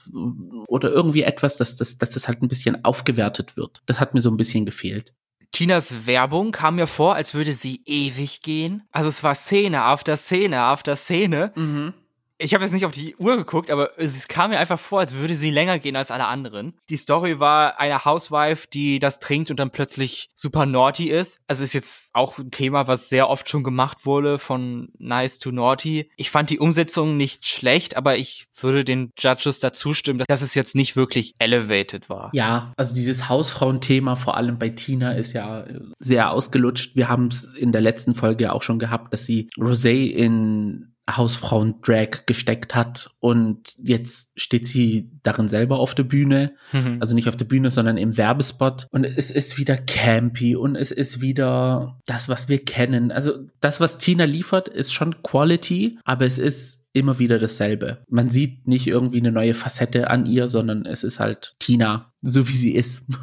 oder 0.67 0.91
irgendwie 0.91 1.23
etwas, 1.23 1.57
dass 1.57 1.75
das, 1.75 1.97
dass 1.97 2.11
das 2.11 2.27
halt 2.27 2.43
ein 2.43 2.47
bisschen 2.47 2.85
aufgewertet 2.85 3.57
wird. 3.57 3.81
Das 3.87 3.99
hat 3.99 4.13
mir 4.13 4.21
so 4.21 4.29
ein 4.29 4.37
bisschen 4.37 4.67
gefehlt. 4.67 5.15
Tinas 5.51 6.05
Werbung 6.05 6.51
kam 6.51 6.75
mir 6.75 6.85
vor, 6.85 7.15
als 7.15 7.33
würde 7.33 7.53
sie 7.53 7.81
ewig 7.85 8.43
gehen. 8.43 8.83
Also 8.91 9.09
es 9.09 9.23
war 9.23 9.33
Szene 9.33 9.87
auf 9.87 10.03
der 10.03 10.17
Szene 10.17 10.67
auf 10.67 10.83
der 10.83 10.95
Szene. 10.95 11.53
Mhm 11.55 11.95
ich 12.43 12.53
habe 12.53 12.63
jetzt 12.63 12.73
nicht 12.73 12.85
auf 12.85 12.91
die 12.91 13.15
Uhr 13.15 13.37
geguckt, 13.37 13.71
aber 13.71 13.97
es 13.97 14.27
kam 14.27 14.51
mir 14.51 14.59
einfach 14.59 14.79
vor, 14.79 14.99
als 14.99 15.13
würde 15.13 15.33
sie 15.33 15.49
länger 15.49 15.79
gehen 15.79 15.95
als 15.95 16.11
alle 16.11 16.27
anderen. 16.27 16.73
Die 16.89 16.97
Story 16.97 17.39
war 17.39 17.79
eine 17.79 18.03
Housewife, 18.03 18.67
die 18.71 18.99
das 18.99 19.19
trinkt 19.19 19.49
und 19.49 19.59
dann 19.59 19.71
plötzlich 19.71 20.29
super 20.35 20.65
naughty 20.65 21.09
ist. 21.09 21.41
Also 21.47 21.63
ist 21.63 21.73
jetzt 21.73 22.09
auch 22.13 22.37
ein 22.37 22.51
Thema, 22.51 22.87
was 22.87 23.09
sehr 23.09 23.29
oft 23.29 23.47
schon 23.47 23.63
gemacht 23.63 24.05
wurde 24.05 24.37
von 24.39 24.89
nice 24.97 25.39
to 25.39 25.51
naughty. 25.51 26.09
Ich 26.17 26.29
fand 26.29 26.49
die 26.49 26.59
Umsetzung 26.59 27.15
nicht 27.15 27.47
schlecht, 27.47 27.95
aber 27.95 28.17
ich 28.17 28.47
würde 28.59 28.83
den 28.83 29.11
Judges 29.17 29.59
dazu 29.59 29.93
stimmen, 29.93 30.23
dass 30.27 30.41
es 30.41 30.53
jetzt 30.53 30.75
nicht 30.75 30.95
wirklich 30.95 31.33
elevated 31.39 32.09
war. 32.09 32.29
Ja, 32.33 32.73
also 32.75 32.93
dieses 32.93 33.29
Hausfrauenthema, 33.29 34.15
vor 34.15 34.35
allem 34.35 34.59
bei 34.59 34.69
Tina, 34.69 35.13
ist 35.13 35.33
ja 35.33 35.65
sehr 35.99 36.31
ausgelutscht. 36.31 36.95
Wir 36.95 37.07
haben 37.07 37.27
es 37.27 37.53
in 37.53 37.71
der 37.71 37.81
letzten 37.81 38.13
Folge 38.13 38.51
auch 38.51 38.63
schon 38.63 38.79
gehabt, 38.79 39.13
dass 39.13 39.25
sie 39.25 39.49
Rosé 39.57 40.09
in 40.11 40.92
Hausfrauen-Drag 41.09 42.25
gesteckt 42.25 42.75
hat 42.75 43.11
und 43.19 43.75
jetzt 43.77 44.31
steht 44.35 44.65
sie 44.65 45.09
darin 45.21 45.47
selber 45.47 45.79
auf 45.79 45.95
der 45.95 46.03
Bühne, 46.03 46.55
mhm. 46.71 46.97
also 47.01 47.13
nicht 47.13 47.27
auf 47.27 47.35
der 47.35 47.45
Bühne, 47.45 47.69
sondern 47.69 47.97
im 47.97 48.15
Werbespot 48.15 48.87
und 48.91 49.03
es 49.03 49.29
ist 49.29 49.57
wieder 49.57 49.75
campy 49.75 50.55
und 50.55 50.75
es 50.75 50.91
ist 50.91 51.19
wieder 51.19 51.99
das, 52.05 52.29
was 52.29 52.47
wir 52.47 52.63
kennen. 52.63 53.11
Also 53.11 53.47
das, 53.59 53.79
was 53.79 53.97
Tina 53.97 54.23
liefert, 54.23 54.69
ist 54.69 54.93
schon 54.93 55.21
Quality, 55.23 55.99
aber 56.05 56.25
es 56.25 56.37
ist 56.37 56.83
immer 56.93 57.19
wieder 57.19 57.39
dasselbe. 57.39 58.03
Man 58.07 58.29
sieht 58.29 58.67
nicht 58.67 58.87
irgendwie 58.87 59.17
eine 59.17 59.31
neue 59.31 59.55
Facette 59.55 60.09
an 60.09 60.25
ihr, 60.25 60.47
sondern 60.47 60.85
es 60.85 61.03
ist 61.03 61.19
halt 61.19 61.53
Tina, 61.59 62.13
so 62.21 62.47
wie 62.47 62.53
sie 62.53 62.71
ist. 62.71 63.03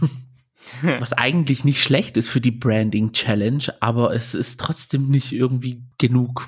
Was 0.82 1.12
eigentlich 1.12 1.64
nicht 1.64 1.82
schlecht 1.82 2.16
ist 2.16 2.28
für 2.28 2.40
die 2.40 2.50
Branding 2.50 3.12
Challenge, 3.12 3.64
aber 3.80 4.14
es 4.14 4.34
ist 4.34 4.60
trotzdem 4.60 5.08
nicht 5.08 5.32
irgendwie 5.32 5.82
genug. 5.98 6.46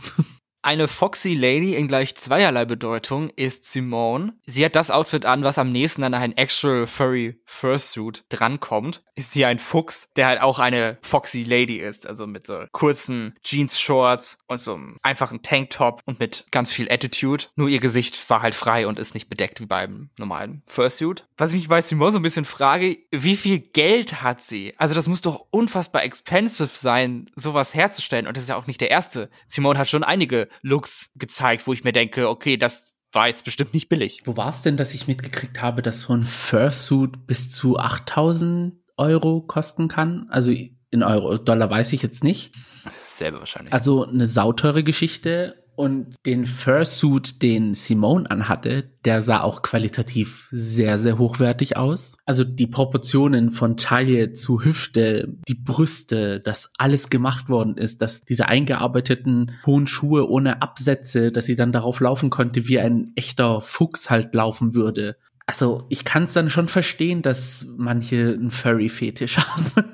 Eine 0.65 0.87
Foxy 0.87 1.35
Lady 1.35 1.75
in 1.75 1.89
gleich 1.89 2.15
zweierlei 2.15 2.65
Bedeutung 2.65 3.31
ist 3.31 3.65
Simone. 3.65 4.35
Sie 4.47 4.65
hat 4.65 4.77
das 4.77 4.93
Outfit 4.93 5.27
an, 5.27 5.43
was 5.43 5.59
am 5.59 5.73
nächsten 5.73 6.05
an 6.05 6.15
ein 6.15 6.37
Actual 6.37 6.87
Furry 6.87 7.41
Fursuit 7.45 8.23
drankommt. 8.29 9.03
Ist 9.17 9.33
sie 9.33 9.45
ein 9.45 9.59
Fuchs, 9.59 10.13
der 10.15 10.29
halt 10.29 10.41
auch 10.41 10.61
eine 10.61 10.99
Foxy 11.03 11.43
Lady 11.43 11.79
ist. 11.79 12.07
Also 12.07 12.29
mit 12.29 12.47
so 12.47 12.65
kurzen 12.71 13.35
Jeans-Shorts 13.43 14.39
und 14.47 14.61
so 14.61 14.75
einem 14.75 14.99
einfachen 15.03 15.43
Tanktop 15.43 16.01
und 16.05 16.21
mit 16.21 16.47
ganz 16.53 16.71
viel 16.71 16.91
Attitude. 16.93 17.47
Nur 17.57 17.69
ihr 17.69 17.81
Gesicht 17.81 18.31
war 18.31 18.41
halt 18.41 18.55
frei 18.55 18.87
und 18.87 19.01
ist 19.01 19.15
nicht 19.15 19.29
bedeckt 19.29 19.61
wie 19.61 19.67
beim 19.67 20.11
normalen 20.17 20.63
Fursuit. 20.69 21.27
Was 21.37 21.51
ich 21.51 21.59
mich 21.59 21.69
bei 21.69 21.83
Simone 21.83 22.13
so 22.13 22.21
ein 22.21 22.23
bisschen 22.23 22.45
frage, 22.45 22.99
wie 23.11 23.35
viel 23.35 23.59
Geld 23.59 24.23
hat 24.23 24.41
sie? 24.41 24.75
Also 24.77 24.95
das 24.95 25.09
muss 25.09 25.23
doch 25.23 25.45
unfassbar 25.51 26.05
expensive 26.05 26.71
sein, 26.73 27.29
sowas 27.35 27.75
herzustellen. 27.75 28.29
Und 28.29 28.37
das 28.37 28.45
ist 28.45 28.51
ja 28.51 28.57
auch 28.57 28.69
nicht 28.69 28.81
der 28.81 28.93
erste. 28.93 29.29
Simone 29.49 29.77
hat 29.77 29.89
schon 29.89 30.05
einige 30.05 30.49
Looks 30.61 31.11
gezeigt, 31.17 31.67
wo 31.67 31.73
ich 31.73 31.85
mir 31.85 31.93
denke, 31.93 32.29
okay, 32.29 32.57
das 32.57 32.95
war 33.13 33.29
jetzt 33.29 33.45
bestimmt 33.45 33.75
nicht 33.75 33.89
billig. 33.89 34.23
Wo 34.25 34.37
war 34.37 34.49
es 34.49 34.63
denn, 34.63 34.77
dass 34.77 34.95
ich 34.95 35.07
mitgekriegt 35.07 35.61
habe, 35.61 35.83
dass 35.83 36.03
so 36.03 36.15
ein 36.15 36.25
Fursuit 36.25 37.27
bis 37.27 37.51
zu 37.51 37.79
8000 37.79 38.75
Euro 38.97 39.43
kosten 39.43 39.89
kann? 39.89 40.27
Also 40.31 40.53
in 40.91 41.03
Euro, 41.03 41.39
Dollar 41.39 41.71
weiß 41.71 41.93
ich 41.93 42.03
jetzt 42.03 42.25
nicht. 42.25 42.55
Dasselbe 42.85 43.39
wahrscheinlich. 43.39 43.73
Also 43.73 44.07
eine 44.07 44.27
sauteure 44.27 44.83
Geschichte 44.83 45.62
und 45.75 46.15
den 46.27 46.45
Fursuit, 46.45 47.43
den 47.43 47.75
Simone 47.75 48.31
anhatte, 48.31 48.91
der 49.05 49.23
sah 49.23 49.41
auch 49.41 49.63
qualitativ 49.63 50.49
sehr, 50.51 50.99
sehr 50.99 51.19
hochwertig 51.19 51.77
aus. 51.77 52.15
Also 52.25 52.45
die 52.45 52.67
Proportionen 52.67 53.51
von 53.51 53.77
Taille 53.77 54.33
zu 54.33 54.63
Hüfte, 54.63 55.37
die 55.49 55.55
Brüste, 55.55 56.41
dass 56.41 56.71
alles 56.79 57.11
gemacht 57.11 57.49
worden 57.49 57.77
ist, 57.77 58.03
dass 58.03 58.23
diese 58.23 58.49
eingearbeiteten 58.49 59.53
hohen 59.67 59.87
Schuhe 59.87 60.29
ohne 60.29 60.63
Absätze, 60.63 61.33
dass 61.33 61.47
sie 61.47 61.57
dann 61.57 61.73
darauf 61.73 62.01
laufen 62.01 62.31
konnte, 62.31 62.69
wie 62.69 62.79
ein 62.79 63.13
echter 63.17 63.61
Fuchs 63.61 64.11
halt 64.11 64.35
laufen 64.35 64.75
würde. 64.75 65.17
Also 65.47 65.85
ich 65.89 66.05
kann 66.05 66.25
es 66.25 66.33
dann 66.33 66.51
schon 66.51 66.69
verstehen, 66.69 67.23
dass 67.23 67.67
manche 67.77 68.35
einen 68.35 68.51
Furry-Fetisch 68.51 69.39
haben. 69.39 69.92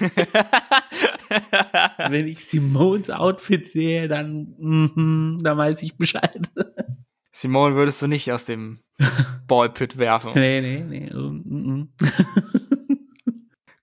Wenn 2.08 2.26
ich 2.26 2.44
Simons 2.44 3.10
Outfit 3.10 3.68
sehe, 3.68 4.08
dann, 4.08 4.54
mm, 4.58 5.38
dann 5.42 5.58
weiß 5.58 5.82
ich 5.82 5.96
Bescheid. 5.96 6.50
Simone 7.32 7.76
würdest 7.76 8.02
du 8.02 8.06
nicht 8.06 8.30
aus 8.32 8.46
dem 8.46 8.80
Ballpit 9.46 9.98
werfen. 9.98 10.32
Nee, 10.34 10.60
nee, 10.60 10.80
nee. 10.80 11.10
Mm, 11.12 11.42
mm. 11.46 11.88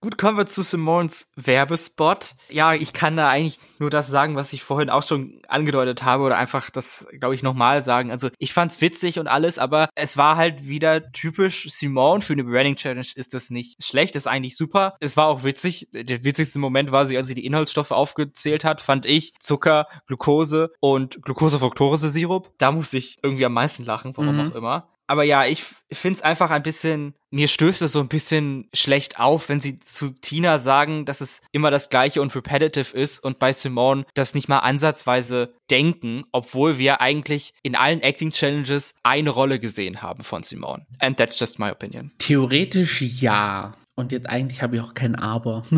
Gut, 0.08 0.18
kommen 0.18 0.38
wir 0.38 0.46
zu 0.46 0.64
Simons 0.64 1.30
Werbespot. 1.36 2.36
Ja, 2.48 2.74
ich 2.74 2.94
kann 2.94 3.18
da 3.18 3.28
eigentlich 3.28 3.60
nur 3.78 3.90
das 3.90 4.08
sagen, 4.08 4.38
was 4.38 4.54
ich 4.54 4.64
vorhin 4.64 4.90
auch 4.90 5.04
schon 5.04 5.42
angedeutet 5.50 6.04
habe 6.04 6.24
oder 6.24 6.38
einfach 6.38 6.70
das, 6.70 7.06
glaube 7.20 7.36
ich, 7.36 7.44
nochmal 7.44 7.84
sagen. 7.84 8.10
Also 8.10 8.30
ich 8.40 8.54
fand's 8.54 8.80
witzig 8.80 9.20
und 9.20 9.28
alles, 9.28 9.60
aber 9.60 9.90
es 9.96 10.16
war 10.16 10.38
halt 10.38 10.66
wieder 10.66 11.12
typisch 11.12 11.68
Simone. 11.70 12.22
Für 12.22 12.32
eine 12.32 12.46
Branding 12.46 12.78
Challenge 12.78 13.06
ist 13.16 13.34
das 13.34 13.50
nicht 13.50 13.84
schlecht, 13.84 14.16
ist 14.16 14.30
eigentlich 14.30 14.56
super. 14.56 14.96
Es 15.02 15.18
war 15.18 15.28
auch 15.28 15.44
witzig. 15.44 15.90
Der 15.92 16.24
witzigste 16.24 16.58
Moment 16.58 16.94
war 16.94 17.06
sie, 17.06 17.18
als 17.18 17.28
sie 17.28 17.36
die 17.36 17.46
Inhaltsstoffe 17.46 17.92
aufgezählt 17.92 18.64
hat, 18.64 18.80
fand 18.80 19.06
ich 19.06 19.34
Zucker, 19.42 19.88
Glucose 20.06 20.70
und 20.80 21.22
Glucose-Fructose-Sirup. 21.22 22.54
Da 22.60 22.72
musste 22.72 22.98
ich 22.98 23.18
irgendwie 23.24 23.46
am 23.46 23.52
meisten 23.52 23.84
lachen, 23.84 24.16
warum 24.16 24.38
mhm. 24.38 24.52
auch 24.52 24.56
immer. 24.56 24.97
Aber 25.08 25.24
ja, 25.24 25.46
ich 25.46 25.64
finde 25.92 26.18
es 26.18 26.22
einfach 26.22 26.52
ein 26.52 26.64
bisschen, 26.64 27.14
mir 27.32 27.48
stößt 27.48 27.82
es 27.82 27.94
so 27.94 28.02
ein 28.02 28.10
bisschen 28.10 28.68
schlecht 28.74 29.20
auf, 29.20 29.48
wenn 29.48 29.62
sie 29.62 29.80
zu 29.80 30.14
Tina 30.14 30.60
sagen, 30.60 31.06
dass 31.06 31.22
es 31.22 31.42
immer 31.54 31.72
das 31.72 31.90
gleiche 31.90 32.22
und 32.22 32.36
repetitive 32.36 32.96
ist 32.96 33.24
und 33.24 33.40
bei 33.40 33.54
Simone 33.54 34.06
das 34.14 34.36
nicht 34.36 34.50
mal 34.50 34.60
ansatzweise 34.60 35.54
denken, 35.72 36.26
obwohl 36.34 36.78
wir 36.78 37.00
eigentlich 37.00 37.54
in 37.64 37.76
allen 37.76 38.02
Acting 38.02 38.32
Challenges 38.32 38.96
eine 39.04 39.30
Rolle 39.30 39.60
gesehen 39.60 40.02
haben 40.02 40.24
von 40.24 40.44
Simone. 40.44 40.86
And 41.00 41.18
that's 41.18 41.40
just 41.40 41.58
my 41.58 41.72
opinion. 41.72 42.12
Theoretisch 42.18 43.02
ja. 43.02 43.74
Und 43.96 44.12
jetzt 44.12 44.30
eigentlich 44.30 44.62
habe 44.62 44.76
ich 44.76 44.82
auch 44.82 44.94
kein 44.94 45.16
Aber. 45.16 45.64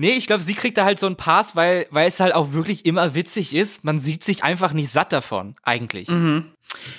Nee, 0.00 0.12
ich 0.12 0.26
glaube, 0.26 0.42
sie 0.42 0.54
kriegt 0.54 0.78
da 0.78 0.86
halt 0.86 0.98
so 0.98 1.04
einen 1.04 1.16
Pass, 1.16 1.56
weil, 1.56 1.86
weil 1.90 2.08
es 2.08 2.20
halt 2.20 2.34
auch 2.34 2.54
wirklich 2.54 2.86
immer 2.86 3.14
witzig 3.14 3.54
ist. 3.54 3.84
Man 3.84 3.98
sieht 3.98 4.24
sich 4.24 4.42
einfach 4.42 4.72
nicht 4.72 4.90
satt 4.90 5.12
davon, 5.12 5.56
eigentlich. 5.62 6.08
Mhm. 6.08 6.46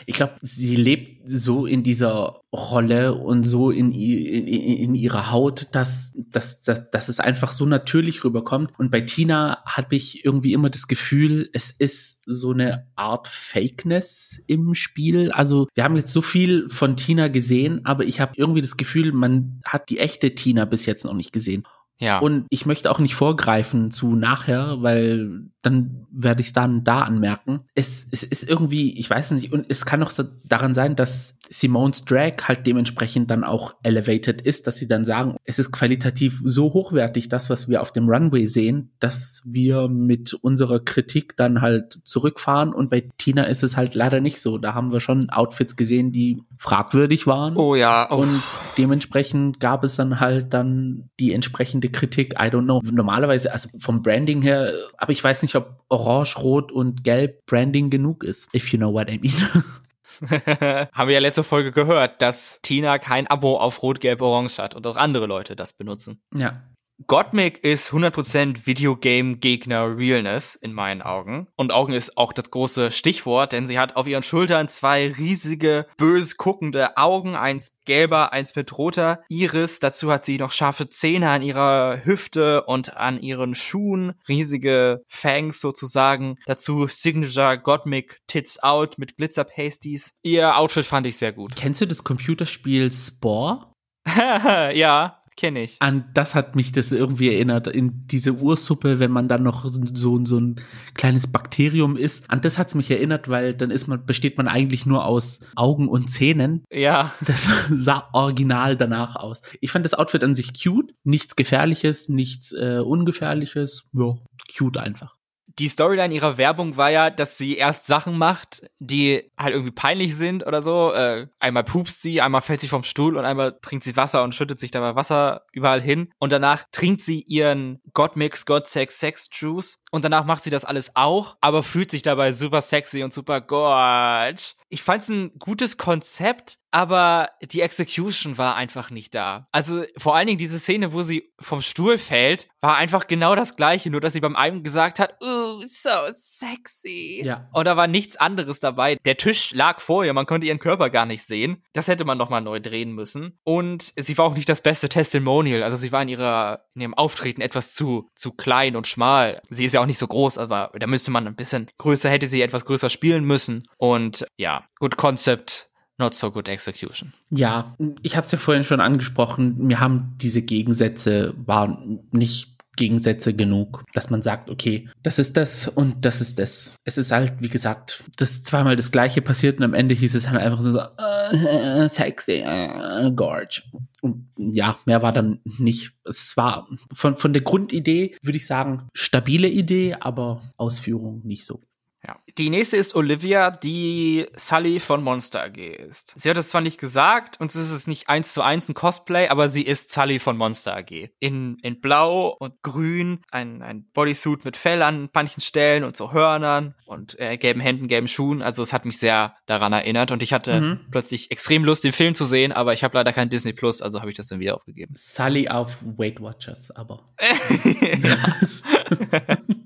Ich 0.06 0.16
glaube, 0.16 0.36
sie 0.42 0.76
lebt 0.76 1.30
so 1.30 1.66
in 1.66 1.84
dieser 1.84 2.42
Rolle 2.54 3.14
und 3.14 3.44
so 3.44 3.72
in, 3.72 3.92
in, 3.92 4.48
in 4.48 4.96
ihrer 4.96 5.32
Haut, 5.32 5.74
dass, 5.74 6.14
dass, 6.16 6.62
dass, 6.62 6.90
dass 6.90 7.10
es 7.10 7.20
einfach 7.20 7.52
so 7.52 7.66
natürlich 7.66 8.24
rüberkommt. 8.24 8.72
Und 8.78 8.92
bei 8.92 9.02
Tina 9.02 9.64
habe 9.66 9.96
ich 9.96 10.26
irgendwie 10.26 10.54
immer 10.54 10.70
das 10.70 10.88
Gefühl, 10.88 11.50
es 11.54 11.72
ist 11.72 12.22
so 12.26 12.52
eine 12.52 12.88
Art 12.96 13.28
Fakeness 13.28 14.42
im 14.48 14.74
Spiel. 14.74 15.32
Also 15.32 15.68
wir 15.74 15.84
haben 15.84 15.96
jetzt 15.96 16.14
so 16.14 16.22
viel 16.22 16.70
von 16.70 16.96
Tina 16.96 17.28
gesehen, 17.28 17.86
aber 17.86 18.06
ich 18.06 18.20
habe 18.20 18.34
irgendwie 18.36 18.62
das 18.62 18.78
Gefühl, 18.78 19.12
man 19.12 19.62
hat 19.64 19.90
die 19.90 20.00
echte 20.00 20.36
Tina 20.36 20.66
bis 20.66 20.86
jetzt 20.86 21.06
noch 21.06 21.14
nicht 21.14 21.32
gesehen. 21.32 21.64
Ja. 22.02 22.18
Und 22.18 22.48
ich 22.50 22.66
möchte 22.66 22.90
auch 22.90 22.98
nicht 22.98 23.14
vorgreifen 23.14 23.92
zu 23.92 24.16
nachher, 24.16 24.82
weil 24.82 25.51
dann 25.62 26.08
werde 26.12 26.42
ich 26.42 26.48
es 26.48 26.54
dann 26.54 26.84
da 26.84 27.02
anmerken. 27.02 27.60
Es, 27.76 28.06
es 28.12 28.24
ist 28.24 28.50
irgendwie, 28.50 28.98
ich 28.98 29.10
weiß 29.10 29.32
nicht, 29.32 29.54
und 29.54 29.66
es 29.70 29.86
kann 29.86 30.02
auch 30.04 30.10
so 30.10 30.24
daran 30.48 30.74
sein, 30.74 30.96
dass 30.96 31.36
Simone's 31.50 32.04
Drag 32.06 32.34
halt 32.48 32.66
dementsprechend 32.66 33.30
dann 33.30 33.44
auch 33.44 33.76
elevated 33.84 34.42
ist, 34.42 34.68
dass 34.68 34.78
sie 34.78 34.88
dann 34.88 35.06
sagen, 35.06 35.36
es 35.44 35.60
ist 35.60 35.72
qualitativ 35.72 36.42
so 36.44 36.74
hochwertig, 36.74 37.30
das, 37.30 37.50
was 37.50 37.70
wir 37.70 37.82
auf 37.82 37.92
dem 37.92 38.10
Runway 38.10 38.46
sehen, 38.46 38.92
dass 39.00 39.42
wir 39.46 39.88
mit 39.88 40.34
unserer 40.34 40.80
Kritik 40.80 41.38
dann 41.38 41.62
halt 41.62 42.00
zurückfahren. 42.06 42.74
Und 42.74 42.90
bei 42.90 43.10
Tina 43.18 43.44
ist 43.44 43.64
es 43.64 43.78
halt 43.78 43.94
leider 43.96 44.20
nicht 44.22 44.42
so. 44.42 44.58
Da 44.58 44.74
haben 44.74 44.92
wir 44.92 45.00
schon 45.00 45.30
Outfits 45.30 45.76
gesehen, 45.76 46.12
die 46.12 46.42
fragwürdig 46.58 47.28
waren. 47.28 47.56
Oh 47.58 47.76
ja. 47.76 48.08
Oh. 48.10 48.18
Und 48.18 48.42
dementsprechend 48.78 49.60
gab 49.60 49.84
es 49.84 49.96
dann 49.96 50.20
halt 50.20 50.54
dann 50.54 51.10
die 51.20 51.34
entsprechende 51.34 51.90
Kritik. 51.90 52.34
I 52.40 52.46
don't 52.46 52.64
know. 52.64 52.82
Normalerweise, 52.92 53.52
also 53.52 53.70
vom 53.78 54.02
Branding 54.02 54.42
her, 54.42 54.74
aber 54.98 55.12
ich 55.12 55.24
weiß 55.24 55.42
nicht, 55.42 55.51
ob 55.56 55.84
Orange, 55.90 56.38
Rot 56.38 56.72
und 56.72 57.04
Gelb 57.04 57.46
Branding 57.46 57.90
genug 57.90 58.24
ist. 58.24 58.54
If 58.56 58.72
you 58.72 58.78
know 58.78 58.94
what 58.94 59.10
I 59.10 59.20
mean. 59.20 59.34
Haben 60.94 61.08
wir 61.08 61.16
ja 61.16 61.20
letzte 61.20 61.44
Folge 61.44 61.72
gehört, 61.72 62.22
dass 62.22 62.60
Tina 62.62 63.00
kein 63.00 63.28
Abo 63.28 63.58
auf 63.58 63.82
Rot, 63.82 64.00
Gelb, 64.00 64.22
Orange 64.22 64.58
hat 64.60 64.76
und 64.76 64.86
auch 64.86 64.98
andere 64.98 65.26
Leute 65.26 65.56
das 65.56 65.74
benutzen. 65.74 66.22
Ja. 66.36 66.62
Gottmik 67.08 67.64
ist 67.64 67.92
100% 67.92 68.66
Videogame-Gegner 68.66 69.98
Realness 69.98 70.56
in 70.56 70.74
meinen 70.74 71.02
Augen. 71.02 71.48
Und 71.56 71.72
Augen 71.72 71.94
ist 71.94 72.18
auch 72.18 72.34
das 72.34 72.52
große 72.52 72.92
Stichwort, 72.92 73.54
denn 73.54 73.66
sie 73.66 73.80
hat 73.80 73.96
auf 73.96 74.08
ihren 74.08 74.24
Schultern 74.24 74.68
zwei 74.68 75.12
riesige, 75.12 75.88
bös 75.98 76.38
guckende 76.38 76.98
Augen, 76.98 77.36
eins 77.36 77.78
gelber, 77.86 78.34
eins 78.34 78.56
mit 78.56 78.78
roter 78.78 79.22
Iris. 79.30 79.80
Dazu 79.80 80.12
hat 80.12 80.26
sie 80.26 80.38
noch 80.38 80.52
scharfe 80.52 80.90
Zähne 80.90 81.30
an 81.30 81.42
ihrer 81.42 82.04
Hüfte 82.04 82.64
und 82.66 82.98
an 82.98 83.20
ihren 83.20 83.56
Schuhen, 83.56 84.14
riesige 84.28 85.04
Fangs 85.08 85.62
sozusagen. 85.62 86.38
Dazu 86.46 86.88
Signature 86.88 87.58
Gottmik 87.58 88.20
Tits 88.28 88.62
Out 88.62 88.98
mit 88.98 89.18
Glitzerpasties. 89.18 90.12
Ihr 90.24 90.58
Outfit 90.58 90.86
fand 90.86 91.08
ich 91.08 91.18
sehr 91.18 91.32
gut. 91.32 91.56
Kennst 91.56 91.82
du 91.82 91.88
das 91.88 92.04
Computerspiel 92.04 92.92
Spore? 92.92 93.68
ja, 94.74 95.21
kenne 95.36 95.64
ich. 95.64 95.78
An 95.80 96.06
das 96.14 96.36
hat 96.36 96.56
mich 96.56 96.72
das 96.72 96.92
irgendwie 96.92 97.34
erinnert, 97.34 97.68
in 97.68 98.08
diese 98.08 98.34
Ursuppe, 98.34 99.00
wenn 99.00 99.12
man 99.12 99.28
dann 99.28 99.44
noch 99.44 99.66
so, 99.94 100.24
so 100.26 100.40
ein 100.40 100.56
kleines 100.94 101.28
Bakterium 101.28 101.98
isst. 101.98 102.30
An 102.30 102.42
das 102.42 102.58
hat 102.58 102.68
es 102.68 102.76
mich 102.76 102.92
erinnert, 102.92 103.30
weil 103.30 103.54
dann 103.54 103.72
ist 103.72 103.88
man, 103.88 104.06
besteht 104.06 104.38
man 104.38 104.48
eigentlich 104.48 104.86
nur 104.86 105.06
aus 105.06 105.40
Augen 105.56 105.88
und 105.88 106.10
Zähnen. 106.10 106.64
Ja. 106.72 107.14
Das 107.26 107.48
sah 107.70 108.10
original 108.14 108.76
danach 108.76 109.16
aus. 109.16 109.42
Ich 109.62 109.72
fand 109.72 109.86
das 109.86 109.94
Outfit 109.94 110.24
an 110.24 110.36
sich 110.36 110.52
cute. 110.54 110.94
Nichts 111.04 111.36
Gefährliches, 111.36 112.10
nichts 112.10 112.52
äh, 112.52 112.80
Ungefährliches. 112.80 113.84
Ja, 113.94 114.16
cute 114.56 114.78
einfach 114.78 115.21
die 115.60 115.68
Storyline 115.68 116.14
ihrer 116.14 116.38
Werbung 116.38 116.78
war 116.78 116.90
ja, 116.90 117.10
dass 117.10 117.38
sie 117.38 117.58
erst 117.58 117.88
Sachen 117.88 118.18
macht, 118.18 118.70
die 118.80 119.32
halt 119.38 119.54
irgendwie 119.54 119.72
peinlich 119.72 120.16
sind 120.16 120.46
oder 120.46 120.64
so. 120.64 120.94
Äh, 120.94 121.28
einmal 121.40 121.64
pupst 121.64 122.02
sie, 122.02 122.22
einmal 122.22 122.42
fällt 122.42 122.62
sie 122.62 122.68
vom 122.68 122.84
Stuhl 122.84 123.18
und 123.18 123.26
einmal 123.26 123.58
trinkt 123.62 123.84
sie 123.84 123.98
Wasser 123.98 124.24
und 124.24 124.36
schüttet 124.36 124.60
sich 124.60 124.72
dabei 124.72 124.96
Wasser 124.96 125.46
überall 125.52 125.82
hin. 125.82 126.12
Und 126.20 126.32
danach 126.32 126.64
trinkt 126.72 127.02
sie 127.02 127.22
ihren 127.22 127.82
God 127.94 128.16
Mix, 128.16 128.46
God 128.46 128.68
Sex, 128.68 129.00
Sex 129.00 129.30
Juice. 129.32 129.82
Und 129.92 130.06
danach 130.06 130.26
macht 130.26 130.44
sie 130.44 130.50
das 130.50 130.66
alles 130.66 130.96
auch, 130.96 131.38
aber 131.42 131.64
fühlt 131.64 131.92
sich 131.92 132.02
dabei 132.02 132.32
super 132.32 132.62
sexy 132.62 133.04
und 133.04 133.14
super 133.14 133.42
gorge. 133.42 134.54
Ich 134.70 134.84
fand's 134.84 135.10
ein 135.10 135.38
gutes 135.38 135.78
Konzept, 135.78 136.60
aber 136.72 137.30
die 137.42 137.62
Execution 137.62 138.38
war 138.38 138.56
einfach 138.56 138.90
nicht 138.90 139.14
da. 139.14 139.48
Also 139.52 139.84
vor 139.98 140.16
allen 140.16 140.28
Dingen 140.28 140.40
diese 140.40 140.60
Szene, 140.60 140.94
wo 140.94 141.04
sie 141.04 141.32
vom 141.40 141.62
Stuhl 141.62 141.98
fällt, 141.98 142.48
war 142.62 142.78
einfach 142.78 143.08
genau 143.08 143.36
das 143.36 143.56
gleiche, 143.56 143.90
nur 143.90 144.02
dass 144.02 144.14
sie 144.14 144.22
beim 144.22 144.36
einen 144.36 144.64
gesagt 144.64 145.00
hat, 145.00 145.16
oh, 145.22 145.62
so 145.62 145.90
sexy. 146.10 147.22
Ja. 147.24 147.50
Und 147.54 147.66
da 147.66 147.76
war 147.76 147.88
nichts 147.88 148.18
anderes 148.18 148.60
dabei. 148.60 148.96
Der 149.06 149.18
Tisch 149.18 149.54
lag 149.54 149.82
vor 149.82 150.06
ihr, 150.06 150.14
man 150.14 150.26
konnte 150.26 150.48
ihren 150.48 150.60
Körper 150.60 150.90
gar 150.90 151.06
nicht 151.06 151.24
sehen. 151.24 151.64
Das 151.74 151.88
hätte 151.88 152.06
man 152.06 152.18
nochmal 152.18 152.42
neu 152.42 152.60
drehen 152.60 152.92
müssen. 152.94 153.38
Und 153.44 153.94
sie 153.98 154.18
war 154.18 154.26
auch 154.26 154.36
nicht 154.36 154.50
das 154.50 154.62
beste 154.62 154.90
Testimonial. 154.90 155.64
Also 155.64 155.78
sie 155.78 155.92
war 155.92 156.02
in 156.02 156.10
ihrer, 156.10 156.66
in 156.76 156.82
ihrem 156.82 156.94
Auftreten 156.94 157.42
etwas 157.42 157.74
zu, 157.74 158.10
zu 158.16 158.32
klein 158.32 158.76
und 158.76 158.88
schmal. 158.88 159.42
Sie 159.50 159.66
ist 159.66 159.74
ja 159.74 159.82
auch 159.82 159.86
nicht 159.86 159.98
so 159.98 160.08
groß, 160.08 160.38
aber 160.38 160.72
da 160.78 160.88
müsste 160.88 161.12
man 161.12 161.28
ein 161.28 161.36
bisschen 161.36 161.70
größer, 161.78 162.10
hätte 162.10 162.28
sie 162.28 162.42
etwas 162.42 162.66
größer 162.66 162.90
spielen 162.90 163.26
müssen. 163.26 163.64
Und 163.78 164.26
ja, 164.38 164.66
gut 164.80 164.98
Konzept, 164.98 165.71
not 166.02 166.14
so 166.14 166.32
good 166.32 166.50
execution. 166.50 167.14
Ja, 167.30 167.76
ich 168.02 168.18
habe 168.18 168.26
es 168.26 168.32
ja 168.32 168.38
vorhin 168.38 168.64
schon 168.64 168.82
angesprochen, 168.82 169.56
mir 169.58 169.80
haben 169.80 170.16
diese 170.18 170.42
Gegensätze 170.42 171.34
waren 171.46 172.00
nicht 172.12 172.52
Gegensätze 172.78 173.34
genug, 173.34 173.84
dass 173.94 174.10
man 174.10 174.22
sagt, 174.22 174.50
okay, 174.50 174.90
das 175.04 175.20
ist 175.20 175.38
das 175.38 175.68
und 175.68 176.06
das 176.06 176.22
ist 176.22 176.40
das. 176.40 176.74
Es 176.84 176.98
ist 176.98 177.12
halt, 177.12 177.34
wie 177.40 177.50
gesagt, 177.50 178.04
das 178.18 178.44
zweimal 178.44 178.76
das 178.76 178.92
gleiche 178.92 179.22
passiert 179.22 179.60
und 179.60 179.66
am 179.66 179.74
Ende 179.74 179.94
hieß 179.94 180.16
es 180.16 180.30
halt 180.30 180.42
einfach 180.42 180.64
so, 180.64 180.80
äh, 180.80 181.90
sexy, 181.90 182.44
äh, 182.44 183.12
gorge. 183.12 183.62
Und 184.02 184.32
ja, 184.38 184.80
mehr 184.86 185.04
war 185.04 185.12
dann 185.12 185.42
nicht. 185.44 185.92
Es 186.06 186.36
war 186.38 186.68
von, 186.92 187.18
von 187.18 187.34
der 187.34 187.44
Grundidee, 187.44 188.16
würde 188.24 188.38
ich 188.38 188.48
sagen, 188.48 188.88
stabile 188.94 189.48
Idee, 189.48 189.98
aber 190.00 190.42
Ausführung 190.58 191.22
nicht 191.24 191.46
so. 191.46 191.62
Ja. 192.06 192.18
Die 192.38 192.50
nächste 192.50 192.78
ist 192.78 192.96
Olivia, 192.96 193.52
die 193.52 194.26
Sully 194.36 194.80
von 194.80 195.04
Monster 195.04 195.44
AG 195.44 195.58
ist. 195.58 196.20
Sie 196.20 196.32
hat 196.32 196.38
es 196.38 196.50
zwar 196.50 196.62
nicht 196.62 196.80
gesagt 196.80 197.40
und 197.40 197.54
es 197.54 197.72
ist 197.72 197.88
nicht 197.88 198.10
eins 198.10 198.34
zu 198.34 198.42
eins 198.42 198.68
ein 198.70 198.74
Cosplay, 198.74 199.28
aber 199.28 199.50
sie 199.50 199.62
ist 199.62 199.92
Sully 199.92 200.18
von 200.18 200.36
Monster 200.36 200.76
AG. 200.76 201.10
In, 201.20 201.58
in 201.62 201.80
blau 201.80 202.36
und 202.40 202.60
grün, 202.64 203.22
ein, 203.30 203.62
ein 203.62 203.86
Bodysuit 203.94 204.46
mit 204.46 204.58
Fell 204.58 204.82
an 204.82 205.10
manchen 205.14 205.42
Stellen 205.42 205.84
und 205.84 205.96
so 205.96 206.12
Hörnern 206.12 206.74
und 206.86 207.20
äh, 207.20 207.38
gelben 207.38 207.62
Händen, 207.62 207.88
gelben 207.88 208.08
Schuhen. 208.08 208.42
Also 208.42 208.64
es 208.64 208.74
hat 208.74 208.86
mich 208.86 208.98
sehr 208.98 209.36
daran 209.46 209.72
erinnert 209.72 210.12
und 210.12 210.24
ich 210.24 210.34
hatte 210.34 210.60
mhm. 210.60 210.80
plötzlich 210.90 211.30
extrem 211.30 211.64
Lust, 211.64 211.84
den 211.84 211.94
Film 211.94 212.16
zu 212.16 212.26
sehen, 212.26 212.52
aber 212.52 212.74
ich 212.74 212.84
habe 212.84 212.98
leider 212.98 213.14
kein 213.14 213.30
Disney 213.30 213.54
Plus, 213.54 213.84
also 213.84 214.00
habe 214.00 214.10
ich 214.10 214.18
das 214.18 214.28
dann 214.28 214.40
wieder 214.40 214.56
aufgegeben. 214.56 214.96
Sully 214.98 215.50
auf 215.50 215.84
Weight 215.98 216.20
Watchers, 216.20 216.72
aber. 216.72 217.14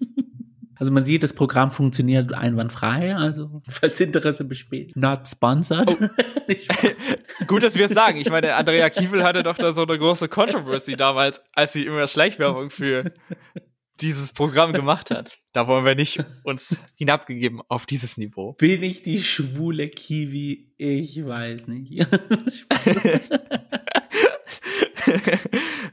Also 0.86 0.93
man 0.93 1.03
sieht, 1.03 1.23
das 1.23 1.33
Programm 1.33 1.71
funktioniert 1.71 2.31
einwandfrei, 2.31 3.15
also 3.15 3.63
falls 3.67 3.99
Interesse 3.99 4.43
besteht. 4.43 4.95
Not 4.95 5.27
sponsored. 5.27 5.89
Oh. 5.89 5.97
Gut, 7.47 7.63
dass 7.63 7.73
wir 7.73 7.86
es 7.86 7.91
sagen. 7.91 8.19
Ich 8.19 8.29
meine, 8.29 8.53
Andrea 8.53 8.91
Kiefel 8.91 9.23
hatte 9.23 9.41
doch 9.41 9.57
da 9.57 9.71
so 9.71 9.81
eine 9.81 9.97
große 9.97 10.27
Controversy 10.29 10.95
damals, 10.95 11.41
als 11.53 11.73
sie 11.73 11.88
immer 11.88 12.05
Schleichwerbung 12.05 12.69
für 12.69 13.11
dieses 13.99 14.31
Programm 14.31 14.73
gemacht 14.73 15.09
hat. 15.09 15.39
Da 15.53 15.65
wollen 15.65 15.86
wir 15.86 15.95
nicht 15.95 16.23
uns 16.43 16.79
hinabgegeben 16.93 17.63
auf 17.67 17.88
dieses 17.88 18.17
Niveau. 18.17 18.53
Bin 18.53 18.83
ich 18.83 19.01
die 19.01 19.23
schwule 19.23 19.89
Kiwi? 19.89 20.71
Ich 20.77 21.25
weiß 21.25 21.65
nicht. 21.65 22.07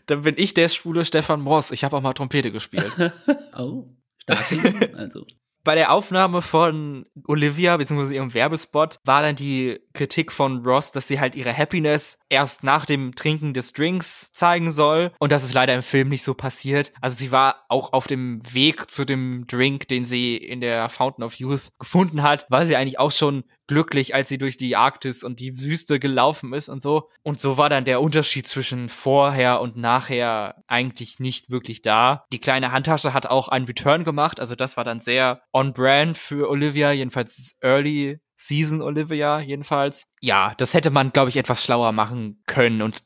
Dann 0.05 0.21
bin 0.21 0.35
ich 0.37 0.53
der 0.53 0.69
schwule 0.69 1.07
Stefan 1.07 1.41
Moss. 1.41 1.71
Ich 1.71 1.83
habe 1.83 1.97
auch 1.97 2.03
mal 2.03 2.13
Trompete 2.13 2.53
gespielt. 2.53 2.93
oh. 3.57 3.87
Stark. 4.23 4.95
also 4.97 5.27
bei 5.65 5.75
der 5.75 5.93
Aufnahme 5.93 6.43
von 6.43 7.07
Olivia 7.27 7.77
bzw. 7.77 8.17
ihrem 8.17 8.35
Werbespot 8.35 8.99
war 9.05 9.23
dann 9.23 9.37
die 9.37 9.79
Kritik 9.93 10.33
von 10.33 10.65
Ross, 10.67 10.93
dass 10.93 11.07
sie 11.07 11.21
halt 11.21 11.35
ihre 11.35 11.57
Happiness 11.57 12.19
erst 12.29 12.65
nach 12.65 12.85
dem 12.85 13.15
Trinken 13.15 13.55
des 13.55 13.73
Drinks 13.73 14.33
zeigen 14.33 14.73
soll 14.73 15.13
und 15.19 15.31
das 15.31 15.45
ist 15.45 15.55
leider 15.55 15.75
im 15.75 15.83
Film 15.83 16.09
nicht 16.09 16.25
so 16.25 16.35
passiert. 16.35 16.93
Also 17.01 17.17
sie 17.17 17.31
war 17.31 17.65
auch 17.69 17.93
auf 17.93 18.07
dem 18.07 18.41
Weg 18.53 18.91
zu 18.91 19.05
dem 19.05 19.47
Drink, 19.47 19.89
den 19.89 20.05
sie 20.05 20.37
in 20.37 20.61
der 20.61 20.89
Fountain 20.89 21.25
of 21.25 21.35
Youth 21.35 21.69
gefunden 21.79 22.23
hat, 22.23 22.47
war 22.51 22.67
sie 22.67 22.77
eigentlich 22.77 22.99
auch 22.99 23.13
schon 23.13 23.45
glücklich, 23.73 24.15
als 24.15 24.29
sie 24.29 24.37
durch 24.37 24.59
die 24.59 24.77
Arktis 24.77 25.25
und 25.25 25.41
die 25.41 25.59
Wüste 25.59 25.99
gelaufen 25.99 26.53
ist 26.53 26.69
und 26.69 26.83
so. 26.83 27.09
Und 27.23 27.41
so 27.41 27.57
war 27.57 27.71
dann 27.71 27.87
der 27.87 28.03
Unterschied 28.03 28.47
zwischen 28.47 28.91
vorher 28.91 29.63
und 29.63 29.79
nachher 29.79 30.63
eigentlich 30.67 31.21
nicht 31.21 31.51
wirklich 31.51 31.81
da. 31.81 32.27
Die 32.35 32.39
kleine 32.39 32.71
Handtasche 32.71 33.15
hat 33.15 33.27
auch 33.27 33.49
einen 33.49 33.65
Return 33.65 34.05
gemacht, 34.05 34.41
also 34.41 34.55
das 34.55 34.77
war 34.77 34.85
dann 34.85 35.01
sehr 35.01 35.41
on 35.55 35.73
brand 35.73 36.19
für 36.19 36.51
Olivia, 36.51 36.93
jedenfalls 36.93 37.57
Early 37.63 38.19
Season 38.37 38.83
Olivia 38.83 39.41
jedenfalls. 39.41 40.09
Ja, 40.21 40.55
das 40.59 40.75
hätte 40.75 40.91
man, 40.91 41.13
glaube 41.13 41.31
ich, 41.31 41.39
etwas 41.39 41.65
schlauer 41.65 41.93
machen 41.93 42.43
können 42.47 42.83
und 42.83 43.03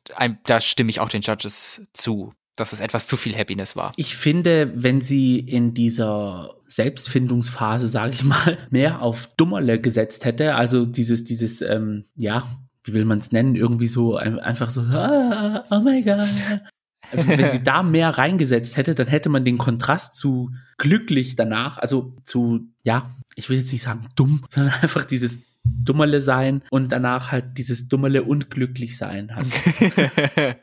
da 0.46 0.60
stimme 0.60 0.90
ich 0.90 0.98
auch 0.98 1.10
den 1.10 1.22
Judges 1.22 1.86
zu. 1.92 2.32
Dass 2.56 2.72
es 2.72 2.80
etwas 2.80 3.06
zu 3.06 3.16
viel 3.16 3.36
Happiness 3.36 3.76
war. 3.76 3.92
Ich 3.96 4.16
finde, 4.16 4.72
wenn 4.74 5.00
sie 5.00 5.38
in 5.38 5.74
dieser 5.74 6.54
Selbstfindungsphase, 6.66 7.88
sage 7.88 8.12
ich 8.14 8.24
mal, 8.24 8.58
mehr 8.70 9.02
auf 9.02 9.28
Dummerle 9.36 9.80
gesetzt 9.80 10.24
hätte, 10.24 10.54
also 10.54 10.86
dieses, 10.86 11.24
dieses, 11.24 11.60
ähm, 11.60 12.06
ja, 12.16 12.42
wie 12.84 12.94
will 12.94 13.04
man 13.04 13.18
es 13.18 13.32
nennen, 13.32 13.54
irgendwie 13.54 13.88
so 13.88 14.16
einfach 14.16 14.70
so, 14.70 14.80
ah, 14.80 15.64
oh 15.70 15.80
my 15.80 16.02
god. 16.02 16.26
Also 17.12 17.28
wenn 17.28 17.50
sie 17.50 17.62
da 17.62 17.82
mehr 17.84 18.10
reingesetzt 18.10 18.76
hätte, 18.76 18.94
dann 18.94 19.06
hätte 19.06 19.28
man 19.28 19.44
den 19.44 19.58
Kontrast 19.58 20.14
zu 20.14 20.50
glücklich 20.78 21.36
danach, 21.36 21.78
also 21.78 22.14
zu, 22.24 22.60
ja, 22.82 23.14
ich 23.36 23.48
will 23.48 23.58
jetzt 23.58 23.72
nicht 23.72 23.82
sagen 23.82 24.08
dumm, 24.16 24.44
sondern 24.50 24.74
einfach 24.82 25.04
dieses 25.04 25.38
Dummerle 25.68 26.20
sein 26.20 26.62
und 26.70 26.92
danach 26.92 27.32
halt 27.32 27.58
dieses 27.58 27.88
Dummerle 27.88 28.22
unglücklich 28.22 28.96
sein 28.96 29.34
hat. 29.34 29.46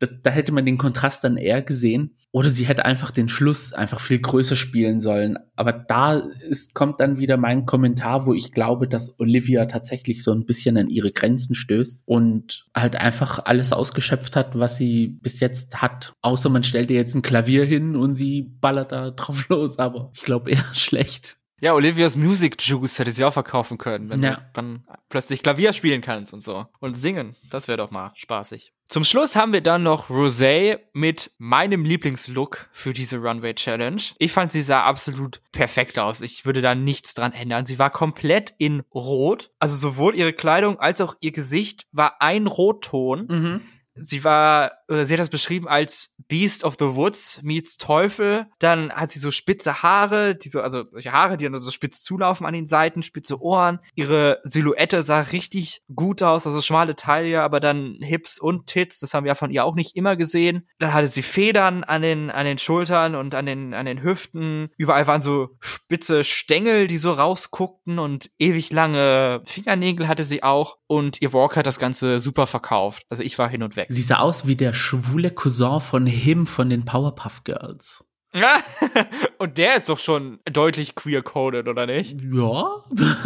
da, 0.00 0.06
da, 0.22 0.30
hätte 0.30 0.52
man 0.52 0.66
den 0.66 0.78
Kontrast 0.78 1.22
dann 1.22 1.36
eher 1.36 1.62
gesehen. 1.62 2.16
Oder 2.30 2.50
sie 2.50 2.66
hätte 2.66 2.84
einfach 2.84 3.10
den 3.10 3.28
Schluss 3.28 3.72
einfach 3.72 4.00
viel 4.00 4.18
größer 4.18 4.56
spielen 4.56 5.00
sollen. 5.00 5.38
Aber 5.56 5.72
da 5.72 6.14
ist, 6.18 6.74
kommt 6.74 7.00
dann 7.00 7.18
wieder 7.18 7.38
mein 7.38 7.64
Kommentar, 7.64 8.26
wo 8.26 8.34
ich 8.34 8.52
glaube, 8.52 8.86
dass 8.86 9.18
Olivia 9.18 9.64
tatsächlich 9.64 10.22
so 10.22 10.32
ein 10.32 10.44
bisschen 10.44 10.76
an 10.76 10.90
ihre 10.90 11.10
Grenzen 11.10 11.54
stößt 11.54 12.02
und 12.04 12.66
halt 12.76 12.96
einfach 12.96 13.46
alles 13.46 13.72
ausgeschöpft 13.72 14.36
hat, 14.36 14.58
was 14.58 14.76
sie 14.76 15.06
bis 15.08 15.40
jetzt 15.40 15.80
hat. 15.80 16.12
Außer 16.20 16.50
man 16.50 16.64
stellt 16.64 16.90
ihr 16.90 16.96
jetzt 16.96 17.14
ein 17.14 17.22
Klavier 17.22 17.64
hin 17.64 17.96
und 17.96 18.16
sie 18.16 18.42
ballert 18.42 18.92
da 18.92 19.10
drauf 19.10 19.48
los. 19.48 19.78
Aber 19.78 20.10
ich 20.14 20.22
glaube 20.22 20.50
eher 20.50 20.64
schlecht. 20.74 21.38
Ja, 21.60 21.74
Olivias 21.74 22.16
Music 22.16 22.56
Juice 22.60 22.98
hätte 22.98 23.10
sie 23.10 23.24
auch 23.24 23.32
verkaufen 23.32 23.78
können, 23.78 24.10
wenn 24.10 24.22
ja. 24.22 24.36
du 24.36 24.42
dann 24.52 24.84
plötzlich 25.08 25.42
Klavier 25.42 25.72
spielen 25.72 26.00
kannst 26.00 26.32
und 26.32 26.40
so. 26.40 26.66
Und 26.78 26.96
singen. 26.96 27.34
Das 27.50 27.66
wäre 27.66 27.78
doch 27.78 27.90
mal 27.90 28.12
spaßig. 28.14 28.72
Zum 28.84 29.04
Schluss 29.04 29.36
haben 29.36 29.52
wir 29.52 29.60
dann 29.60 29.82
noch 29.82 30.08
Rosé 30.08 30.78
mit 30.94 31.32
meinem 31.36 31.84
Lieblingslook 31.84 32.68
für 32.72 32.92
diese 32.92 33.18
Runway 33.18 33.54
Challenge. 33.54 34.00
Ich 34.18 34.32
fand, 34.32 34.50
sie 34.52 34.62
sah 34.62 34.84
absolut 34.84 35.42
perfekt 35.52 35.98
aus. 35.98 36.22
Ich 36.22 36.46
würde 36.46 36.62
da 36.62 36.74
nichts 36.74 37.12
dran 37.12 37.32
ändern. 37.32 37.66
Sie 37.66 37.78
war 37.78 37.90
komplett 37.90 38.54
in 38.56 38.82
Rot. 38.94 39.50
Also 39.58 39.76
sowohl 39.76 40.14
ihre 40.14 40.32
Kleidung 40.32 40.78
als 40.78 41.00
auch 41.00 41.16
ihr 41.20 41.32
Gesicht 41.32 41.86
war 41.92 42.22
ein 42.22 42.46
Rotton. 42.46 43.26
Mhm 43.28 43.60
sie 44.00 44.24
war, 44.24 44.72
oder 44.88 45.06
sie 45.06 45.14
hat 45.14 45.20
das 45.20 45.28
beschrieben 45.28 45.68
als 45.68 46.14
Beast 46.28 46.64
of 46.64 46.76
the 46.78 46.94
Woods 46.94 47.40
meets 47.42 47.78
Teufel. 47.78 48.46
Dann 48.58 48.92
hat 48.92 49.10
sie 49.10 49.18
so 49.18 49.30
spitze 49.30 49.82
Haare, 49.82 50.34
die 50.34 50.48
so, 50.48 50.60
also 50.60 50.84
solche 50.90 51.12
Haare, 51.12 51.36
die 51.36 51.44
dann 51.44 51.60
so 51.60 51.70
spitz 51.70 52.02
zulaufen 52.02 52.46
an 52.46 52.54
den 52.54 52.66
Seiten, 52.66 53.02
spitze 53.02 53.40
Ohren. 53.40 53.80
Ihre 53.94 54.40
Silhouette 54.44 55.02
sah 55.02 55.20
richtig 55.20 55.82
gut 55.94 56.22
aus, 56.22 56.46
also 56.46 56.60
schmale 56.60 56.96
Taille, 56.96 57.42
aber 57.42 57.60
dann 57.60 57.96
Hips 58.00 58.38
und 58.38 58.66
Tits. 58.66 59.00
Das 59.00 59.14
haben 59.14 59.24
wir 59.24 59.34
von 59.34 59.50
ihr 59.50 59.64
auch 59.64 59.74
nicht 59.74 59.96
immer 59.96 60.16
gesehen. 60.16 60.66
Dann 60.78 60.92
hatte 60.92 61.08
sie 61.08 61.22
Federn 61.22 61.84
an 61.84 62.02
den, 62.02 62.30
an 62.30 62.44
den 62.44 62.58
Schultern 62.58 63.14
und 63.14 63.34
an 63.34 63.46
den, 63.46 63.74
an 63.74 63.86
den 63.86 64.02
Hüften. 64.02 64.70
Überall 64.76 65.06
waren 65.06 65.22
so 65.22 65.56
spitze 65.60 66.24
Stängel, 66.24 66.86
die 66.86 66.98
so 66.98 67.12
rausguckten 67.12 67.98
und 67.98 68.30
ewig 68.38 68.72
lange 68.72 69.42
Fingernägel 69.44 70.08
hatte 70.08 70.24
sie 70.24 70.42
auch. 70.42 70.76
Und 70.86 71.20
ihr 71.22 71.32
Walk 71.32 71.56
hat 71.56 71.66
das 71.66 71.78
Ganze 71.78 72.20
super 72.20 72.46
verkauft. 72.46 73.04
Also 73.08 73.22
ich 73.22 73.38
war 73.38 73.48
hin 73.48 73.62
und 73.62 73.76
weg. 73.76 73.87
Sie 73.88 74.02
sah 74.02 74.18
aus 74.18 74.46
wie 74.46 74.56
der 74.56 74.74
schwule 74.74 75.30
Cousin 75.30 75.80
von 75.80 76.06
Him 76.06 76.46
von 76.46 76.68
den 76.70 76.84
Powerpuff 76.84 77.44
Girls. 77.44 78.04
und 79.38 79.58
der 79.58 79.76
ist 79.76 79.88
doch 79.88 79.98
schon 79.98 80.38
deutlich 80.44 80.94
queer-coded, 80.94 81.66
oder 81.66 81.86
nicht? 81.86 82.20
Ja. 82.20 82.82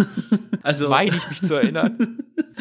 also. 0.63 0.89
Meine 0.89 1.17
ich 1.17 1.29
mich 1.29 1.43
zu 1.43 1.55
erinnern. 1.55 2.19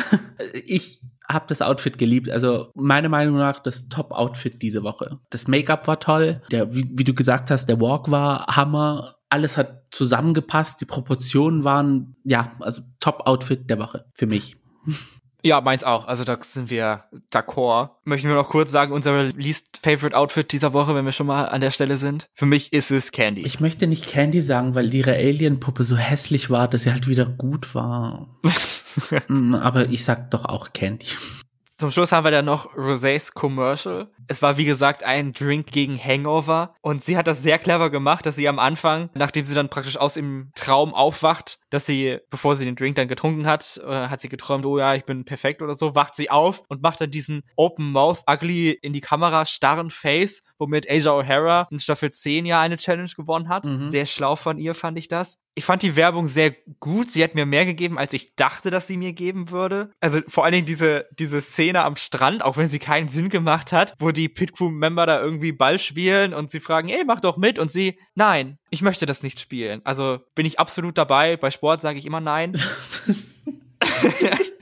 ich 0.66 1.02
habe 1.30 1.46
das 1.48 1.62
Outfit 1.62 1.98
geliebt. 1.98 2.30
Also 2.30 2.72
meiner 2.76 3.10
Meinung 3.10 3.38
nach 3.38 3.60
das 3.60 3.88
Top-Outfit 3.88 4.62
diese 4.62 4.84
Woche. 4.84 5.20
Das 5.30 5.48
Make-up 5.48 5.88
war 5.88 6.00
toll. 6.00 6.42
Der, 6.52 6.74
wie, 6.74 6.90
wie, 6.92 7.04
du 7.04 7.14
gesagt 7.14 7.52
hast, 7.52 7.68
der 7.68 7.80
Walk 7.80 8.12
war 8.12 8.48
Hammer. 8.48 9.16
Alles 9.30 9.58
hat 9.58 9.86
zusammengepasst. 9.92 10.82
Die 10.82 10.86
Proportionen 10.86 11.64
waren, 11.64 12.16
ja, 12.24 12.54
also 12.60 12.82
Top-Outfit 13.00 13.70
der 13.70 13.80
Woche 13.80 14.06
für 14.14 14.26
mich. 14.26 14.58
Ja, 15.44 15.62
meins 15.62 15.84
auch. 15.84 16.08
Also 16.08 16.24
da 16.24 16.38
sind 16.42 16.70
wir 16.70 17.06
d'accord. 17.32 17.92
Möchten 18.04 18.28
wir 18.30 18.36
noch 18.36 18.50
kurz 18.50 18.72
sagen, 18.72 18.94
unser 18.94 19.24
least 19.24 19.80
favorite 19.82 20.16
Outfit 20.16 20.52
dieser 20.52 20.74
Woche, 20.74 20.94
wenn 20.96 21.06
wir 21.06 21.12
schon 21.12 21.28
mal 21.28 21.46
an 21.46 21.62
der 21.62 21.72
Stelle 21.72 21.98
sind. 21.98 22.30
Für 22.34 22.46
mich 22.46 22.74
ist 22.74 22.92
es 22.92 23.12
Candy. 23.12 23.42
Ich 23.42 23.60
möchte 23.60 23.88
nicht 23.88 24.08
Candy 24.08 24.42
sagen, 24.42 24.76
weil 24.76 24.94
ihre 24.94 25.14
Alien-Puppe 25.14 25.84
so 25.84 25.98
hässlich 25.98 26.50
war, 26.50 26.68
dass 26.68 26.84
sie 26.84 26.92
halt 26.92 27.08
wieder 27.08 27.26
gut 27.26 27.74
war. 27.74 28.40
Mm, 29.28 29.56
aber 29.62 29.90
ich 29.90 30.06
sag 30.06 30.32
doch 30.32 30.46
auch 30.46 30.74
Candy. 30.74 31.08
Zum 31.78 31.90
Schluss 31.90 32.12
haben 32.12 32.26
wir 32.26 32.32
dann 32.32 32.46
noch 32.46 32.76
Rosés 32.76 33.34
Commercial. 33.34 34.08
Es 34.32 34.42
war 34.42 34.56
wie 34.56 34.64
gesagt 34.64 35.04
ein 35.04 35.34
Drink 35.34 35.68
gegen 35.68 36.02
Hangover 36.02 36.74
und 36.80 37.04
sie 37.04 37.18
hat 37.18 37.28
das 37.28 37.44
sehr 37.44 37.60
clever 37.60 37.90
gemacht, 37.90 38.26
dass 38.26 38.38
sie 38.38 38.48
am 38.48 38.60
Anfang, 38.60 39.10
nachdem 39.14 39.44
sie 39.44 39.54
dann 39.54 39.68
praktisch 39.68 39.98
aus 39.98 40.14
dem 40.14 40.54
Traum 40.56 40.94
aufwacht, 40.94 41.60
dass 41.70 41.86
sie, 41.86 42.18
bevor 42.30 42.56
sie 42.56 42.64
den 42.64 42.78
Drink 42.78 42.96
dann 42.96 43.10
getrunken 43.10 43.46
hat, 43.46 43.82
äh, 43.86 44.08
hat 44.08 44.22
sie 44.22 44.30
geträumt, 44.30 44.66
oh 44.66 44.80
ja, 44.80 44.96
ich 44.96 45.04
bin 45.04 45.26
perfekt 45.26 45.62
oder 45.62 45.76
so, 45.76 45.96
wacht 45.96 46.16
sie 46.16 46.30
auf 46.30 46.64
und 46.70 46.82
macht 46.82 47.02
dann 47.02 47.12
diesen 47.12 47.44
Open 47.58 47.92
Mouth 47.92 48.24
Ugly 48.26 48.72
in 48.72 48.94
die 48.94 49.02
Kamera 49.02 49.46
starren 49.46 49.90
Face, 49.90 50.44
womit 50.58 50.90
Asia 50.90 51.12
O'Hara 51.12 51.68
in 51.70 51.80
Staffel 51.80 52.12
10 52.12 52.46
ja 52.46 52.62
eine 52.62 52.78
Challenge 52.78 53.12
gewonnen 53.14 53.50
hat. 53.50 53.66
Mhm. 53.66 53.90
Sehr 53.90 54.06
schlau 54.06 54.38
von 54.38 54.58
ihr 54.58 54.76
fand 54.76 54.98
ich 54.98 55.10
das 55.10 55.42
ich 55.54 55.66
fand 55.66 55.84
die 55.84 55.96
Werbung 55.96 56.28
sehr 56.28 56.56
gut. 56.80 57.12
Sie 57.12 57.24
hat 57.24 57.36
mir 57.36 57.46
mehr 57.46 57.66
gegeben, 57.66 57.98
als 57.98 58.14
ich 58.14 58.36
dachte, 58.36 58.72
dass 58.72 58.88
sie 58.88 58.98
mir 58.98 59.14
geben 59.14 59.52
würde. 59.52 59.92
Also 60.00 60.22
vor 60.28 60.46
allen 60.46 60.54
Dingen 60.54 60.66
diese, 60.66 61.08
diese 61.20 61.42
Szene 61.42 61.84
am 61.84 61.98
Strand, 61.98 62.44
auch 62.44 62.58
wenn 62.58 62.68
sie 62.68 62.80
keinen 62.80 63.10
Sinn 63.10 63.30
gemacht 63.30 63.74
hat, 63.74 63.94
wo 64.00 64.12
die 64.12 64.21
Pit 64.30 64.54
Crew 64.54 64.70
Member 64.70 65.06
da 65.06 65.22
irgendwie 65.22 65.52
Ball 65.52 65.80
spielen 65.80 66.34
und 66.34 66.50
sie 66.50 66.60
fragen, 66.60 66.90
ey, 66.90 67.04
mach 67.06 67.20
doch 67.20 67.38
mit. 67.38 67.60
Und 67.60 67.72
sie, 67.72 68.00
nein, 68.16 68.58
ich 68.70 68.82
möchte 68.82 69.06
das 69.06 69.24
nicht 69.24 69.40
spielen. 69.40 69.82
Also 69.84 70.20
bin 70.36 70.46
ich 70.46 70.60
absolut 70.60 70.98
dabei. 70.98 71.38
Bei 71.38 71.52
Sport 71.52 71.82
sage 71.82 72.00
ich 72.00 72.06
immer 72.06 72.22
nein. 72.22 72.56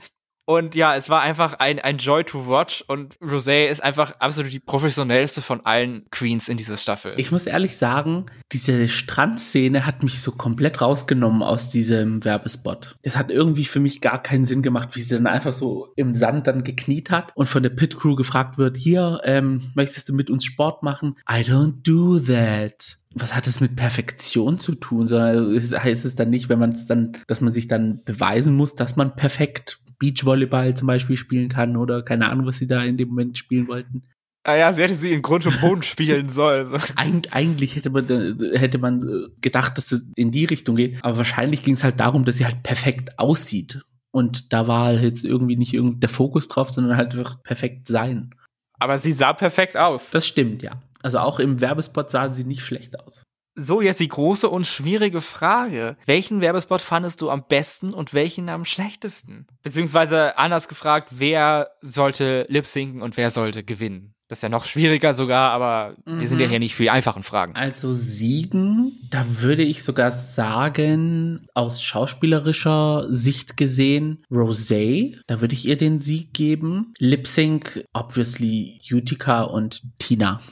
Und 0.50 0.74
ja, 0.74 0.96
es 0.96 1.08
war 1.08 1.20
einfach 1.20 1.60
ein, 1.60 1.78
ein 1.78 1.98
Joy 1.98 2.24
to 2.24 2.48
watch 2.48 2.82
und 2.88 3.16
Rosé 3.20 3.68
ist 3.68 3.84
einfach 3.84 4.18
absolut 4.18 4.52
die 4.52 4.58
professionellste 4.58 5.42
von 5.42 5.64
allen 5.64 6.02
Queens 6.10 6.48
in 6.48 6.56
dieser 6.56 6.76
Staffel. 6.76 7.14
Ich 7.18 7.30
muss 7.30 7.46
ehrlich 7.46 7.76
sagen, 7.76 8.26
diese 8.50 8.88
Strandszene 8.88 9.86
hat 9.86 10.02
mich 10.02 10.20
so 10.20 10.32
komplett 10.32 10.80
rausgenommen 10.80 11.44
aus 11.44 11.70
diesem 11.70 12.24
Werbespot. 12.24 12.96
Das 13.04 13.16
hat 13.16 13.30
irgendwie 13.30 13.64
für 13.64 13.78
mich 13.78 14.00
gar 14.00 14.20
keinen 14.20 14.44
Sinn 14.44 14.60
gemacht, 14.60 14.96
wie 14.96 15.02
sie 15.02 15.14
dann 15.14 15.28
einfach 15.28 15.52
so 15.52 15.92
im 15.94 16.16
Sand 16.16 16.48
dann 16.48 16.64
gekniet 16.64 17.12
hat 17.12 17.30
und 17.36 17.46
von 17.46 17.62
der 17.62 17.70
Pit 17.70 17.96
Crew 17.96 18.16
gefragt 18.16 18.58
wird, 18.58 18.76
hier, 18.76 19.20
ähm, 19.22 19.70
möchtest 19.76 20.08
du 20.08 20.14
mit 20.14 20.30
uns 20.30 20.44
Sport 20.44 20.82
machen? 20.82 21.14
I 21.30 21.42
don't 21.42 21.74
do 21.84 22.18
that 22.18 22.96
was 23.12 23.34
hat 23.34 23.48
es 23.48 23.60
mit 23.60 23.74
Perfektion 23.74 24.60
zu 24.60 24.76
tun, 24.76 25.04
sondern 25.08 25.60
heißt 25.60 26.04
es 26.04 26.14
dann 26.14 26.30
nicht, 26.30 26.48
wenn 26.48 26.60
man 26.60 26.70
es 26.70 26.86
dann, 26.86 27.10
dass 27.26 27.40
man 27.40 27.52
sich 27.52 27.66
dann 27.66 28.04
beweisen 28.04 28.54
muss, 28.54 28.76
dass 28.76 28.94
man 28.94 29.16
perfekt 29.16 29.80
Beachvolleyball 30.00 30.74
zum 30.74 30.88
Beispiel 30.88 31.16
spielen 31.16 31.48
kann 31.48 31.76
oder 31.76 32.02
keine 32.02 32.28
Ahnung, 32.28 32.46
was 32.46 32.58
sie 32.58 32.66
da 32.66 32.82
in 32.82 32.96
dem 32.96 33.10
Moment 33.10 33.38
spielen 33.38 33.68
wollten. 33.68 34.02
Ah 34.42 34.56
ja, 34.56 34.72
sie 34.72 34.82
hätte 34.82 34.94
sie 34.94 35.12
in 35.12 35.22
Grund 35.22 35.46
und 35.46 35.60
Boden 35.60 35.82
spielen 35.84 36.30
sollen. 36.30 36.74
Eig 36.96 37.28
eigentlich 37.30 37.76
hätte 37.76 37.90
man, 37.90 38.06
hätte 38.54 38.78
man 38.78 39.28
gedacht, 39.40 39.76
dass 39.76 39.92
es 39.92 40.04
in 40.16 40.30
die 40.32 40.46
Richtung 40.46 40.76
geht. 40.76 40.98
Aber 41.04 41.18
wahrscheinlich 41.18 41.62
ging 41.62 41.74
es 41.74 41.84
halt 41.84 42.00
darum, 42.00 42.24
dass 42.24 42.38
sie 42.38 42.46
halt 42.46 42.62
perfekt 42.62 43.18
aussieht. 43.18 43.82
Und 44.12 44.52
da 44.52 44.66
war 44.66 44.94
jetzt 44.94 45.24
irgendwie 45.24 45.56
nicht 45.56 45.74
der 45.76 46.08
Fokus 46.08 46.48
drauf, 46.48 46.70
sondern 46.70 46.96
halt 46.96 47.12
einfach 47.12 47.42
perfekt 47.42 47.86
sein. 47.86 48.34
Aber 48.80 48.98
sie 48.98 49.12
sah 49.12 49.34
perfekt 49.34 49.76
aus. 49.76 50.10
Das 50.10 50.26
stimmt, 50.26 50.62
ja. 50.62 50.82
Also 51.02 51.18
auch 51.18 51.38
im 51.38 51.60
Werbespot 51.60 52.10
sah 52.10 52.32
sie 52.32 52.44
nicht 52.44 52.62
schlecht 52.62 52.98
aus. 52.98 53.22
So, 53.54 53.80
jetzt 53.80 54.00
die 54.00 54.08
große 54.08 54.48
und 54.48 54.66
schwierige 54.66 55.20
Frage. 55.20 55.96
Welchen 56.06 56.40
Werbespot 56.40 56.80
fandest 56.80 57.20
du 57.20 57.30
am 57.30 57.44
besten 57.48 57.92
und 57.92 58.14
welchen 58.14 58.48
am 58.48 58.64
schlechtesten? 58.64 59.46
Beziehungsweise 59.62 60.38
anders 60.38 60.68
gefragt, 60.68 61.08
wer 61.10 61.70
sollte 61.80 62.46
lip 62.48 62.66
sinken 62.66 63.02
und 63.02 63.16
wer 63.16 63.30
sollte 63.30 63.64
gewinnen? 63.64 64.14
Das 64.28 64.38
ist 64.38 64.42
ja 64.42 64.48
noch 64.48 64.64
schwieriger 64.64 65.12
sogar, 65.12 65.50
aber 65.50 65.96
mhm. 66.06 66.20
wir 66.20 66.28
sind 66.28 66.40
ja 66.40 66.46
mhm. 66.46 66.50
hier 66.50 66.58
nicht 66.60 66.76
für 66.76 66.84
die 66.84 66.90
einfachen 66.90 67.24
Fragen. 67.24 67.56
Also 67.56 67.92
siegen, 67.92 69.00
da 69.10 69.24
würde 69.26 69.64
ich 69.64 69.82
sogar 69.82 70.12
sagen, 70.12 71.48
aus 71.52 71.82
schauspielerischer 71.82 73.08
Sicht 73.10 73.56
gesehen, 73.56 74.24
Rosé, 74.30 75.16
da 75.26 75.40
würde 75.40 75.54
ich 75.54 75.66
ihr 75.66 75.76
den 75.76 76.00
Sieg 76.00 76.32
geben. 76.32 76.94
Lip 76.98 77.26
Sync, 77.26 77.84
obviously 77.92 78.78
Utica 78.92 79.42
und 79.42 79.82
Tina. 79.98 80.40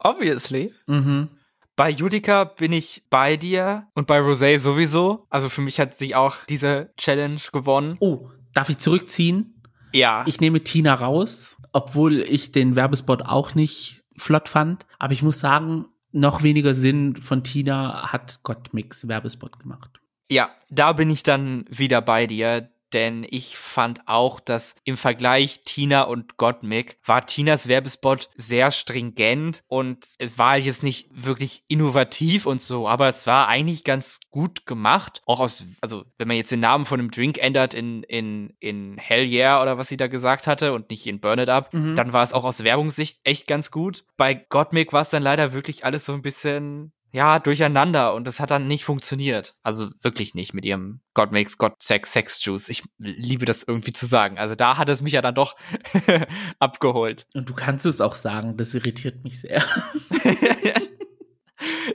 Obviously. 0.00 0.72
Mhm. 0.86 1.28
Bei 1.78 1.90
Judica 1.90 2.42
bin 2.42 2.72
ich 2.72 3.04
bei 3.08 3.36
dir 3.36 3.86
und 3.94 4.08
bei 4.08 4.18
Rosé 4.18 4.58
sowieso. 4.58 5.28
Also 5.30 5.48
für 5.48 5.60
mich 5.60 5.78
hat 5.78 5.96
sie 5.96 6.16
auch 6.16 6.44
diese 6.44 6.92
Challenge 6.96 7.38
gewonnen. 7.52 7.96
Oh, 8.00 8.28
darf 8.52 8.68
ich 8.68 8.78
zurückziehen? 8.78 9.62
Ja. 9.92 10.24
Ich 10.26 10.40
nehme 10.40 10.64
Tina 10.64 10.94
raus, 10.94 11.56
obwohl 11.72 12.18
ich 12.18 12.50
den 12.50 12.74
Werbespot 12.74 13.22
auch 13.22 13.54
nicht 13.54 14.02
flott 14.16 14.48
fand. 14.48 14.86
Aber 14.98 15.12
ich 15.12 15.22
muss 15.22 15.38
sagen, 15.38 15.86
noch 16.10 16.42
weniger 16.42 16.74
Sinn 16.74 17.14
von 17.14 17.44
Tina 17.44 18.10
hat 18.10 18.42
Gottmix 18.42 19.06
Werbespot 19.06 19.60
gemacht. 19.60 20.00
Ja, 20.28 20.50
da 20.70 20.92
bin 20.94 21.10
ich 21.10 21.22
dann 21.22 21.64
wieder 21.70 22.02
bei 22.02 22.26
dir 22.26 22.70
denn 22.92 23.26
ich 23.28 23.56
fand 23.56 24.06
auch, 24.06 24.40
dass 24.40 24.74
im 24.84 24.96
Vergleich 24.96 25.60
Tina 25.64 26.02
und 26.02 26.36
Gottmik 26.36 26.98
war 27.04 27.26
Tinas 27.26 27.68
Werbespot 27.68 28.30
sehr 28.34 28.70
stringent 28.70 29.62
und 29.68 30.06
es 30.18 30.38
war 30.38 30.56
jetzt 30.56 30.82
nicht 30.82 31.08
wirklich 31.10 31.64
innovativ 31.68 32.46
und 32.46 32.60
so, 32.60 32.88
aber 32.88 33.08
es 33.08 33.26
war 33.26 33.48
eigentlich 33.48 33.84
ganz 33.84 34.20
gut 34.30 34.66
gemacht. 34.66 35.22
Auch 35.26 35.40
aus, 35.40 35.64
also 35.80 36.04
wenn 36.16 36.28
man 36.28 36.36
jetzt 36.36 36.52
den 36.52 36.60
Namen 36.60 36.84
von 36.84 37.00
einem 37.00 37.10
Drink 37.10 37.38
ändert 37.38 37.74
in, 37.74 38.02
in, 38.04 38.54
in 38.60 38.96
Hell 38.98 39.26
Yeah 39.26 39.60
oder 39.62 39.78
was 39.78 39.88
sie 39.88 39.96
da 39.96 40.06
gesagt 40.06 40.46
hatte 40.46 40.72
und 40.72 40.90
nicht 40.90 41.06
in 41.06 41.20
Burn 41.20 41.38
It 41.38 41.48
Up, 41.48 41.72
mhm. 41.72 41.94
dann 41.94 42.12
war 42.12 42.22
es 42.22 42.32
auch 42.32 42.44
aus 42.44 42.64
Werbungssicht 42.64 43.20
echt 43.24 43.46
ganz 43.46 43.70
gut. 43.70 44.04
Bei 44.16 44.34
Gottmik 44.34 44.92
war 44.92 45.02
es 45.02 45.10
dann 45.10 45.22
leider 45.22 45.52
wirklich 45.52 45.84
alles 45.84 46.04
so 46.04 46.12
ein 46.12 46.22
bisschen 46.22 46.92
ja, 47.10 47.38
durcheinander 47.38 48.14
und 48.14 48.26
das 48.26 48.38
hat 48.38 48.50
dann 48.50 48.66
nicht 48.66 48.84
funktioniert. 48.84 49.54
Also 49.62 49.88
wirklich 50.02 50.34
nicht 50.34 50.52
mit 50.52 50.66
ihrem 50.66 51.00
God 51.14 51.32
makes 51.32 51.56
God 51.56 51.72
Sex 51.78 52.12
Sex 52.12 52.44
Juice. 52.44 52.68
Ich 52.68 52.82
liebe 52.98 53.46
das 53.46 53.62
irgendwie 53.62 53.92
zu 53.92 54.06
sagen. 54.06 54.38
Also 54.38 54.54
da 54.54 54.76
hat 54.76 54.88
es 54.88 55.00
mich 55.00 55.14
ja 55.14 55.22
dann 55.22 55.34
doch 55.34 55.56
abgeholt. 56.58 57.26
Und 57.34 57.48
du 57.48 57.54
kannst 57.54 57.86
es 57.86 58.00
auch 58.00 58.14
sagen, 58.14 58.56
das 58.56 58.74
irritiert 58.74 59.24
mich 59.24 59.40
sehr. 59.40 59.64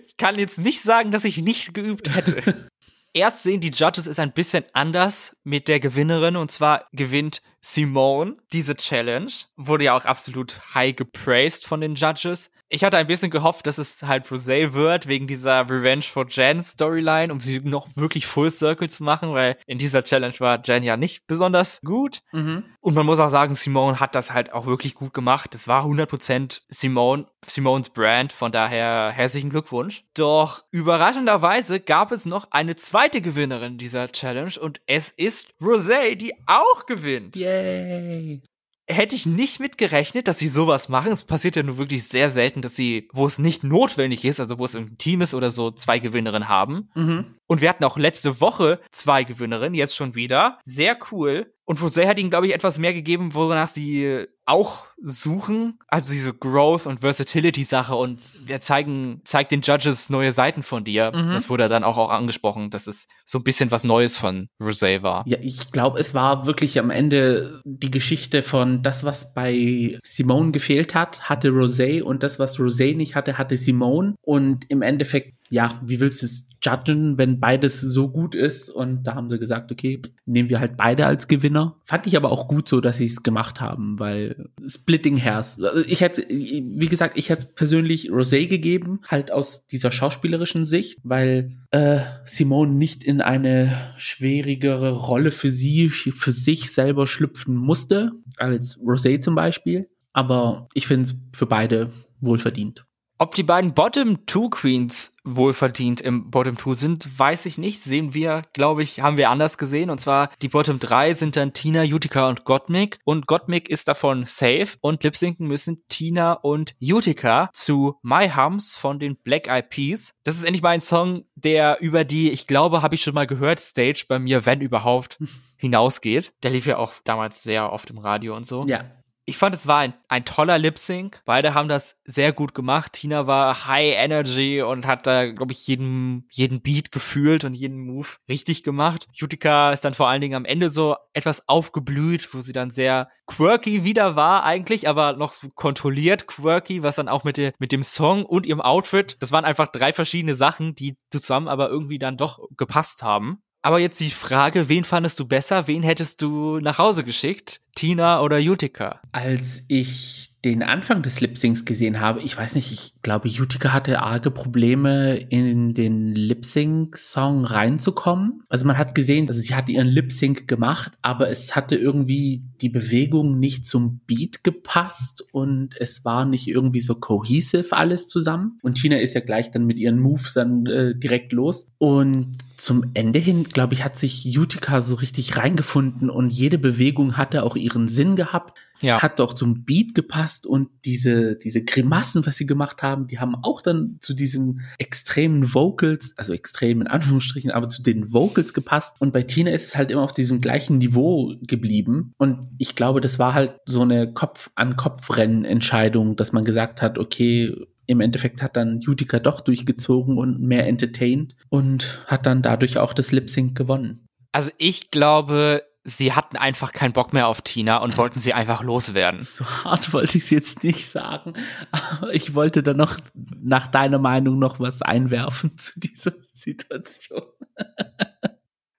ich 0.05 0.17
kann 0.17 0.39
jetzt 0.39 0.59
nicht 0.59 0.81
sagen, 0.81 1.11
dass 1.11 1.25
ich 1.25 1.37
nicht 1.37 1.73
geübt 1.73 2.15
hätte. 2.15 2.67
Erst 3.13 3.43
sehen 3.43 3.61
die 3.61 3.69
Judges 3.69 4.07
es 4.07 4.17
ein 4.17 4.33
bisschen 4.33 4.63
anders 4.73 5.37
mit 5.43 5.67
der 5.67 5.79
Gewinnerin 5.79 6.35
und 6.35 6.49
zwar 6.49 6.87
gewinnt 6.91 7.43
Simone 7.63 8.37
diese 8.51 8.75
Challenge. 8.75 9.31
Wurde 9.55 9.85
ja 9.85 9.97
auch 9.97 10.05
absolut 10.05 10.61
high 10.75 10.95
gepraised 10.95 11.65
von 11.65 11.81
den 11.81 11.95
Judges 11.95 12.51
ich 12.73 12.83
hatte 12.83 12.97
ein 12.97 13.05
bisschen 13.05 13.29
gehofft, 13.29 13.67
dass 13.67 13.77
es 13.77 14.01
halt 14.01 14.25
Rosé 14.25 14.73
wird, 14.73 15.07
wegen 15.07 15.27
dieser 15.27 15.69
Revenge 15.69 16.01
for 16.01 16.25
Jen 16.27 16.63
Storyline, 16.63 17.31
um 17.31 17.39
sie 17.39 17.59
noch 17.59 17.87
wirklich 17.95 18.25
Full 18.25 18.49
Circle 18.49 18.89
zu 18.89 19.03
machen, 19.03 19.31
weil 19.33 19.57
in 19.67 19.77
dieser 19.77 20.03
Challenge 20.03 20.33
war 20.39 20.59
Jen 20.63 20.81
ja 20.81 20.97
nicht 20.97 21.27
besonders 21.27 21.81
gut. 21.81 22.21
Mhm. 22.31 22.63
Und 22.79 22.95
man 22.95 23.05
muss 23.05 23.19
auch 23.19 23.29
sagen, 23.29 23.53
Simone 23.53 23.99
hat 23.99 24.15
das 24.15 24.33
halt 24.33 24.53
auch 24.53 24.65
wirklich 24.65 24.95
gut 24.95 25.13
gemacht. 25.13 25.53
Es 25.53 25.67
war 25.67 25.85
100% 25.85 26.61
Simone, 26.67 27.27
Simones 27.45 27.89
Brand, 27.91 28.33
von 28.33 28.51
daher 28.51 29.11
herzlichen 29.11 29.51
Glückwunsch. 29.51 30.03
Doch 30.15 30.63
überraschenderweise 30.71 31.79
gab 31.79 32.11
es 32.11 32.25
noch 32.25 32.47
eine 32.49 32.75
zweite 32.75 33.21
Gewinnerin 33.21 33.77
dieser 33.77 34.11
Challenge 34.11 34.53
und 34.59 34.81
es 34.87 35.09
ist 35.09 35.53
Rosé, 35.61 36.15
die 36.15 36.33
auch 36.47 36.87
gewinnt. 36.87 37.35
Yay! 37.53 38.41
hätte 38.89 39.15
ich 39.15 39.25
nicht 39.25 39.59
mitgerechnet, 39.59 40.27
dass 40.27 40.39
sie 40.39 40.47
sowas 40.47 40.89
machen. 40.89 41.11
Es 41.11 41.23
passiert 41.23 41.55
ja 41.55 41.63
nur 41.63 41.77
wirklich 41.77 42.03
sehr 42.03 42.29
selten, 42.29 42.61
dass 42.61 42.75
sie, 42.75 43.07
wo 43.13 43.25
es 43.25 43.39
nicht 43.39 43.63
notwendig 43.63 44.25
ist, 44.25 44.39
also 44.39 44.59
wo 44.59 44.65
es 44.65 44.75
ein 44.75 44.97
Team 44.97 45.21
ist 45.21 45.33
oder 45.33 45.51
so, 45.51 45.71
zwei 45.71 45.99
Gewinnerinnen 45.99 46.49
haben. 46.49 46.89
Mhm. 46.95 47.35
Und 47.47 47.61
wir 47.61 47.69
hatten 47.69 47.83
auch 47.83 47.97
letzte 47.97 48.41
Woche 48.41 48.79
zwei 48.91 49.23
Gewinnerinnen, 49.23 49.75
jetzt 49.75 49.95
schon 49.95 50.15
wieder. 50.15 50.59
Sehr 50.63 50.97
cool. 51.11 51.53
Und 51.65 51.79
Rosé 51.79 52.07
hat 52.07 52.19
ihnen, 52.19 52.29
glaube 52.29 52.47
ich, 52.47 52.53
etwas 52.53 52.77
mehr 52.77 52.93
gegeben, 52.93 53.33
wonach 53.33 53.69
sie 53.69 54.25
auch 54.45 54.85
suchen. 55.01 55.79
Also 55.87 56.13
diese 56.13 56.33
Growth 56.33 56.85
und 56.85 57.01
Versatility-Sache 57.01 57.95
und 57.95 58.19
wir 58.45 58.59
zeigen, 58.59 59.21
zeigt 59.23 59.51
den 59.51 59.61
Judges 59.61 60.09
neue 60.09 60.31
Seiten 60.31 60.63
von 60.63 60.83
dir. 60.83 61.11
Mhm. 61.13 61.33
Das 61.33 61.49
wurde 61.49 61.69
dann 61.69 61.83
auch, 61.83 61.97
auch 61.97 62.09
angesprochen, 62.09 62.69
dass 62.69 62.87
es 62.87 63.07
so 63.25 63.39
ein 63.39 63.43
bisschen 63.43 63.71
was 63.71 63.83
Neues 63.83 64.17
von 64.17 64.49
Rosé 64.61 65.03
war. 65.03 65.23
Ja, 65.27 65.37
ich 65.41 65.71
glaube, 65.71 65.99
es 65.99 66.13
war 66.13 66.45
wirklich 66.45 66.79
am 66.79 66.89
Ende 66.89 67.61
die 67.65 67.91
Geschichte 67.91 68.43
von 68.43 68.81
das, 68.81 69.03
was 69.03 69.33
bei 69.33 69.97
Simone 70.03 70.51
gefehlt 70.51 70.95
hat, 70.95 71.29
hatte 71.29 71.49
Rosé 71.49 72.01
und 72.01 72.23
das, 72.23 72.39
was 72.39 72.57
Rosé 72.57 72.95
nicht 72.95 73.15
hatte, 73.15 73.37
hatte 73.37 73.57
Simone. 73.57 74.15
Und 74.21 74.69
im 74.69 74.81
Endeffekt 74.81 75.33
ja, 75.53 75.79
wie 75.83 75.99
willst 75.99 76.23
du 76.23 76.25
es 76.25 76.47
judgen, 76.63 77.19
wenn 77.19 77.39
beides 77.39 77.79
so 77.79 78.09
gut 78.09 78.33
ist? 78.33 78.69
Und 78.69 79.03
da 79.03 79.13
haben 79.13 79.29
sie 79.29 79.37
gesagt, 79.37 79.71
okay, 79.71 80.01
nehmen 80.25 80.49
wir 80.49 80.59
halt 80.59 80.77
beide 80.77 81.05
als 81.05 81.27
Gewinner. 81.27 81.77
Fand 81.85 82.07
ich 82.07 82.17
aber 82.17 82.31
auch 82.31 82.47
gut 82.47 82.67
so, 82.67 82.81
dass 82.81 82.97
sie 82.97 83.05
es 83.05 83.21
gemacht 83.21 83.61
haben, 83.61 83.99
weil 83.99 84.49
Splitting 84.93 85.23
Hairs. 85.23 85.57
Ich 85.87 86.01
hätte, 86.01 86.23
wie 86.29 86.85
gesagt, 86.85 87.17
ich 87.17 87.29
hätte 87.29 87.47
persönlich 87.47 88.11
Rosé 88.11 88.45
gegeben, 88.45 88.99
halt 89.07 89.31
aus 89.31 89.65
dieser 89.65 89.91
schauspielerischen 89.91 90.65
Sicht, 90.65 90.99
weil 91.01 91.57
äh, 91.71 92.01
Simone 92.25 92.73
nicht 92.73 93.03
in 93.03 93.19
eine 93.19 93.75
schwierigere 93.97 94.91
Rolle 94.91 95.31
für 95.31 95.49
sie, 95.49 95.89
für 95.89 96.31
sich 96.31 96.71
selber 96.71 97.07
schlüpfen 97.07 97.55
musste, 97.55 98.11
als 98.37 98.77
Rosé 98.77 99.19
zum 99.19 99.33
Beispiel. 99.33 99.89
Aber 100.11 100.67
ich 100.75 100.85
finde 100.85 101.09
es 101.09 101.15
für 101.35 101.47
beide 101.47 101.89
wohlverdient. 102.21 102.85
Ob 103.19 103.35
die 103.35 103.43
beiden 103.43 103.73
Bottom 103.73 104.25
Two 104.25 104.49
Queens 104.49 105.13
wohlverdient 105.23 106.01
im 106.01 106.29
Bottom 106.29 106.57
Two 106.57 106.73
sind, 106.73 107.07
weiß 107.17 107.45
ich 107.45 107.57
nicht. 107.57 107.81
Sehen 107.81 108.13
wir, 108.13 108.41
glaube 108.53 108.83
ich, 108.83 109.01
haben 109.01 109.17
wir 109.17 109.29
anders 109.29 109.57
gesehen. 109.57 109.89
Und 109.89 109.99
zwar 109.99 110.29
die 110.41 110.49
Bottom 110.49 110.79
3 110.79 111.13
sind 111.13 111.35
dann 111.35 111.53
Tina, 111.53 111.83
Utica 111.83 112.27
und 112.27 112.43
Gottmik. 112.43 112.99
Und 113.05 113.27
Gottmik 113.27 113.69
ist 113.69 113.87
davon 113.87 114.25
safe. 114.25 114.69
Und 114.81 115.03
lipsinken 115.03 115.47
müssen 115.47 115.83
Tina 115.87 116.33
und 116.33 116.75
Utica 116.81 117.49
zu 117.53 117.95
My 118.01 118.29
Hums 118.29 118.75
von 118.75 118.99
den 118.99 119.15
Black 119.15 119.47
Eyed 119.47 119.69
Peas. 119.69 120.13
Das 120.23 120.35
ist 120.35 120.43
endlich 120.43 120.63
mal 120.63 120.69
ein 120.69 120.81
Song, 120.81 121.25
der 121.35 121.79
über 121.81 122.03
die, 122.03 122.31
ich 122.31 122.47
glaube, 122.47 122.81
habe 122.81 122.95
ich 122.95 123.03
schon 123.03 123.13
mal 123.13 123.27
gehört, 123.27 123.59
Stage 123.59 124.05
bei 124.07 124.19
mir, 124.19 124.45
wenn 124.45 124.61
überhaupt, 124.61 125.19
hinausgeht. 125.57 126.33
Der 126.43 126.51
lief 126.51 126.65
ja 126.65 126.77
auch 126.77 126.93
damals 127.05 127.43
sehr 127.43 127.71
oft 127.71 127.89
im 127.89 127.99
Radio 127.99 128.35
und 128.35 128.45
so. 128.45 128.65
Ja 128.67 128.83
ich 129.25 129.37
fand, 129.37 129.55
es 129.55 129.67
war 129.67 129.79
ein, 129.79 129.93
ein 130.09 130.25
toller 130.25 130.57
Lip 130.59 130.77
Sync. 130.77 131.21
Beide 131.25 131.53
haben 131.53 131.69
das 131.69 131.97
sehr 132.03 132.33
gut 132.33 132.53
gemacht. 132.53 132.93
Tina 132.93 133.25
war 133.25 133.67
High 133.67 133.95
Energy 133.97 134.61
und 134.61 134.85
hat 134.85 135.07
da, 135.07 135.31
glaube 135.31 135.53
ich, 135.53 135.65
jeden, 135.65 136.27
jeden 136.29 136.61
Beat 136.61 136.91
gefühlt 136.91 137.45
und 137.45 137.53
jeden 137.53 137.79
Move 137.85 138.07
richtig 138.27 138.63
gemacht. 138.63 139.07
Utica 139.21 139.71
ist 139.71 139.85
dann 139.85 139.93
vor 139.93 140.09
allen 140.09 140.21
Dingen 140.21 140.35
am 140.35 140.45
Ende 140.45 140.69
so 140.69 140.97
etwas 141.13 141.47
aufgeblüht, 141.47 142.33
wo 142.33 142.41
sie 142.41 142.53
dann 142.53 142.71
sehr 142.71 143.09
quirky 143.25 143.85
wieder 143.85 144.17
war 144.17 144.43
eigentlich, 144.43 144.89
aber 144.89 145.13
noch 145.13 145.31
so 145.31 145.47
kontrolliert 145.55 146.27
quirky, 146.27 146.83
was 146.83 146.95
dann 146.95 147.07
auch 147.07 147.23
mit, 147.23 147.37
der, 147.37 147.53
mit 147.59 147.71
dem 147.71 147.83
Song 147.83 148.25
und 148.25 148.45
ihrem 148.45 148.61
Outfit, 148.61 149.15
das 149.21 149.31
waren 149.31 149.45
einfach 149.45 149.67
drei 149.67 149.93
verschiedene 149.93 150.35
Sachen, 150.35 150.75
die 150.75 150.97
zusammen 151.09 151.47
aber 151.47 151.69
irgendwie 151.69 151.99
dann 151.99 152.17
doch 152.17 152.39
gepasst 152.57 153.03
haben. 153.03 153.41
Aber 153.65 153.79
jetzt 153.79 154.01
die 154.01 154.11
Frage, 154.11 154.67
wen 154.67 154.83
fandest 154.83 155.17
du 155.19 155.25
besser? 155.25 155.67
Wen 155.67 155.83
hättest 155.83 156.21
du 156.21 156.59
nach 156.59 156.79
Hause 156.79 157.05
geschickt? 157.05 157.61
Tina 157.75 158.21
oder 158.21 158.37
Utica? 158.37 158.99
Als 159.13 159.63
ich 159.69 160.32
den 160.45 160.61
Anfang 160.61 161.01
des 161.01 161.21
Lip-Syncs 161.21 161.63
gesehen 161.63 162.01
habe, 162.01 162.21
ich 162.21 162.37
weiß 162.37 162.55
nicht, 162.55 162.71
ich 162.71 162.93
glaube, 163.01 163.29
Utica 163.29 163.71
hatte 163.71 164.01
arge 164.01 164.29
Probleme, 164.29 165.15
in 165.15 165.73
den 165.73 166.13
Lip-Sync-Song 166.13 167.45
reinzukommen. 167.45 168.43
Also 168.49 168.67
man 168.67 168.77
hat 168.77 168.93
gesehen, 168.93 169.27
also 169.29 169.39
sie 169.39 169.55
hatte 169.55 169.71
ihren 169.71 169.87
Lip-Sync 169.87 170.47
gemacht, 170.47 170.91
aber 171.01 171.29
es 171.29 171.55
hatte 171.55 171.75
irgendwie 171.77 172.43
die 172.61 172.69
Bewegung 172.69 173.39
nicht 173.39 173.65
zum 173.65 174.01
Beat 174.05 174.43
gepasst 174.43 175.25
und 175.31 175.75
es 175.79 176.03
war 176.03 176.25
nicht 176.25 176.47
irgendwie 176.47 176.81
so 176.81 176.95
cohesive 176.95 177.75
alles 177.75 178.07
zusammen. 178.07 178.59
Und 178.61 178.75
Tina 178.75 178.97
ist 178.97 179.13
ja 179.13 179.21
gleich 179.21 179.51
dann 179.51 179.65
mit 179.65 179.79
ihren 179.79 179.99
Moves 179.99 180.33
dann 180.33 180.65
äh, 180.65 180.93
direkt 180.93 181.31
los. 181.31 181.67
Und 181.77 182.31
zum 182.57 182.91
Ende 182.93 183.19
hin, 183.19 183.45
glaube 183.45 183.75
ich, 183.75 183.83
hat 183.83 183.97
sich 183.97 184.37
Utica 184.37 184.81
so 184.81 184.95
richtig 184.95 185.37
reingefunden 185.37 186.09
und 186.09 186.33
jede 186.33 186.57
Bewegung 186.57 187.15
hatte 187.15 187.43
auch 187.43 187.55
ihren 187.55 187.87
Sinn 187.87 188.15
gehabt 188.15 188.57
ja. 188.83 189.01
hat 189.01 189.19
doch 189.19 189.33
zum 189.33 189.65
Beat 189.65 189.95
gepasst 189.95 190.45
und 190.45 190.69
diese, 190.85 191.35
diese 191.35 191.63
Grimassen, 191.63 192.25
was 192.25 192.37
sie 192.37 192.45
gemacht 192.45 192.83
haben, 192.83 193.07
die 193.07 193.19
haben 193.19 193.35
auch 193.35 193.61
dann 193.61 193.97
zu 194.01 194.13
diesen 194.13 194.61
extremen 194.77 195.53
Vocals, 195.53 196.13
also 196.17 196.33
extrem 196.33 196.81
in 196.81 196.87
Anführungsstrichen, 196.87 197.51
aber 197.51 197.69
zu 197.69 197.81
den 197.81 198.13
Vocals 198.13 198.53
gepasst. 198.53 198.95
Und 198.99 199.13
bei 199.13 199.23
Tina 199.23 199.51
ist 199.51 199.67
es 199.67 199.75
halt 199.75 199.91
immer 199.91 200.03
auf 200.03 200.13
diesem 200.13 200.41
gleichen 200.41 200.77
Niveau 200.77 201.33
geblieben. 201.41 202.13
Und 202.17 202.47
ich 202.57 202.75
glaube, 202.75 203.01
das 203.01 203.19
war 203.19 203.33
halt 203.33 203.55
so 203.65 203.81
eine 203.81 204.13
Kopf-an-Kopf-Rennen-Entscheidung, 204.13 206.15
dass 206.15 206.33
man 206.33 206.43
gesagt 206.43 206.81
hat, 206.81 206.99
okay, 206.99 207.55
im 207.85 208.01
Endeffekt 208.01 208.41
hat 208.41 208.55
dann 208.55 208.79
Utica 208.85 209.19
doch 209.19 209.41
durchgezogen 209.41 210.17
und 210.17 210.39
mehr 210.39 210.67
entertained 210.67 211.35
und 211.49 212.01
hat 212.07 212.25
dann 212.25 212.41
dadurch 212.41 212.77
auch 212.77 212.93
das 212.93 213.11
Lip 213.11 213.29
Sync 213.29 213.57
gewonnen. 213.57 214.07
Also 214.31 214.51
ich 214.57 214.89
glaube, 214.89 215.63
sie 215.83 216.13
hatten 216.13 216.37
einfach 216.37 216.71
keinen 216.71 216.93
Bock 216.93 217.13
mehr 217.13 217.27
auf 217.27 217.41
Tina 217.41 217.77
und 217.77 217.97
wollten 217.97 218.19
sie 218.19 218.33
einfach 218.33 218.63
loswerden. 218.63 219.23
So 219.23 219.45
hart 219.45 219.93
wollte 219.93 220.17
ich 220.17 220.25
es 220.25 220.29
jetzt 220.29 220.63
nicht 220.63 220.89
sagen, 220.89 221.33
aber 221.71 222.13
ich 222.13 222.35
wollte 222.35 222.63
da 222.63 222.73
noch 222.73 222.97
nach 223.41 223.67
deiner 223.67 223.99
Meinung 223.99 224.39
noch 224.39 224.59
was 224.59 224.81
einwerfen 224.81 225.57
zu 225.57 225.79
dieser 225.79 226.13
Situation. 226.33 227.23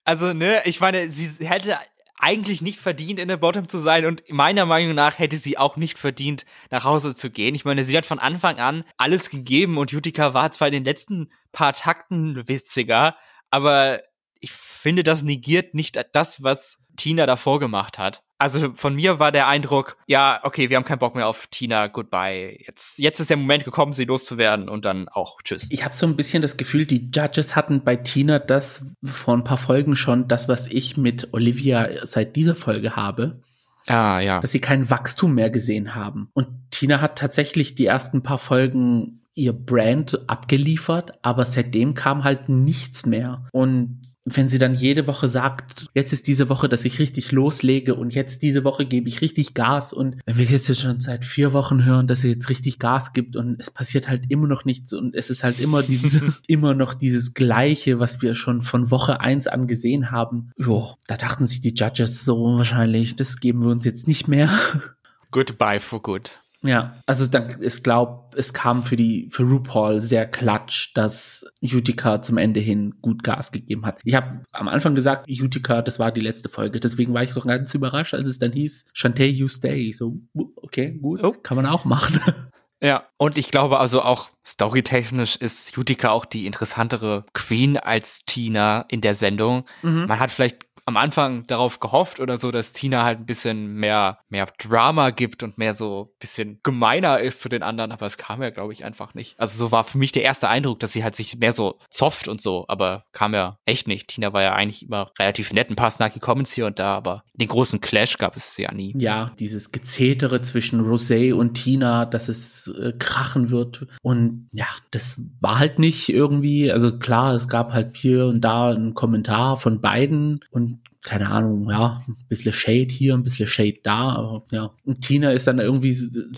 Also, 0.04 0.32
ne, 0.32 0.62
ich 0.64 0.80
meine, 0.80 1.10
sie 1.10 1.46
hätte 1.46 1.78
eigentlich 2.18 2.62
nicht 2.62 2.78
verdient, 2.78 3.20
in 3.20 3.28
der 3.28 3.36
Bottom 3.36 3.68
zu 3.68 3.78
sein 3.78 4.06
und 4.06 4.22
meiner 4.30 4.64
Meinung 4.64 4.94
nach 4.94 5.18
hätte 5.18 5.36
sie 5.36 5.58
auch 5.58 5.76
nicht 5.76 5.98
verdient, 5.98 6.46
nach 6.70 6.84
Hause 6.84 7.14
zu 7.14 7.30
gehen. 7.30 7.54
Ich 7.54 7.66
meine, 7.66 7.84
sie 7.84 7.96
hat 7.96 8.06
von 8.06 8.18
Anfang 8.18 8.58
an 8.58 8.84
alles 8.96 9.28
gegeben 9.28 9.76
und 9.76 9.92
Utica 9.92 10.32
war 10.32 10.50
zwar 10.52 10.68
in 10.68 10.74
den 10.74 10.84
letzten 10.84 11.28
paar 11.52 11.74
Takten 11.74 12.48
witziger, 12.48 13.16
aber 13.50 14.00
ich 14.44 14.52
finde, 14.52 15.02
das 15.02 15.22
negiert 15.22 15.74
nicht 15.74 15.98
das, 16.12 16.42
was 16.42 16.78
Tina 16.96 17.24
davor 17.24 17.58
gemacht 17.58 17.98
hat. 17.98 18.22
Also 18.38 18.74
von 18.74 18.94
mir 18.94 19.18
war 19.18 19.32
der 19.32 19.48
Eindruck, 19.48 19.96
ja, 20.06 20.38
okay, 20.42 20.68
wir 20.68 20.76
haben 20.76 20.84
keinen 20.84 20.98
Bock 20.98 21.14
mehr 21.14 21.26
auf 21.26 21.46
Tina, 21.46 21.86
goodbye. 21.86 22.58
Jetzt, 22.66 22.98
jetzt 22.98 23.20
ist 23.20 23.30
der 23.30 23.38
Moment 23.38 23.64
gekommen, 23.64 23.94
sie 23.94 24.04
loszuwerden 24.04 24.68
und 24.68 24.84
dann 24.84 25.08
auch 25.08 25.40
tschüss. 25.42 25.68
Ich 25.70 25.82
habe 25.82 25.94
so 25.94 26.06
ein 26.06 26.14
bisschen 26.14 26.42
das 26.42 26.58
Gefühl, 26.58 26.84
die 26.84 27.10
Judges 27.10 27.56
hatten 27.56 27.82
bei 27.84 27.96
Tina 27.96 28.38
das 28.38 28.84
vor 29.02 29.34
ein 29.34 29.44
paar 29.44 29.56
Folgen 29.56 29.96
schon, 29.96 30.28
das, 30.28 30.46
was 30.46 30.66
ich 30.66 30.98
mit 30.98 31.32
Olivia 31.32 32.04
seit 32.04 32.36
dieser 32.36 32.54
Folge 32.54 32.96
habe. 32.96 33.40
Ah, 33.86 34.20
ja. 34.20 34.40
Dass 34.40 34.52
sie 34.52 34.60
kein 34.60 34.90
Wachstum 34.90 35.34
mehr 35.34 35.48
gesehen 35.48 35.94
haben. 35.94 36.28
Und 36.34 36.48
Tina 36.70 37.00
hat 37.00 37.18
tatsächlich 37.18 37.74
die 37.74 37.86
ersten 37.86 38.22
paar 38.22 38.38
Folgen 38.38 39.23
ihr 39.34 39.52
Brand 39.52 40.28
abgeliefert, 40.28 41.12
aber 41.22 41.44
seitdem 41.44 41.94
kam 41.94 42.22
halt 42.22 42.48
nichts 42.48 43.04
mehr. 43.04 43.46
Und 43.52 44.00
wenn 44.24 44.48
sie 44.48 44.58
dann 44.58 44.74
jede 44.74 45.06
Woche 45.06 45.28
sagt, 45.28 45.86
jetzt 45.92 46.12
ist 46.12 46.28
diese 46.28 46.48
Woche, 46.48 46.68
dass 46.68 46.84
ich 46.84 46.98
richtig 46.98 47.32
loslege 47.32 47.94
und 47.94 48.14
jetzt 48.14 48.42
diese 48.42 48.64
Woche 48.64 48.86
gebe 48.86 49.08
ich 49.08 49.20
richtig 49.20 49.54
Gas 49.54 49.92
und 49.92 50.16
wenn 50.24 50.38
wir 50.38 50.44
jetzt 50.44 50.74
schon 50.80 51.00
seit 51.00 51.24
vier 51.24 51.52
Wochen 51.52 51.84
hören, 51.84 52.06
dass 52.06 52.20
sie 52.20 52.30
jetzt 52.30 52.48
richtig 52.48 52.78
Gas 52.78 53.12
gibt 53.12 53.36
und 53.36 53.56
es 53.58 53.70
passiert 53.70 54.08
halt 54.08 54.30
immer 54.30 54.46
noch 54.46 54.64
nichts 54.64 54.92
und 54.92 55.14
es 55.14 55.30
ist 55.30 55.42
halt 55.42 55.60
immer 55.60 55.82
dieses, 55.82 56.22
immer 56.46 56.74
noch 56.74 56.94
dieses 56.94 57.34
Gleiche, 57.34 57.98
was 57.98 58.22
wir 58.22 58.34
schon 58.34 58.62
von 58.62 58.90
Woche 58.90 59.20
eins 59.20 59.46
an 59.46 59.66
gesehen 59.66 60.10
haben. 60.10 60.52
Jo, 60.56 60.94
da 61.08 61.16
dachten 61.16 61.44
sich 61.44 61.60
die 61.60 61.74
Judges 61.74 62.24
so 62.24 62.56
wahrscheinlich, 62.56 63.16
das 63.16 63.40
geben 63.40 63.64
wir 63.64 63.72
uns 63.72 63.84
jetzt 63.84 64.06
nicht 64.06 64.28
mehr. 64.28 64.48
Goodbye 65.32 65.80
for 65.80 66.00
good. 66.00 66.38
Ja, 66.64 66.94
also 67.04 67.26
dann, 67.26 67.56
ich 67.60 67.82
glaube, 67.82 68.36
es 68.36 68.54
kam 68.54 68.82
für 68.82 68.96
die 68.96 69.28
für 69.30 69.42
RuPaul 69.42 70.00
sehr 70.00 70.26
klatsch, 70.26 70.92
dass 70.94 71.44
Utica 71.62 72.22
zum 72.22 72.38
Ende 72.38 72.58
hin 72.60 72.94
gut 73.02 73.22
Gas 73.22 73.52
gegeben 73.52 73.84
hat. 73.84 74.00
Ich 74.02 74.14
habe 74.14 74.42
am 74.52 74.68
Anfang 74.68 74.94
gesagt, 74.94 75.28
Utica, 75.28 75.82
das 75.82 75.98
war 75.98 76.10
die 76.10 76.22
letzte 76.22 76.48
Folge, 76.48 76.80
deswegen 76.80 77.12
war 77.12 77.22
ich 77.22 77.34
doch 77.34 77.46
ganz 77.46 77.74
überrascht, 77.74 78.14
als 78.14 78.26
es 78.26 78.38
dann 78.38 78.52
hieß, 78.52 78.86
Shantae, 78.94 79.28
you 79.28 79.46
stay. 79.46 79.92
So, 79.92 80.16
okay, 80.56 80.92
gut, 80.92 81.22
oh. 81.22 81.32
kann 81.32 81.56
man 81.56 81.66
auch 81.66 81.84
machen. 81.84 82.20
Ja, 82.82 83.04
und 83.16 83.38
ich 83.38 83.50
glaube 83.50 83.78
also 83.78 84.02
auch 84.02 84.28
storytechnisch 84.44 85.36
ist 85.36 85.78
Utica 85.78 86.10
auch 86.10 86.26
die 86.26 86.44
interessantere 86.44 87.24
Queen 87.32 87.78
als 87.78 88.26
Tina 88.26 88.84
in 88.88 89.00
der 89.00 89.14
Sendung. 89.14 89.64
Mhm. 89.80 90.04
Man 90.04 90.20
hat 90.20 90.30
vielleicht 90.30 90.66
am 90.86 90.96
Anfang 90.96 91.46
darauf 91.46 91.80
gehofft 91.80 92.20
oder 92.20 92.36
so, 92.36 92.50
dass 92.50 92.72
Tina 92.72 93.04
halt 93.04 93.20
ein 93.20 93.26
bisschen 93.26 93.74
mehr, 93.74 94.18
mehr 94.28 94.46
Drama 94.58 95.10
gibt 95.10 95.42
und 95.42 95.56
mehr 95.56 95.74
so 95.74 96.10
ein 96.10 96.18
bisschen 96.18 96.60
gemeiner 96.62 97.20
ist 97.20 97.40
zu 97.40 97.48
den 97.48 97.62
anderen, 97.62 97.92
aber 97.92 98.06
es 98.06 98.18
kam 98.18 98.42
ja, 98.42 98.50
glaube 98.50 98.72
ich, 98.72 98.84
einfach 98.84 99.14
nicht. 99.14 99.38
Also 99.40 99.56
so 99.56 99.72
war 99.72 99.84
für 99.84 99.98
mich 99.98 100.12
der 100.12 100.22
erste 100.22 100.48
Eindruck, 100.48 100.80
dass 100.80 100.92
sie 100.92 101.02
halt 101.02 101.16
sich 101.16 101.38
mehr 101.38 101.52
so 101.52 101.78
zofft 101.90 102.28
und 102.28 102.40
so, 102.40 102.66
aber 102.68 103.04
kam 103.12 103.34
ja 103.34 103.58
echt 103.64 103.88
nicht. 103.88 104.08
Tina 104.08 104.32
war 104.32 104.42
ja 104.42 104.54
eigentlich 104.54 104.86
immer 104.86 105.10
relativ 105.18 105.52
nett, 105.52 105.70
ein 105.70 105.76
paar 105.76 105.90
snarky 105.90 106.18
Comments 106.18 106.52
hier 106.52 106.66
und 106.66 106.78
da, 106.78 106.94
aber 106.94 107.24
den 107.34 107.48
großen 107.48 107.80
Clash 107.80 108.18
gab 108.18 108.36
es 108.36 108.56
ja 108.58 108.72
nie. 108.72 108.94
Ja, 108.98 109.32
dieses 109.38 109.72
Gezetere 109.72 110.42
zwischen 110.42 110.80
Rosé 110.82 111.32
und 111.32 111.54
Tina, 111.54 112.04
dass 112.04 112.28
es 112.28 112.68
äh, 112.68 112.92
krachen 112.98 113.50
wird 113.50 113.86
und 114.02 114.48
ja, 114.52 114.66
das 114.90 115.20
war 115.40 115.58
halt 115.58 115.78
nicht 115.78 116.10
irgendwie, 116.10 116.70
also 116.70 116.98
klar, 116.98 117.34
es 117.34 117.48
gab 117.48 117.72
halt 117.72 117.96
hier 117.96 118.26
und 118.26 118.42
da 118.42 118.70
einen 118.70 118.94
Kommentar 118.94 119.56
von 119.56 119.80
beiden 119.80 120.40
und 120.50 120.73
keine 121.02 121.30
Ahnung, 121.30 121.68
ja, 121.70 122.02
ein 122.08 122.16
bisschen 122.28 122.52
Shade 122.52 122.88
hier, 122.90 123.14
ein 123.14 123.22
bisschen 123.22 123.46
Shade 123.46 123.78
da, 123.82 124.14
aber 124.14 124.46
ja. 124.50 124.74
Und 124.84 125.02
Tina 125.02 125.32
ist 125.32 125.46
dann 125.46 125.58
irgendwie, 125.58 125.94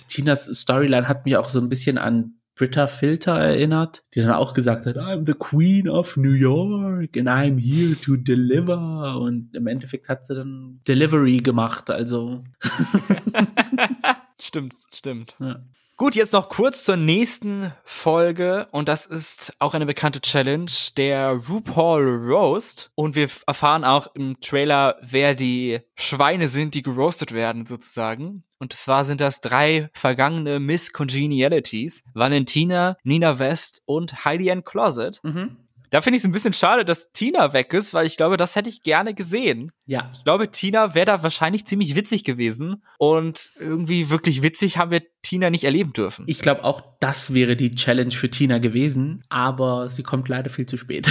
Tinas 0.09 0.47
Storyline 0.47 1.09
hat 1.09 1.24
mich 1.24 1.37
auch 1.37 1.49
so 1.49 1.61
ein 1.61 1.68
bisschen 1.68 1.99
an 1.99 2.37
Britta 2.57 2.87
Filter 2.87 3.39
erinnert, 3.39 4.03
die 4.14 4.20
dann 4.20 4.32
auch 4.32 4.55
gesagt 4.55 4.87
hat, 4.87 4.97
I'm 4.97 5.26
the 5.26 5.34
Queen 5.34 5.89
of 5.89 6.16
New 6.16 6.32
York 6.32 7.16
and 7.16 7.28
I'm 7.28 7.59
here 7.61 7.95
to 8.01 8.16
deliver. 8.16 9.20
Und 9.20 9.55
im 9.55 9.66
Endeffekt 9.66 10.09
hat 10.09 10.26
sie 10.26 10.34
dann 10.34 10.80
Delivery 10.89 11.37
gemacht, 11.37 11.91
also. 11.91 12.43
stimmt, 14.41 14.74
stimmt. 14.93 15.37
Ja. 15.39 15.62
Gut, 15.99 16.14
jetzt 16.14 16.34
noch 16.34 16.51
kurz 16.51 16.84
zur 16.84 16.99
nächsten 16.99 17.72
Folge 17.82 18.68
und 18.70 18.86
das 18.86 19.07
ist 19.07 19.55
auch 19.61 19.72
eine 19.72 19.86
bekannte 19.86 20.20
Challenge, 20.20 20.70
der 20.99 21.30
RuPaul 21.49 22.05
Roast 22.30 22.90
und 22.94 23.14
wir 23.14 23.28
erfahren 23.47 23.82
auch 23.82 24.14
im 24.14 24.38
Trailer, 24.42 24.99
wer 25.01 25.34
die 25.34 25.80
Schweine 25.94 26.51
sind, 26.51 26.74
die 26.74 26.82
geroastet 26.82 27.32
werden 27.32 27.64
sozusagen. 27.64 28.44
Und 28.59 28.74
zwar 28.74 29.05
sind 29.05 29.22
das 29.22 29.40
drei 29.40 29.88
vergangene 29.94 30.61
Miss 30.61 30.92
Congenialities, 30.92 32.05
Valentina, 32.12 32.99
Nina 33.03 33.38
West 33.38 33.82
und 33.86 34.26
Heidi 34.26 34.51
Ann 34.51 34.64
Closet. 34.64 35.20
Mhm. 35.22 35.57
Da 35.91 36.01
finde 36.01 36.16
ich 36.16 36.22
es 36.22 36.28
ein 36.28 36.32
bisschen 36.32 36.53
schade, 36.53 36.84
dass 36.84 37.12
Tina 37.12 37.53
weg 37.53 37.72
ist, 37.72 37.95
weil 37.95 38.07
ich 38.07 38.16
glaube, 38.16 38.37
das 38.37 38.57
hätte 38.57 38.68
ich 38.68 38.82
gerne 38.82 39.14
gesehen. 39.14 39.70
Ja. 39.87 40.11
Ich 40.14 40.24
glaube, 40.24 40.51
Tina 40.51 40.95
wäre 40.95 41.07
da 41.07 41.22
wahrscheinlich 41.22 41.66
ziemlich 41.66 41.95
witzig 41.95 42.24
gewesen. 42.24 42.82
Und 42.99 43.53
irgendwie 43.59 44.11
wirklich 44.11 44.43
witzig 44.43 44.78
haben 44.78 44.91
wir 44.91 45.03
Tina 45.22 45.51
nicht 45.51 45.64
erleben 45.64 45.93
dürfen. 45.93 46.24
Ich 46.28 46.41
glaube, 46.41 46.64
auch 46.64 46.82
das 47.01 47.34
wäre 47.34 47.57
die 47.57 47.70
Challenge 47.70 48.12
für 48.12 48.30
Tina 48.30 48.59
gewesen, 48.59 49.22
aber 49.28 49.89
sie 49.89 50.03
kommt 50.03 50.28
leider 50.28 50.51
viel 50.51 50.66
zu 50.66 50.76
spät. 50.76 51.09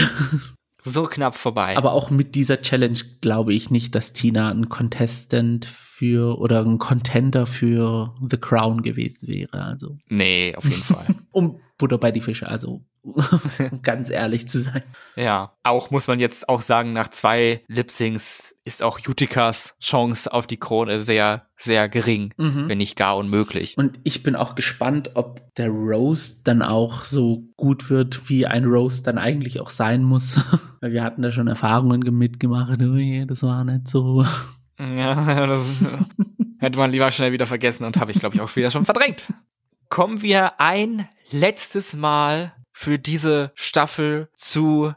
so 0.83 1.05
knapp 1.05 1.35
vorbei. 1.35 1.75
Aber 1.77 1.93
auch 1.93 2.09
mit 2.09 2.35
dieser 2.35 2.61
Challenge 2.61 2.99
glaube 3.21 3.53
ich 3.53 3.69
nicht, 3.69 3.95
dass 3.95 4.13
Tina 4.13 4.49
ein 4.51 4.69
Contestant 4.69 5.65
für 5.95 6.37
oder 6.39 6.65
ein 6.65 6.77
Contender 6.77 7.47
für 7.47 8.13
The 8.29 8.37
Crown 8.37 8.81
gewesen 8.81 9.29
wäre. 9.29 9.63
Also. 9.63 9.97
Nee, 10.09 10.53
auf 10.57 10.65
jeden 10.65 10.83
Fall. 10.83 11.05
um 11.31 11.61
Butter 11.77 11.97
bei 11.97 12.11
die 12.11 12.21
Fische, 12.21 12.47
also 12.47 12.83
ganz 13.81 14.09
ehrlich 14.09 14.47
zu 14.47 14.59
sein. 14.59 14.81
Ja, 15.15 15.53
auch 15.63 15.91
muss 15.91 16.07
man 16.07 16.19
jetzt 16.19 16.49
auch 16.49 16.61
sagen, 16.61 16.91
nach 16.93 17.09
zwei 17.09 17.61
Lip-Syncs 17.67 18.55
ist 18.65 18.83
auch 18.83 18.99
Utikas 19.07 19.75
Chance 19.81 20.31
auf 20.31 20.47
die 20.47 20.57
Krone 20.57 20.99
sehr, 20.99 21.47
sehr 21.55 21.87
gering, 21.87 22.33
mhm. 22.37 22.67
wenn 22.67 22.77
nicht 22.77 22.97
gar 22.97 23.15
unmöglich. 23.15 23.77
Und 23.77 23.99
ich 24.03 24.23
bin 24.23 24.35
auch 24.35 24.55
gespannt, 24.55 25.11
ob 25.13 25.53
der 25.55 25.69
Roast 25.69 26.47
dann 26.47 26.61
auch 26.61 27.03
so 27.03 27.43
gut 27.55 27.89
wird, 27.89 28.29
wie 28.29 28.47
ein 28.47 28.65
Roast 28.65 29.07
dann 29.07 29.17
eigentlich 29.17 29.61
auch 29.61 29.69
sein 29.69 30.03
muss. 30.03 30.37
Weil 30.81 30.91
wir 30.91 31.03
hatten 31.03 31.21
da 31.21 31.31
schon 31.31 31.47
Erfahrungen 31.47 32.01
mitgemacht, 32.17 32.81
oh 32.81 33.25
das 33.27 33.43
war 33.43 33.63
nicht 33.63 33.87
so. 33.87 34.25
Ja, 34.79 35.45
das 35.45 35.69
hätte 36.59 36.77
man 36.77 36.91
lieber 36.91 37.09
schnell 37.11 37.31
wieder 37.31 37.45
vergessen 37.45 37.85
und 37.85 37.97
habe 37.97 38.11
ich, 38.11 38.19
glaube 38.19 38.35
ich, 38.35 38.41
auch 38.41 38.55
wieder 38.55 38.71
schon 38.71 38.85
verdrängt. 38.85 39.25
Kommen 39.89 40.21
wir 40.21 40.59
ein 40.59 41.07
letztes 41.31 41.95
Mal 41.95 42.53
für 42.71 42.99
diese 42.99 43.51
Staffel 43.55 44.29
zu 44.35 44.93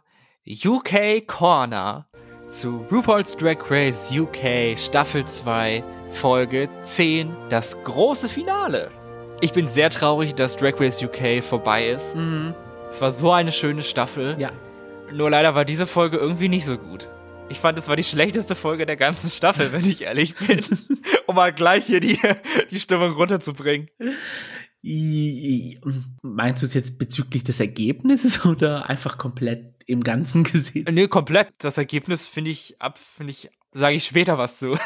UK 0.49 1.27
Corner, 1.27 2.09
zu 2.49 2.85
RuPaul's 2.91 3.37
Drag 3.37 3.59
Race 3.71 4.11
UK 4.11 4.77
Staffel 4.77 5.27
2, 5.27 5.85
Folge 6.11 6.69
10, 6.83 7.31
das 7.51 7.83
große 7.85 8.29
Finale. 8.29 8.91
Ich 9.41 9.53
bin 9.53 9.69
sehr 9.69 9.91
traurig, 9.91 10.35
dass 10.35 10.57
Drag 10.57 10.81
Race 10.81 11.01
UK 11.03 11.45
vorbei 11.45 11.91
ist. 11.91 12.17
Mhm. 12.17 12.55
Es 12.89 13.01
war 13.01 13.13
so 13.13 13.31
eine 13.31 13.53
schöne 13.53 13.83
Staffel. 13.83 14.35
Ja. 14.39 14.51
Nur 15.13 15.31
leider 15.31 15.55
war 15.55 15.65
diese 15.65 15.87
Folge 15.87 16.17
irgendwie 16.17 16.49
nicht 16.49 16.65
so 16.65 16.77
gut. 16.77 17.09
Ich 17.51 17.61
fand, 17.61 17.79
es 17.79 17.89
war 17.89 17.97
die 17.97 18.05
schlechteste 18.05 18.55
Folge 18.55 18.85
der 18.85 18.97
ganzen 18.97 19.31
Staffel, 19.31 19.73
wenn 19.73 19.85
ich 19.85 20.03
ehrlich 20.03 20.35
bin. 20.35 20.61
um 21.27 21.35
mal 21.35 21.53
gleich 21.53 21.87
hier 21.87 22.01
die, 22.01 22.19
die 22.71 22.79
Stimmung 22.79 23.13
runterzubringen. 23.13 23.89
Meinst 26.23 26.63
du 26.63 26.67
es 26.67 26.75
jetzt 26.75 26.99
bezüglich 26.99 27.43
des 27.43 27.59
Ergebnisses 27.59 28.45
oder 28.45 28.89
einfach 28.89 29.19
komplett 29.19 29.75
im 29.87 30.03
Ganzen 30.03 30.45
gesehen? 30.45 30.87
Nee, 30.93 31.09
komplett. 31.09 31.49
Das 31.59 31.79
Ergebnis 31.79 32.27
finde 32.27 32.51
ich 32.51 32.77
ab, 32.81 32.99
finde 32.99 33.33
ich, 33.33 33.51
sage 33.73 33.97
ich 33.97 34.05
später 34.05 34.37
was 34.37 34.59
zu. 34.59 34.79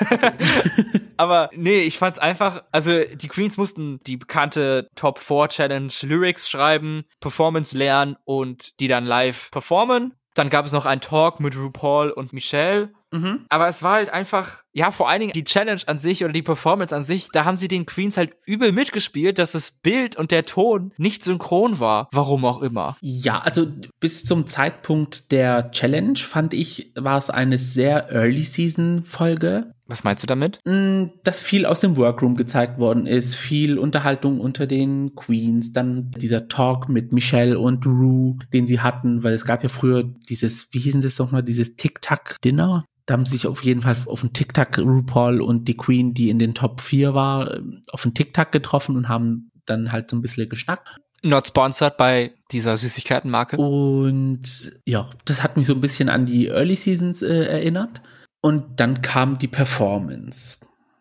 Aber 1.17 1.51
nee, 1.55 1.81
ich 1.81 1.99
fand's 1.99 2.19
einfach, 2.19 2.65
also 2.73 3.03
die 3.05 3.29
Queens 3.29 3.57
mussten 3.57 3.99
die 4.07 4.17
bekannte 4.17 4.89
Top 4.95 5.19
4 5.19 5.49
Challenge 5.49 5.93
Lyrics 6.03 6.49
schreiben, 6.49 7.05
Performance 7.21 7.77
lernen 7.77 8.17
und 8.25 8.81
die 8.81 8.89
dann 8.89 9.05
live 9.05 9.51
performen. 9.51 10.15
Dann 10.35 10.49
gab 10.49 10.65
es 10.65 10.73
noch 10.73 10.87
einen 10.87 11.01
Talk 11.01 11.41
mit 11.41 11.57
RuPaul 11.57 12.11
und 12.11 12.33
Michelle. 12.33 12.93
Mhm. 13.13 13.45
Aber 13.49 13.69
es 13.69 13.83
war 13.83 13.95
halt 13.95 14.11
einfach, 14.11 14.63
ja, 14.73 14.91
vor 14.91 15.09
allen 15.09 15.21
Dingen 15.21 15.33
die 15.33 15.45
Challenge 15.45 15.83
an 15.87 15.99
sich 15.99 16.25
oder 16.25 16.33
die 16.33 16.43
Performance 16.43 16.95
an 16.95 17.05
sich, 17.05 17.29
da 17.33 17.45
haben 17.45 17.57
sie 17.57 17.69
den 17.69 17.87
Queens 17.87 18.17
halt 18.17 18.33
übel 18.47 18.73
mitgespielt, 18.73 19.39
dass 19.39 19.53
das 19.53 19.71
Bild 19.71 20.17
und 20.17 20.31
der 20.31 20.45
Ton 20.45 20.93
nicht 20.97 21.23
synchron 21.23 21.79
war. 21.79 22.09
Warum 22.13 22.45
auch 22.45 22.63
immer. 22.63 22.97
Ja, 23.01 23.41
also 23.41 23.67
bis 24.01 24.25
zum 24.25 24.47
Zeitpunkt 24.47 25.31
der 25.31 25.71
Challenge 25.71 26.19
fand 26.19 26.55
ich, 26.55 26.93
war 26.97 27.19
es 27.19 27.31
eine 27.31 27.59
sehr 27.59 28.11
Early 28.11 28.45
Season 28.45 29.03
Folge. 29.03 29.73
Was 29.93 30.05
meinst 30.05 30.23
du 30.23 30.27
damit? 30.27 30.59
Mm, 30.65 31.11
dass 31.23 31.43
viel 31.43 31.67
aus 31.67 31.81
dem 31.81 31.99
Workroom 31.99 32.35
gezeigt 32.35 32.79
worden 32.79 33.07
ist, 33.07 33.35
viel 33.35 33.79
Unterhaltung 33.79 34.41
unter 34.41 34.67
den 34.67 35.15
Queens, 35.15 35.73
dann 35.73 36.11
dieser 36.13 36.49
Talk 36.49 36.89
mit 36.89 37.13
Michelle 37.13 37.59
und 37.59 37.85
Rue, 37.85 38.39
den 38.55 38.67
sie 38.67 38.81
hatten, 38.81 39.23
weil 39.23 39.35
es 39.35 39.45
gab 39.45 39.63
ja 39.63 39.69
früher 39.69 40.05
dieses, 40.31 40.69
wie 40.73 40.79
hießen 40.79 41.03
das 41.03 41.19
nochmal, 41.19 41.43
dieses 41.43 41.77
Tic-Tac-Dinner. 41.77 42.87
Da 43.07 43.15
haben 43.15 43.27
sie 43.27 43.33
sich 43.33 43.47
auf 43.47 43.65
jeden 43.65 43.81
Fall 43.81 43.97
auf 44.07 44.23
ein 44.23 44.33
Tic-Tac 44.33 44.79
RuPaul 44.79 45.41
und 45.41 45.67
die 45.67 45.77
Queen, 45.77 46.15
die 46.15 46.31
in 46.31 46.39
den 46.39 46.55
Top 46.55 46.81
4 46.81 47.15
war, 47.15 47.59
auf 47.91 48.05
ein 48.05 48.15
Tic-Tac 48.15 48.53
getroffen 48.53 48.97
und 48.97 49.09
haben 49.09 49.51
dann 49.67 49.93
halt 49.93 50.11
so 50.11 50.17
ein 50.17 50.23
bisschen 50.23 50.49
geschnackt. 50.49 50.97
Not 51.23 51.49
sponsored 51.49 51.97
bei 51.97 52.33
dieser 52.51 52.77
Süßigkeitenmarke. 52.77 53.57
Und 53.57 54.73
ja, 54.87 55.09
das 55.25 55.43
hat 55.43 55.57
mich 55.57 55.67
so 55.67 55.75
ein 55.75 55.81
bisschen 55.81 56.09
an 56.09 56.27
die 56.27 56.49
Early 56.49 56.75
Seasons 56.75 57.23
äh, 57.23 57.45
erinnert. 57.45 58.03
Und 58.41 58.81
dann 58.81 59.03
kam 59.03 59.39
die 59.39 59.49
Performance. 59.49 60.57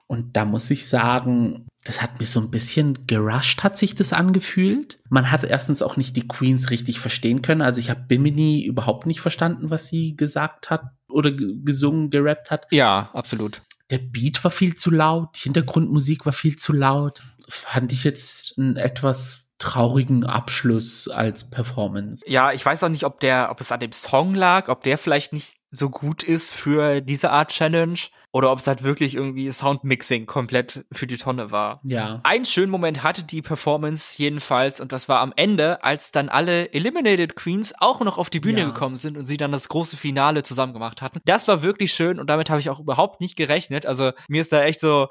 Und 0.05 0.37
da 0.37 0.45
muss 0.45 0.69
ich 0.69 0.87
sagen, 0.87 1.67
das 1.83 2.01
hat 2.01 2.19
mich 2.19 2.29
so 2.29 2.39
ein 2.39 2.51
bisschen 2.51 3.07
gerusht, 3.07 3.63
hat 3.63 3.77
sich 3.77 3.95
das 3.95 4.13
angefühlt. 4.13 4.99
Man 5.09 5.31
hat 5.31 5.43
erstens 5.43 5.81
auch 5.81 5.97
nicht 5.97 6.15
die 6.15 6.27
Queens 6.27 6.69
richtig 6.69 6.99
verstehen 6.99 7.41
können. 7.41 7.61
Also 7.61 7.79
ich 7.79 7.89
habe 7.89 8.05
Bimini 8.07 8.63
überhaupt 8.63 9.07
nicht 9.07 9.21
verstanden, 9.21 9.71
was 9.71 9.87
sie 9.87 10.15
gesagt 10.15 10.69
hat 10.69 10.83
oder 11.09 11.31
gesungen, 11.31 12.11
gerappt 12.11 12.51
hat. 12.51 12.67
Ja, 12.71 13.09
absolut. 13.13 13.63
Der 13.89 13.97
Beat 13.97 14.43
war 14.43 14.51
viel 14.51 14.75
zu 14.75 14.91
laut, 14.91 15.35
die 15.35 15.43
Hintergrundmusik 15.43 16.25
war 16.25 16.33
viel 16.33 16.55
zu 16.55 16.71
laut. 16.71 17.23
Fand 17.49 17.91
ich 17.91 18.03
jetzt 18.03 18.57
einen 18.57 18.77
etwas 18.77 19.41
traurigen 19.57 20.25
Abschluss 20.25 21.07
als 21.07 21.49
Performance. 21.49 22.23
Ja, 22.27 22.51
ich 22.51 22.65
weiß 22.65 22.83
auch 22.83 22.89
nicht, 22.89 23.03
ob 23.03 23.19
der, 23.19 23.49
ob 23.51 23.59
es 23.59 23.71
an 23.71 23.79
dem 23.79 23.91
Song 23.91 24.33
lag, 24.33 24.69
ob 24.69 24.83
der 24.83 24.97
vielleicht 24.97 25.33
nicht 25.33 25.57
so 25.71 25.89
gut 25.89 26.23
ist 26.23 26.53
für 26.53 27.01
diese 27.01 27.31
Art 27.31 27.51
Challenge 27.51 27.97
oder 28.33 28.51
ob 28.51 28.59
es 28.59 28.67
halt 28.67 28.83
wirklich 28.83 29.15
irgendwie 29.15 29.51
Soundmixing 29.51 30.25
komplett 30.25 30.85
für 30.91 31.07
die 31.07 31.17
Tonne 31.17 31.51
war. 31.51 31.81
Ja. 31.83 32.19
Einen 32.23 32.45
schönen 32.45 32.71
Moment 32.71 33.03
hatte 33.03 33.23
die 33.23 33.41
Performance 33.41 34.15
jedenfalls 34.21 34.79
und 34.79 34.91
das 34.91 35.09
war 35.09 35.19
am 35.19 35.33
Ende, 35.35 35.83
als 35.83 36.11
dann 36.11 36.29
alle 36.29 36.71
Eliminated 36.73 37.35
Queens 37.35 37.73
auch 37.79 38.01
noch 38.01 38.17
auf 38.17 38.29
die 38.29 38.39
Bühne 38.39 38.59
Ja. 38.61 38.65
gekommen 38.65 38.95
sind 38.95 39.17
und 39.17 39.25
sie 39.27 39.37
dann 39.37 39.51
das 39.51 39.69
große 39.69 39.97
Finale 39.97 40.43
zusammen 40.43 40.73
gemacht 40.73 41.01
hatten. 41.01 41.19
Das 41.25 41.47
war 41.47 41.61
wirklich 41.63 41.93
schön 41.93 42.19
und 42.19 42.29
damit 42.29 42.49
habe 42.49 42.59
ich 42.59 42.69
auch 42.69 42.79
überhaupt 42.79 43.21
nicht 43.21 43.35
gerechnet. 43.35 43.85
Also 43.85 44.11
mir 44.27 44.41
ist 44.41 44.51
da 44.53 44.63
echt 44.63 44.79
so 44.79 45.07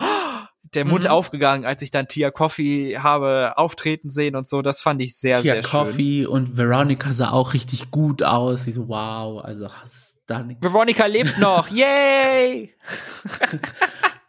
der 0.63 0.85
Mund 0.85 1.05
Mhm. 1.05 1.11
aufgegangen, 1.11 1.65
als 1.65 1.83
ich 1.83 1.91
dann 1.91 2.07
Tia 2.07 2.31
Coffee 2.31 2.99
habe 2.99 3.55
auftreten 3.57 4.11
sehen 4.11 4.37
und 4.37 4.47
so. 4.47 4.63
Das 4.63 4.81
fand 4.81 5.03
ich 5.03 5.17
sehr, 5.17 5.37
Tia 5.41 5.55
sehr 5.55 5.63
schön. 5.63 5.71
Coffee 5.71 6.27
und 6.27 6.57
Veronica 6.57 7.13
sah 7.13 7.31
auch 7.31 7.55
richtig 7.55 7.91
gut 7.91 8.23
aus. 8.23 8.67
Ich 8.67 8.75
so, 8.75 8.87
wow, 8.89 9.43
also 9.45 9.69
stunning. 9.87 10.59
Veronica 10.61 11.07
lebt 11.07 11.39
noch. 11.39 11.69
Yay! 11.71 12.75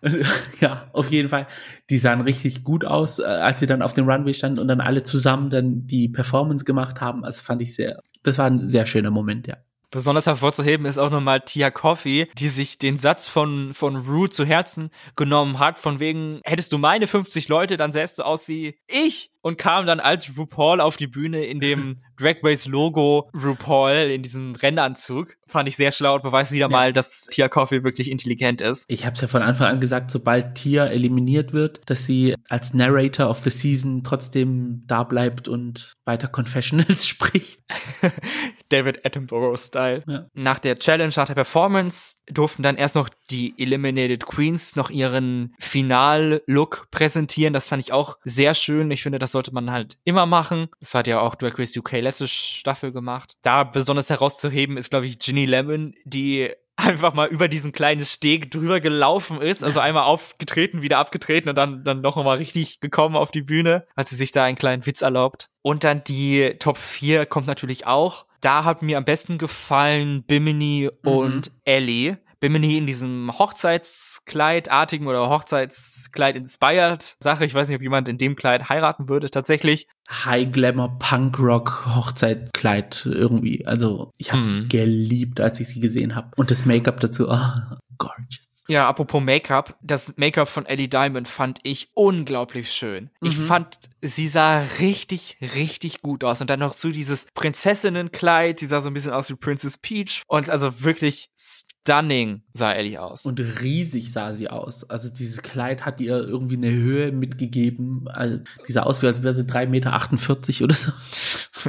ja, 0.59 0.89
auf 0.93 1.11
jeden 1.11 1.29
Fall. 1.29 1.47
Die 1.89 1.97
sahen 1.99 2.21
richtig 2.21 2.63
gut 2.63 2.86
aus, 2.86 3.19
äh, 3.19 3.23
als 3.23 3.59
sie 3.59 3.67
dann 3.67 3.82
auf 3.82 3.93
dem 3.93 4.09
Runway 4.09 4.34
standen 4.34 4.59
und 4.59 4.67
dann 4.67 4.82
alle 4.82 5.03
zusammen 5.03 5.49
dann 5.49 5.86
die 5.86 6.09
Performance 6.09 6.65
gemacht 6.65 7.01
haben. 7.01 7.23
Also 7.23 7.43
fand 7.43 7.61
ich 7.61 7.75
sehr, 7.75 7.99
das 8.23 8.38
war 8.39 8.45
ein 8.47 8.67
sehr 8.67 8.86
schöner 8.86 9.11
Moment, 9.11 9.47
ja. 9.47 9.57
Besonders 9.92 10.26
hervorzuheben 10.26 10.86
ist 10.86 10.98
auch 10.98 11.10
nochmal 11.10 11.42
Tia 11.42 11.70
Coffee, 11.70 12.28
die 12.38 12.48
sich 12.50 12.78
den 12.80 12.96
Satz 12.98 13.28
von, 13.28 13.74
von 13.74 13.98
Rue 13.98 14.30
zu 14.30 14.46
Herzen 14.46 14.89
genommen 15.18 15.60
hat, 15.60 15.78
von 15.80 16.00
wegen, 16.00 16.39
hättest 16.46 16.72
du 16.72 16.78
meine 16.78 17.08
50 17.08 17.50
Leute, 17.50 17.76
dann 17.78 17.92
sähst 17.94 18.20
du 18.20 18.24
aus 18.24 18.48
wie 18.48 18.78
ich 18.88 19.32
und 19.42 19.58
kam 19.58 19.86
dann 19.86 20.00
als 20.00 20.38
RuPaul 20.38 20.80
auf 20.80 20.96
die 20.98 21.08
Bühne 21.08 21.44
in 21.44 21.60
dem 21.60 21.98
Drag 22.18 22.36
Race 22.44 22.68
Logo 22.68 23.30
RuPaul 23.34 23.92
in 24.12 24.22
diesem 24.22 24.54
Rennanzug. 24.56 25.36
Fand 25.48 25.68
ich 25.68 25.76
sehr 25.76 25.92
schlau 25.92 26.16
und 26.16 26.24
beweist 26.24 26.52
wieder 26.52 26.66
Ja. 26.66 26.70
mal, 26.70 26.94
dass 26.94 27.26
Tia 27.26 27.50
Coffee 27.50 27.84
wirklich 27.84 28.10
intelligent 28.12 28.62
ist. 28.62 28.86
Ich 28.88 29.06
habe 29.06 29.16
es 29.16 29.22
ja 29.22 29.28
von 29.28 29.42
Anfang 29.42 29.68
an 29.68 29.80
gesagt, 29.82 30.12
sobald 30.12 30.56
Tia 30.56 30.86
eliminiert 30.86 31.52
wird, 31.52 31.82
dass 31.88 32.06
sie 32.06 32.36
als 32.48 32.74
Narrator 32.74 33.30
of 33.30 33.39
the 33.39 33.50
Season 33.50 34.04
trotzdem 34.04 34.84
da 34.86 35.04
bleibt 35.04 35.48
und 35.48 35.94
weiter 36.06 36.28
Confessionals 36.28 37.08
spricht. 37.08 37.60
David 38.72 39.05
Attenborough-Style. 39.05 40.03
Ja. 40.07 40.26
Nach 40.34 40.59
der 40.59 40.80
Challenge, 40.80 41.13
nach 41.15 41.28
der 41.28 41.36
Performance 41.36 42.17
durften 42.28 42.63
dann 42.63 42.78
erst 42.78 42.95
noch 42.95 43.09
die 43.30 43.53
Eliminated 43.57 44.26
Queens 44.26 44.76
noch 44.76 44.89
ihren 44.89 45.53
Final-Look 45.59 46.88
präsentieren. 46.91 47.53
Das 47.53 47.69
fand 47.69 47.84
ich 47.84 47.93
auch 47.93 48.17
sehr 48.24 48.53
schön. 48.53 48.91
Ich 48.91 49.03
finde, 49.03 49.19
das 49.19 49.32
sollte 49.32 49.53
man 49.53 49.72
halt 49.72 49.97
immer 50.03 50.26
machen. 50.26 50.69
Das 50.80 50.95
hat 50.95 51.07
ja 51.07 51.19
auch 51.19 51.36
Drag 51.36 51.57
Race 51.57 51.76
UK 51.76 51.93
letzte 52.01 52.28
Staffel 52.28 52.91
gemacht. 52.91 53.36
Da 53.41 53.63
besonders 53.63 54.09
herauszuheben 54.09 54.78
ist, 54.78 54.89
glaube 54.89 55.05
ich, 55.05 55.19
Ginny 55.19 55.45
Lemon, 55.45 55.93
die 56.05 56.51
einfach 56.82 57.13
mal 57.13 57.28
über 57.28 57.47
diesen 57.47 57.72
kleinen 57.72 58.03
Steg 58.03 58.51
drüber 58.51 58.80
gelaufen 58.80 59.41
ist, 59.41 59.63
also 59.63 59.80
einmal 59.80 60.03
aufgetreten, 60.03 60.82
wieder 60.82 60.97
abgetreten 60.97 61.49
und 61.49 61.55
dann, 61.55 61.84
dann 61.84 61.97
noch 61.97 62.15
mal 62.15 62.38
richtig 62.38 62.80
gekommen 62.80 63.15
auf 63.15 63.32
die 63.32 63.41
Bühne, 63.41 63.86
hat 63.95 64.09
sie 64.09 64.15
sich 64.15 64.32
da 64.32 64.43
einen 64.43 64.57
kleinen 64.57 64.86
Witz 64.86 65.01
erlaubt. 65.01 65.49
Und 65.61 65.84
dann 65.84 66.03
die 66.03 66.55
Top 66.59 66.78
4 66.78 67.26
kommt 67.26 67.47
natürlich 67.47 67.86
auch. 67.86 68.26
Da 68.42 68.64
hat 68.66 68.82
mir 68.82 68.98
am 68.98 69.06
besten 69.06 69.38
gefallen 69.38 70.24
Bimini 70.24 70.89
und 71.04 71.52
Ellie. 71.64 72.18
Bimini 72.39 72.78
in 72.80 72.88
diesem 72.88 73.32
Hochzeitskleidartigen 73.38 75.06
oder 75.06 75.30
Hochzeitskleid-inspired 75.30 77.18
Sache. 77.20 77.46
Ich 77.46 77.54
weiß 77.54 77.68
nicht, 77.68 77.76
ob 77.76 77.84
jemand 77.84 78.10
in 78.10 78.18
dem 78.18 78.36
Kleid 78.36 78.68
heiraten 78.68 79.10
würde, 79.10 79.30
tatsächlich. 79.30 79.88
High 80.10 80.52
Glamour 80.52 80.98
Punk 80.98 81.38
Rock 81.38 81.86
Hochzeitkleid 81.86 83.06
irgendwie. 83.06 83.66
Also 83.68 84.12
ich 84.18 84.32
habe 84.34 84.48
Mhm. 84.48 84.70
geliebt, 84.70 85.39
als 85.39 85.60
ich 85.60 85.68
sie 85.68 85.80
gesehen 85.80 86.16
habe. 86.16 86.32
Und 86.36 86.50
das 86.50 86.66
Make-up 86.66 87.00
dazu, 87.00 87.30
oh, 87.30 87.38
gorgeous. 88.00 88.51
Ja, 88.68 88.88
apropos 88.88 89.22
Make-up, 89.22 89.76
das 89.82 90.14
Make-up 90.18 90.47
von 90.47 90.66
Ellie 90.66 90.88
Diamond 90.88 91.28
fand 91.28 91.59
ich 91.64 91.89
unglaublich 91.93 92.72
schön. 92.72 93.09
Ich 93.22 93.38
Mhm. 93.38 93.45
fand, 93.45 93.80
sie 94.01 94.28
sah 94.28 94.59
richtig, 94.80 95.38
richtig 95.55 96.01
gut 96.01 96.24
aus. 96.24 96.39
Und 96.41 96.49
dann 96.49 96.59
noch 96.59 96.76
zu 96.76 96.91
dieses 96.91 97.26
Prinzessinnenkleid, 97.34 98.59
sie 98.59 98.68
sah 98.68 98.80
so 98.82 98.89
ein 98.89 98.93
bisschen 98.93 99.12
aus 99.12 99.30
wie 99.30 99.36
Princess 99.36 99.78
Peach. 99.78 100.24
Und 100.28 100.49
also 100.49 100.84
wirklich 100.84 101.30
stunning 101.38 102.43
sah 102.53 102.72
Ellie 102.72 103.01
aus. 103.01 103.26
Und 103.26 103.39
riesig 103.39 104.12
sah 104.14 104.34
sie 104.36 104.49
aus. 104.49 104.84
Also 104.89 105.09
dieses 105.09 105.41
Kleid 105.41 105.86
hat 105.86 105.99
ihr 105.99 106.16
irgendwie 106.18 106.55
eine 106.57 106.72
Höhe 106.72 107.12
mitgegeben. 107.12 108.07
Also, 108.09 108.39
die 108.68 108.72
sah 108.72 108.84
aus, 108.84 109.01
wie 109.01 109.07
als 109.07 109.24
wäre 109.24 109.34
sie 109.34 109.43
3,48 109.43 109.68
Meter 109.68 110.64
oder 110.66 110.76
so. 110.76 110.91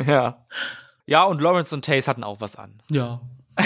ja. 0.06 0.46
Ja, 1.06 1.24
und 1.24 1.40
Lawrence 1.40 1.74
und 1.74 1.84
Taze 1.84 2.06
hatten 2.08 2.22
auch 2.22 2.40
was 2.40 2.54
an. 2.54 2.80
Ja. 2.90 3.22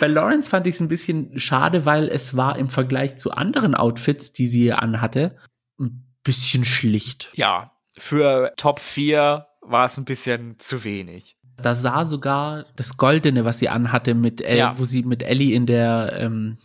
Bei 0.00 0.06
Lawrence 0.06 0.48
fand 0.48 0.66
ich 0.66 0.76
es 0.76 0.80
ein 0.80 0.88
bisschen 0.88 1.38
schade, 1.38 1.84
weil 1.86 2.08
es 2.08 2.36
war 2.36 2.56
im 2.58 2.68
Vergleich 2.68 3.16
zu 3.18 3.32
anderen 3.32 3.74
Outfits, 3.74 4.32
die 4.32 4.46
sie 4.46 4.72
anhatte, 4.72 5.36
ein 5.78 6.04
bisschen 6.22 6.64
schlicht. 6.64 7.30
Ja, 7.34 7.72
für 7.98 8.52
Top 8.56 8.80
4 8.80 9.46
war 9.62 9.84
es 9.84 9.96
ein 9.98 10.04
bisschen 10.04 10.58
zu 10.58 10.84
wenig. 10.84 11.36
Da 11.60 11.74
sah 11.74 12.04
sogar 12.04 12.66
das 12.76 12.96
Goldene, 12.96 13.44
was 13.44 13.58
sie 13.58 13.68
anhatte, 13.68 14.14
mit 14.14 14.40
El 14.40 14.58
Ja. 14.58 14.78
wo 14.78 14.84
sie 14.84 15.02
mit 15.02 15.22
Ellie 15.22 15.54
in 15.54 15.66
der 15.66 16.12
ähm, 16.14 16.58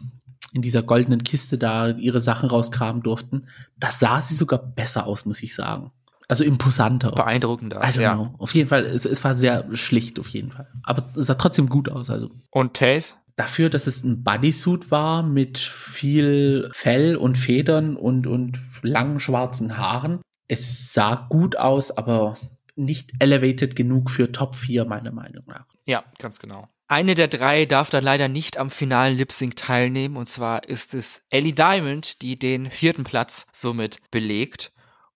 in 0.53 0.61
dieser 0.61 0.83
goldenen 0.83 1.23
Kiste 1.23 1.57
da 1.57 1.89
ihre 1.89 2.19
Sachen 2.19 2.47
rausgraben 2.47 3.01
durften, 3.01 3.47
das 3.79 3.97
sah 3.99 4.21
sie 4.21 4.35
sogar 4.35 4.59
besser 4.59 5.07
aus, 5.07 5.25
muss 5.25 5.41
ich 5.41 5.55
sagen. 5.55 5.91
Also 6.27 6.43
imposanter. 6.43 7.11
Beeindruckender. 7.11 7.77
I 7.83 7.87
don't 7.87 8.01
Ja. 8.01 8.13
know. 8.15 8.33
Auf 8.37 8.53
jeden 8.55 8.69
Fall, 8.69 8.85
es, 8.85 9.05
es 9.05 9.23
war 9.23 9.35
sehr 9.35 9.67
schlicht, 9.75 10.19
auf 10.19 10.27
jeden 10.29 10.51
Fall. 10.51 10.67
Aber 10.83 11.03
es 11.17 11.27
sah 11.27 11.33
trotzdem 11.35 11.67
gut 11.67 11.89
aus. 11.89 12.09
Also 12.09 12.29
Und 12.51 12.75
Taze? 12.75 13.15
dafür, 13.35 13.69
dass 13.69 13.87
es 13.87 14.03
ein 14.03 14.23
Bodysuit 14.23 14.91
war 14.91 15.23
mit 15.23 15.57
viel 15.57 16.69
Fell 16.73 17.15
und 17.15 17.37
Federn 17.37 17.95
und, 17.95 18.27
und 18.27 18.59
langen 18.83 19.19
schwarzen 19.19 19.77
Haaren. 19.77 20.21
Es 20.47 20.93
sah 20.93 21.27
gut 21.29 21.57
aus, 21.57 21.91
aber 21.91 22.37
nicht 22.75 23.11
elevated 23.19 23.75
genug 23.75 24.09
für 24.09 24.31
Top 24.31 24.55
4, 24.55 24.85
meiner 24.85 25.11
Meinung 25.11 25.43
nach. 25.47 25.65
Ja, 25.85 26.03
ganz 26.19 26.39
genau. 26.39 26.67
Eine 26.87 27.15
der 27.15 27.27
drei 27.27 27.65
darf 27.65 27.89
dann 27.89 28.03
leider 28.03 28.27
nicht 28.27 28.57
am 28.57 28.69
finalen 28.69 29.17
Lip 29.17 29.31
Sync 29.31 29.55
teilnehmen. 29.55 30.15
Und 30.17 30.27
zwar 30.29 30.67
ist 30.67 30.93
es 30.93 31.23
Ellie 31.29 31.53
Diamond, 31.53 32.21
die 32.21 32.35
den 32.35 32.69
vierten 32.69 33.03
Platz 33.03 33.47
somit 33.51 33.99
belegt. 34.11 34.71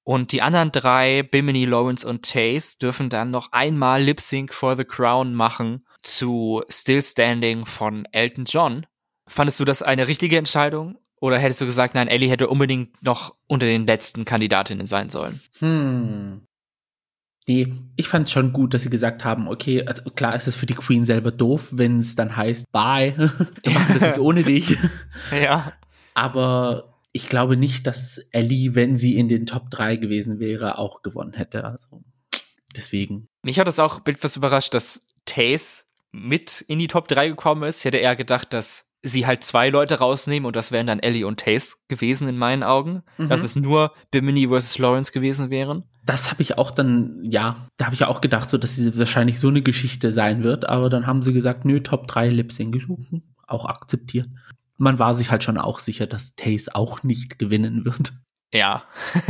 Und 0.08 0.32
die 0.32 0.42
anderen 0.42 0.72
drei, 0.72 1.22
Bimini, 1.22 1.66
Lawrence 1.66 2.08
und 2.08 2.24
Taze, 2.24 2.78
dürfen 2.78 3.10
dann 3.10 3.30
noch 3.30 3.52
einmal 3.52 4.02
Lip 4.02 4.22
Sync 4.22 4.54
for 4.54 4.78
the 4.78 4.86
Crown 4.86 5.34
machen 5.34 5.86
zu 6.02 6.64
Still 6.70 7.02
Standing 7.02 7.66
von 7.66 8.08
Elton 8.14 8.46
John. 8.46 8.86
Fandest 9.28 9.60
du 9.60 9.66
das 9.66 9.82
eine 9.82 10.08
richtige 10.08 10.38
Entscheidung? 10.38 10.98
Oder 11.20 11.40
hättest 11.40 11.60
du 11.60 11.66
gesagt, 11.66 11.94
nein, 11.94 12.08
Ellie 12.08 12.30
hätte 12.30 12.48
unbedingt 12.48 13.04
noch 13.04 13.36
unter 13.48 13.66
den 13.66 13.86
letzten 13.86 14.24
Kandidatinnen 14.24 14.88
sein 14.88 15.10
sollen? 15.10 15.42
Hm. 15.60 16.48
Nee, 17.46 17.74
ich 17.98 18.08
fand 18.08 18.28
es 18.28 18.32
schon 18.32 18.54
gut, 18.54 18.74
dass 18.74 18.84
sie 18.84 18.90
gesagt 18.90 19.26
haben, 19.26 19.50
okay, 19.50 19.86
also 19.86 20.04
klar 20.12 20.38
ist 20.38 20.48
es 20.48 20.56
für 20.56 20.66
die 20.66 20.76
Queen 20.76 21.04
selber 21.04 21.32
doof, 21.32 21.68
wenn 21.74 22.00
es 22.00 22.16
dann 22.16 22.34
heißt, 22.34 22.72
bye, 22.72 23.14
wir 23.18 23.74
machen 23.74 23.94
das 23.94 24.04
jetzt 24.04 24.20
ohne 24.22 24.44
dich. 24.44 24.78
Ja. 25.34 25.74
Aber 26.14 26.97
ich 27.18 27.30
glaube 27.30 27.58
nicht, 27.58 27.88
dass 27.88 28.20
Ellie, 28.32 28.76
wenn 28.76 28.96
sie 28.96 29.18
in 29.18 29.28
den 29.28 29.48
Top 29.48 29.72
3 29.72 29.96
gewesen 29.96 30.40
wäre, 30.40 30.78
auch 30.78 31.02
gewonnen 31.02 31.34
hätte. 31.34 31.64
Also 31.64 32.04
deswegen. 32.76 33.28
Mich 33.42 33.60
hat 33.60 33.68
es 33.68 33.80
auch 33.80 34.06
etwas 34.06 34.38
überrascht, 34.38 34.76
dass 34.76 35.08
Taze 35.26 35.86
mit 36.12 36.62
in 36.62 36.78
die 36.78 36.88
Top 36.88 37.08
3 37.08 37.30
gekommen 37.30 37.64
ist. 37.64 37.80
Ich 37.80 37.86
hätte 37.86 37.98
eher 37.98 38.16
gedacht, 38.16 38.54
dass 38.54 38.86
sie 39.02 39.26
halt 39.26 39.44
zwei 39.44 39.70
Leute 39.70 39.96
rausnehmen 39.98 40.46
und 40.46 40.56
das 40.56 40.72
wären 40.72 40.86
dann 40.86 41.00
Ellie 41.00 41.26
und 41.26 41.40
Taze 41.40 41.78
gewesen 41.88 42.28
in 42.28 42.38
meinen 42.38 42.62
Augen. 42.62 43.02
Mhm. 43.18 43.30
Dass 43.30 43.42
es 43.42 43.56
nur 43.56 43.94
Bimini 44.12 44.48
versus 44.48 44.78
Lawrence 44.78 45.12
gewesen 45.12 45.50
wären. 45.50 45.86
Das 46.06 46.30
habe 46.30 46.44
ich 46.44 46.60
auch 46.60 46.70
dann, 46.70 47.20
ja, 47.24 47.68
da 47.78 47.86
habe 47.86 47.96
ich 47.96 48.06
auch 48.06 48.22
gedacht, 48.22 48.52
so 48.52 48.60
dass 48.60 48.76
sie 48.76 48.96
wahrscheinlich 48.98 49.40
so 49.40 49.48
eine 49.48 49.64
Geschichte 49.64 50.12
sein 50.12 50.44
wird, 50.44 50.70
aber 50.70 50.90
dann 50.90 51.08
haben 51.08 51.24
sie 51.24 51.34
gesagt, 51.34 51.66
nö, 51.66 51.82
Top 51.82 52.08
3 52.08 52.30
Lip 52.30 52.52
Sync 52.52 52.74
gesucht, 52.74 53.08
auch 53.48 53.66
akzeptiert. 53.66 54.28
Man 54.78 55.00
war 55.00 55.16
sich 55.16 55.32
halt 55.32 55.44
schon 55.44 55.58
auch 55.58 55.80
sicher, 55.80 56.08
dass 56.08 56.36
Taze 56.36 56.76
auch 56.76 57.04
nicht 57.04 57.40
gewinnen 57.40 57.86
wird. 57.86 58.14
Ja, 58.54 58.84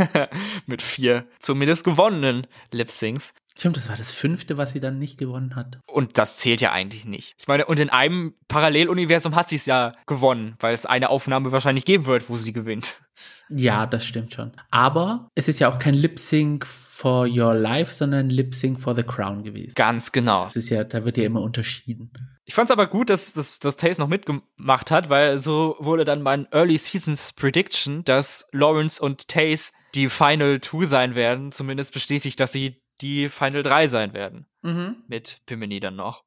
mit 0.68 0.82
vier 0.82 1.28
zumindest 1.39 1.84
gewonnenen 1.84 2.45
Lip-Syncs. 2.72 3.34
Stimmt, 3.58 3.76
das 3.76 3.89
war 3.89 3.98
das 3.98 4.12
fünfte, 4.12 4.58
was 4.58 4.74
sie 4.74 4.80
dann 4.80 5.00
nicht 5.00 5.18
gewonnen 5.18 5.56
hat. 5.56 5.80
Und 5.88 6.20
das 6.20 6.38
zählt 6.38 6.62
ja 6.62 6.72
eigentlich 6.72 7.06
nicht. 7.06 7.34
Ich 7.39 7.48
meine, 7.48 7.66
und 7.66 7.80
in 7.80 7.89
einem 7.89 8.36
Paralleluniversum 8.48 9.36
hat 9.36 9.50
sie 9.50 9.56
es 9.56 9.66
ja 9.66 9.93
gewonnen, 10.06 10.56
weil 10.60 10.76
es 10.76 10.86
eine 10.86 11.10
Aufnahme 11.10 11.52
wahrscheinlich 11.52 11.84
geben 11.84 12.06
wird, 12.06 12.30
wo 12.30 12.38
sie 12.38 12.54
gewinnt. 12.54 13.02
Ja, 13.50 13.88
das 13.88 14.06
stimmt 14.06 14.34
schon. 14.34 14.52
Aber 14.70 15.30
es 15.34 15.48
ist 15.48 15.58
ja 15.60 15.70
auch 15.70 15.80
kein 15.80 15.95
Lip 15.95 16.20
Sync 16.20 16.68
for 16.68 17.26
Your 17.28 17.56
Life, 17.56 17.91
sondern 17.93 18.30
Lip 18.30 18.54
Sync 18.54 18.80
for 18.80 18.95
the 18.95 19.04
Crown 19.04 19.43
gewesen. 19.43 19.74
Ganz 19.76 20.12
genau. 20.12 20.43
Das 20.43 20.56
ist 20.56 20.70
ja, 20.70 20.84
da 20.84 21.06
wird 21.06 21.18
ja 21.18 21.24
immer 21.24 21.41
unterschieden. 21.41 22.12
Ich 22.48 22.56
fand's 22.56 22.72
aber 22.72 22.88
gut, 22.88 23.10
dass, 23.10 23.34
dass, 23.34 23.60
dass 23.60 23.76
Taze 23.76 24.00
noch 24.00 24.08
mitgemacht 24.08 24.89
hat, 24.89 25.10
weil 25.10 25.38
so 25.38 25.76
wurde 25.80 26.06
dann 26.06 26.22
mein 26.22 26.48
Early 26.54 26.78
Seasons 26.78 27.34
Prediction, 27.34 28.06
dass 28.06 28.48
Lawrence 28.54 29.04
und 29.04 29.28
Taze 29.28 29.74
die 29.95 30.08
Final 30.08 30.62
Two 30.62 30.86
sein 30.86 31.14
werden, 31.14 31.52
zumindest 31.52 31.93
bestätigt, 31.93 32.39
dass 32.39 32.54
sie 32.54 32.82
die 33.02 33.28
Final 33.28 33.64
3 33.64 33.88
sein 33.88 34.14
werden. 34.14 34.48
Mhm. 34.62 35.04
Mit 35.10 35.41
Bimini 35.45 35.82
dann 35.82 35.98
noch. 35.98 36.24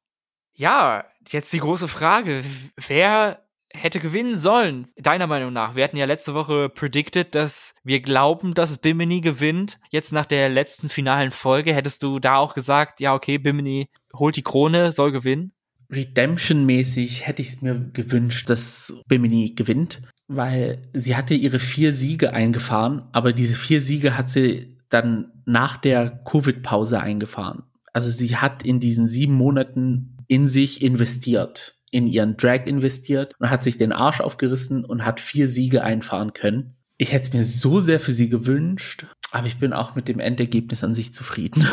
Ja, 0.53 1.05
jetzt 1.27 1.51
die 1.53 1.59
große 1.59 1.87
Frage. 1.87 2.43
Wer 2.75 3.43
hätte 3.73 3.99
gewinnen 3.99 4.37
sollen, 4.37 4.91
deiner 4.97 5.25
Meinung 5.25 5.51
nach? 5.53 5.73
Wir 5.73 5.83
hatten 5.83 5.97
ja 5.97 6.05
letzte 6.05 6.35
Woche 6.35 6.69
predicted, 6.69 7.33
dass 7.33 7.73
wir 7.83 7.99
glauben, 7.99 8.53
dass 8.53 8.77
Bimini 8.77 9.21
gewinnt. 9.21 9.79
Jetzt 9.89 10.13
nach 10.13 10.25
der 10.27 10.49
letzten 10.49 10.87
finalen 10.87 11.31
Folge 11.31 11.73
hättest 11.73 12.03
du 12.03 12.19
da 12.19 12.35
auch 12.35 12.53
gesagt, 12.53 12.99
ja, 12.99 13.15
okay, 13.15 13.39
Bimini 13.39 13.89
holt 14.13 14.35
die 14.35 14.43
Krone, 14.43 14.91
soll 14.91 15.11
gewinnen. 15.11 15.53
Redemption-mäßig 15.91 17.27
hätte 17.27 17.41
ich 17.41 17.49
es 17.49 17.61
mir 17.61 17.89
gewünscht, 17.93 18.49
dass 18.49 18.93
Bimini 19.07 19.53
gewinnt, 19.55 20.01
weil 20.27 20.81
sie 20.93 21.15
hatte 21.15 21.33
ihre 21.33 21.59
vier 21.59 21.91
Siege 21.91 22.33
eingefahren, 22.33 23.03
aber 23.11 23.33
diese 23.33 23.55
vier 23.55 23.81
Siege 23.81 24.17
hat 24.17 24.29
sie 24.29 24.77
dann 24.89 25.31
nach 25.45 25.77
der 25.77 26.09
Covid-Pause 26.09 27.01
eingefahren. 27.01 27.63
Also 27.93 28.09
sie 28.09 28.37
hat 28.37 28.63
in 28.63 28.79
diesen 28.79 29.07
sieben 29.07 29.33
Monaten 29.33 30.17
in 30.27 30.47
sich 30.47 30.81
investiert, 30.81 31.75
in 31.91 32.07
ihren 32.07 32.37
Drag 32.37 32.65
investiert 32.65 33.33
und 33.39 33.49
hat 33.49 33.63
sich 33.63 33.77
den 33.77 33.91
Arsch 33.91 34.21
aufgerissen 34.21 34.85
und 34.85 35.05
hat 35.05 35.19
vier 35.19 35.49
Siege 35.49 35.83
einfahren 35.83 36.33
können. 36.33 36.75
Ich 36.97 37.11
hätte 37.11 37.29
es 37.29 37.33
mir 37.33 37.45
so 37.45 37.81
sehr 37.81 37.99
für 37.99 38.13
sie 38.13 38.29
gewünscht, 38.29 39.07
aber 39.31 39.47
ich 39.47 39.57
bin 39.57 39.73
auch 39.73 39.95
mit 39.95 40.07
dem 40.07 40.19
Endergebnis 40.19 40.83
an 40.83 40.93
sich 40.93 41.13
zufrieden. 41.13 41.67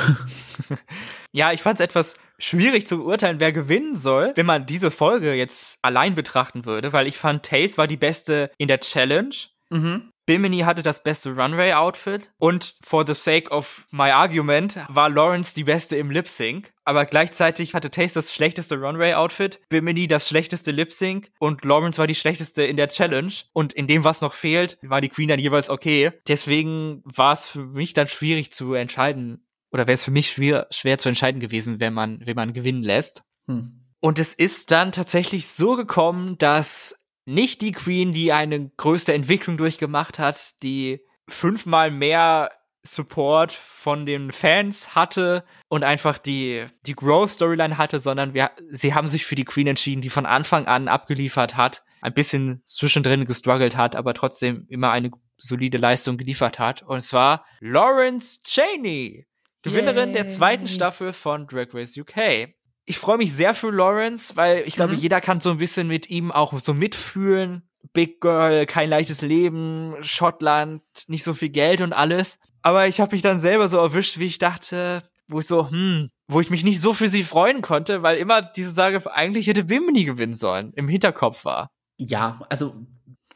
ja, 1.32 1.52
ich 1.52 1.62
fand 1.62 1.80
es 1.80 1.84
etwas 1.84 2.16
schwierig 2.38 2.86
zu 2.86 2.98
beurteilen, 2.98 3.40
wer 3.40 3.52
gewinnen 3.52 3.96
soll, 3.96 4.32
wenn 4.36 4.46
man 4.46 4.64
diese 4.64 4.90
Folge 4.90 5.34
jetzt 5.34 5.78
allein 5.82 6.14
betrachten 6.14 6.64
würde, 6.64 6.92
weil 6.92 7.06
ich 7.06 7.16
fand, 7.16 7.44
Taze 7.44 7.76
war 7.76 7.86
die 7.86 7.96
beste 7.96 8.50
in 8.58 8.68
der 8.68 8.80
Challenge. 8.80 9.34
Mhm. 9.70 10.10
Bimini 10.28 10.58
hatte 10.58 10.82
das 10.82 11.02
beste 11.02 11.34
Runway-Outfit 11.34 12.32
und 12.36 12.74
for 12.82 13.06
the 13.06 13.14
sake 13.14 13.50
of 13.50 13.86
my 13.90 14.10
argument 14.10 14.78
war 14.90 15.08
Lawrence 15.08 15.54
die 15.54 15.64
beste 15.64 15.96
im 15.96 16.10
Lip-Sync. 16.10 16.70
Aber 16.84 17.06
gleichzeitig 17.06 17.72
hatte 17.72 17.90
Taste 17.90 18.18
das 18.18 18.34
schlechteste 18.34 18.78
Runway-Outfit, 18.78 19.58
Bimini 19.70 20.06
das 20.06 20.28
schlechteste 20.28 20.70
Lip-Sync 20.70 21.30
und 21.38 21.64
Lawrence 21.64 21.96
war 21.96 22.06
die 22.06 22.14
schlechteste 22.14 22.62
in 22.62 22.76
der 22.76 22.88
Challenge. 22.88 23.32
Und 23.54 23.72
in 23.72 23.86
dem, 23.86 24.04
was 24.04 24.20
noch 24.20 24.34
fehlt, 24.34 24.76
war 24.82 25.00
die 25.00 25.08
Queen 25.08 25.28
dann 25.28 25.40
jeweils 25.40 25.70
okay. 25.70 26.12
Deswegen 26.28 27.00
war 27.06 27.32
es 27.32 27.48
für 27.48 27.64
mich 27.64 27.94
dann 27.94 28.08
schwierig 28.08 28.52
zu 28.52 28.74
entscheiden. 28.74 29.46
Oder 29.70 29.86
wäre 29.86 29.94
es 29.94 30.04
für 30.04 30.10
mich 30.10 30.30
schwer, 30.30 30.66
schwer 30.70 30.98
zu 30.98 31.08
entscheiden 31.08 31.40
gewesen, 31.40 31.80
wenn 31.80 31.94
man, 31.94 32.20
wenn 32.26 32.36
man 32.36 32.52
gewinnen 32.52 32.82
lässt. 32.82 33.22
Hm. 33.46 33.86
Und 34.00 34.18
es 34.18 34.34
ist 34.34 34.72
dann 34.72 34.92
tatsächlich 34.92 35.48
so 35.48 35.74
gekommen, 35.74 36.36
dass 36.36 36.97
nicht 37.28 37.60
die 37.60 37.72
Queen, 37.72 38.12
die 38.12 38.32
eine 38.32 38.70
größte 38.78 39.12
Entwicklung 39.12 39.58
durchgemacht 39.58 40.18
hat, 40.18 40.62
die 40.62 41.00
fünfmal 41.28 41.90
mehr 41.90 42.50
Support 42.82 43.52
von 43.52 44.06
den 44.06 44.32
Fans 44.32 44.94
hatte 44.94 45.44
und 45.68 45.84
einfach 45.84 46.16
die, 46.16 46.64
die 46.86 46.94
Growth-Storyline 46.94 47.76
hatte, 47.76 47.98
sondern 47.98 48.32
wir, 48.32 48.50
sie 48.70 48.94
haben 48.94 49.08
sich 49.08 49.26
für 49.26 49.34
die 49.34 49.44
Queen 49.44 49.66
entschieden, 49.66 50.00
die 50.00 50.08
von 50.08 50.24
Anfang 50.24 50.66
an 50.66 50.88
abgeliefert 50.88 51.54
hat, 51.54 51.82
ein 52.00 52.14
bisschen 52.14 52.62
zwischendrin 52.64 53.26
gestruggelt 53.26 53.76
hat, 53.76 53.94
aber 53.94 54.14
trotzdem 54.14 54.64
immer 54.70 54.90
eine 54.90 55.10
solide 55.36 55.76
Leistung 55.76 56.16
geliefert 56.16 56.58
hat. 56.58 56.82
Und 56.82 57.02
zwar 57.02 57.44
Lawrence 57.60 58.40
Cheney, 58.42 59.26
Gewinnerin 59.60 60.10
Yay. 60.10 60.14
der 60.14 60.28
zweiten 60.28 60.66
Staffel 60.66 61.12
von 61.12 61.46
Drag 61.46 61.74
Race 61.74 61.94
UK 61.94 62.54
ich 62.88 62.98
freue 62.98 63.18
mich 63.18 63.32
sehr 63.34 63.54
für 63.54 63.70
Lawrence, 63.70 64.34
weil 64.34 64.62
ich 64.66 64.74
glaube, 64.74 64.94
mhm. 64.94 65.00
jeder 65.00 65.20
kann 65.20 65.40
so 65.40 65.50
ein 65.50 65.58
bisschen 65.58 65.88
mit 65.88 66.08
ihm 66.08 66.32
auch 66.32 66.58
so 66.58 66.72
mitfühlen. 66.72 67.62
Big 67.92 68.20
Girl, 68.20 68.66
kein 68.66 68.88
leichtes 68.88 69.22
Leben, 69.22 69.94
Schottland, 70.00 70.82
nicht 71.06 71.22
so 71.22 71.34
viel 71.34 71.50
Geld 71.50 71.80
und 71.80 71.92
alles. 71.92 72.38
Aber 72.62 72.88
ich 72.88 73.00
habe 73.00 73.14
mich 73.14 73.22
dann 73.22 73.40
selber 73.40 73.68
so 73.68 73.76
erwischt, 73.76 74.18
wie 74.18 74.24
ich 74.24 74.38
dachte, 74.38 75.02
wo 75.28 75.38
ich 75.38 75.46
so, 75.46 75.70
hm, 75.70 76.08
wo 76.28 76.40
ich 76.40 76.50
mich 76.50 76.64
nicht 76.64 76.80
so 76.80 76.94
für 76.94 77.08
sie 77.08 77.24
freuen 77.24 77.60
konnte, 77.60 78.02
weil 78.02 78.16
immer 78.16 78.40
diese 78.42 78.72
Sage, 78.72 79.02
eigentlich 79.14 79.46
hätte 79.46 79.64
Bimini 79.64 80.04
gewinnen 80.04 80.34
sollen, 80.34 80.72
im 80.74 80.88
Hinterkopf 80.88 81.44
war. 81.44 81.68
Ja, 81.98 82.40
also, 82.48 82.74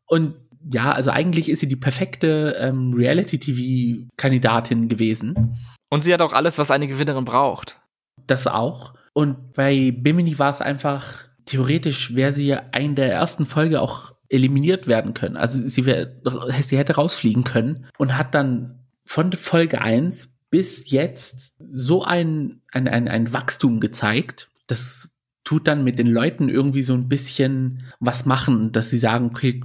Und 0.07 0.35
ja, 0.73 0.93
also 0.93 1.11
eigentlich 1.11 1.49
ist 1.49 1.61
sie 1.61 1.69
die 1.69 1.77
perfekte 1.77 2.57
ähm, 2.59 2.95
Reality-TV-Kandidatin 2.95 4.89
gewesen. 4.89 5.59
Und 5.91 6.03
sie 6.03 6.15
hat 6.15 6.23
auch 6.23 6.33
alles, 6.33 6.59
was 6.59 6.71
eine 6.71 6.87
Gewinnerin 6.87 7.25
braucht. 7.25 7.81
Das 8.27 8.47
auch. 8.47 8.95
Und 9.13 9.53
bei 9.55 9.91
Bimini 9.91 10.39
war 10.39 10.51
es 10.51 10.61
einfach 10.61 11.29
theoretisch 11.45 12.15
wäre 12.15 12.33
sie 12.33 12.47
ja 12.47 12.59
in 12.77 12.95
der 12.95 13.11
ersten 13.13 13.45
Folge 13.45 13.81
auch 13.81 14.13
eliminiert 14.29 14.87
werden 14.87 15.15
können. 15.15 15.37
Also 15.37 15.67
sie, 15.67 15.85
wär, 15.85 16.13
sie 16.61 16.79
hätte 16.79 16.95
rausfliegen 16.95 17.45
können 17.45 17.87
und 17.99 18.17
hat 18.17 18.35
dann 18.35 18.79
von 19.05 19.33
Folge 19.33 19.81
1 19.81 20.31
bis 20.51 20.91
jetzt 20.91 21.55
so 21.71 22.03
ein, 22.03 22.61
ein, 22.71 22.89
ein, 22.89 23.09
ein 23.09 23.33
Wachstum 23.33 23.81
gezeigt. 23.81 24.51
Das 24.67 25.15
tut 25.45 25.67
dann 25.67 25.85
mit 25.85 25.99
den 25.99 26.07
Leuten 26.07 26.49
irgendwie 26.49 26.83
so 26.83 26.95
ein 26.95 27.09
bisschen 27.09 27.85
was 28.01 28.27
machen, 28.27 28.73
dass 28.73 28.91
sie 28.91 28.99
sagen, 28.99 29.27
okay, 29.27 29.63